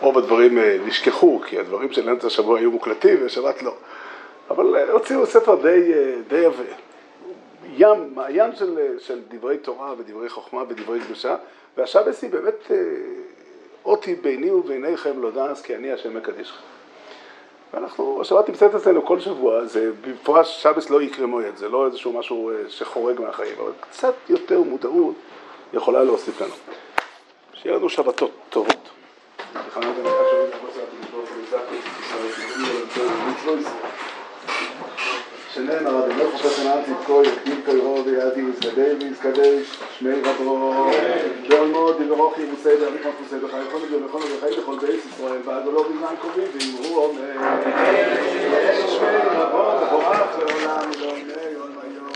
רוב 0.00 0.18
הדברים 0.18 0.58
אה, 0.58 0.76
נשכחו, 0.86 1.40
כי 1.46 1.58
הדברים 1.58 1.92
של 1.92 2.10
אמצע 2.10 2.26
השבוע 2.26 2.58
היו 2.58 2.70
מוקלטים 2.70 3.18
ושבת 3.24 3.62
לא. 3.62 3.74
אבל 4.50 4.76
אה, 4.76 4.90
הוציאו 4.90 5.26
ספר 5.26 5.62
די, 5.62 5.92
די 6.28 6.44
עבה. 6.44 6.64
ים, 7.76 8.14
מעיין 8.14 8.56
של, 8.56 8.96
של 8.98 9.20
דברי 9.28 9.58
תורה 9.58 9.94
ודברי 9.98 10.28
חוכמה 10.28 10.62
ודברי 10.68 11.00
קדושה, 11.00 11.36
והשבס 11.76 12.22
היא 12.22 12.30
באמת 12.30 12.70
אותי 13.84 14.14
ביני 14.14 14.50
וביניכם 14.50 15.22
לא 15.22 15.30
דעס 15.30 15.62
כי 15.62 15.76
אני 15.76 15.92
השם 15.92 16.16
מקדישך. 16.16 16.62
ואנחנו, 17.74 18.20
השבת 18.20 18.48
נמצאת 18.48 18.74
אצלנו 18.74 19.06
כל 19.06 19.20
שבוע, 19.20 19.64
זה 19.64 19.90
במפורש 20.00 20.62
שבס 20.62 20.90
לא 20.90 21.02
יקרה 21.02 21.26
מועד, 21.26 21.56
זה 21.56 21.68
לא 21.68 21.86
איזשהו 21.86 22.12
משהו 22.12 22.50
שחורג 22.68 23.20
מהחיים, 23.20 23.54
אבל 23.62 23.72
קצת 23.80 24.14
יותר 24.28 24.60
מודעות 24.60 25.14
יכולה 25.72 26.04
להוסיף 26.04 26.40
לנו. 26.40 26.54
שיהיה 27.54 27.76
לנו 27.76 27.88
שבתות 27.88 28.30
טובות. 28.50 28.88
שנאמר, 35.56 36.04
אדוני 36.04 36.24
חופש 36.32 36.58
ענן 36.58 36.82
צדקו, 36.86 37.22
יקדים 37.22 37.60
תוירו 37.64 38.04
ויעדי 38.04 38.42
ויזקדש 38.42 39.02
ויזקדש 39.02 39.78
שמי 39.98 40.10
רבו 40.24 40.86
ועולמו 41.48 41.92
דברוך 41.92 42.38
יבוסי 42.38 42.76
דאביך 42.80 43.06
מפוסי 43.06 43.36
בך 43.44 43.54
יכול 43.68 43.80
לגבי 43.82 43.98
בכל 44.08 44.18
ובחי 44.18 44.60
בכל 44.60 44.78
בייס 44.86 45.06
ישראל 45.06 45.38
ועגולו 45.44 45.84
בזמן 45.84 46.14
קרובים 46.20 46.48
ואמרו 46.54 47.04
אומר 47.04 47.32
שמי 48.86 49.16
רבו 49.30 49.86
מבורך 49.86 50.38
לעולם 50.38 50.90
ועומד 51.00 51.45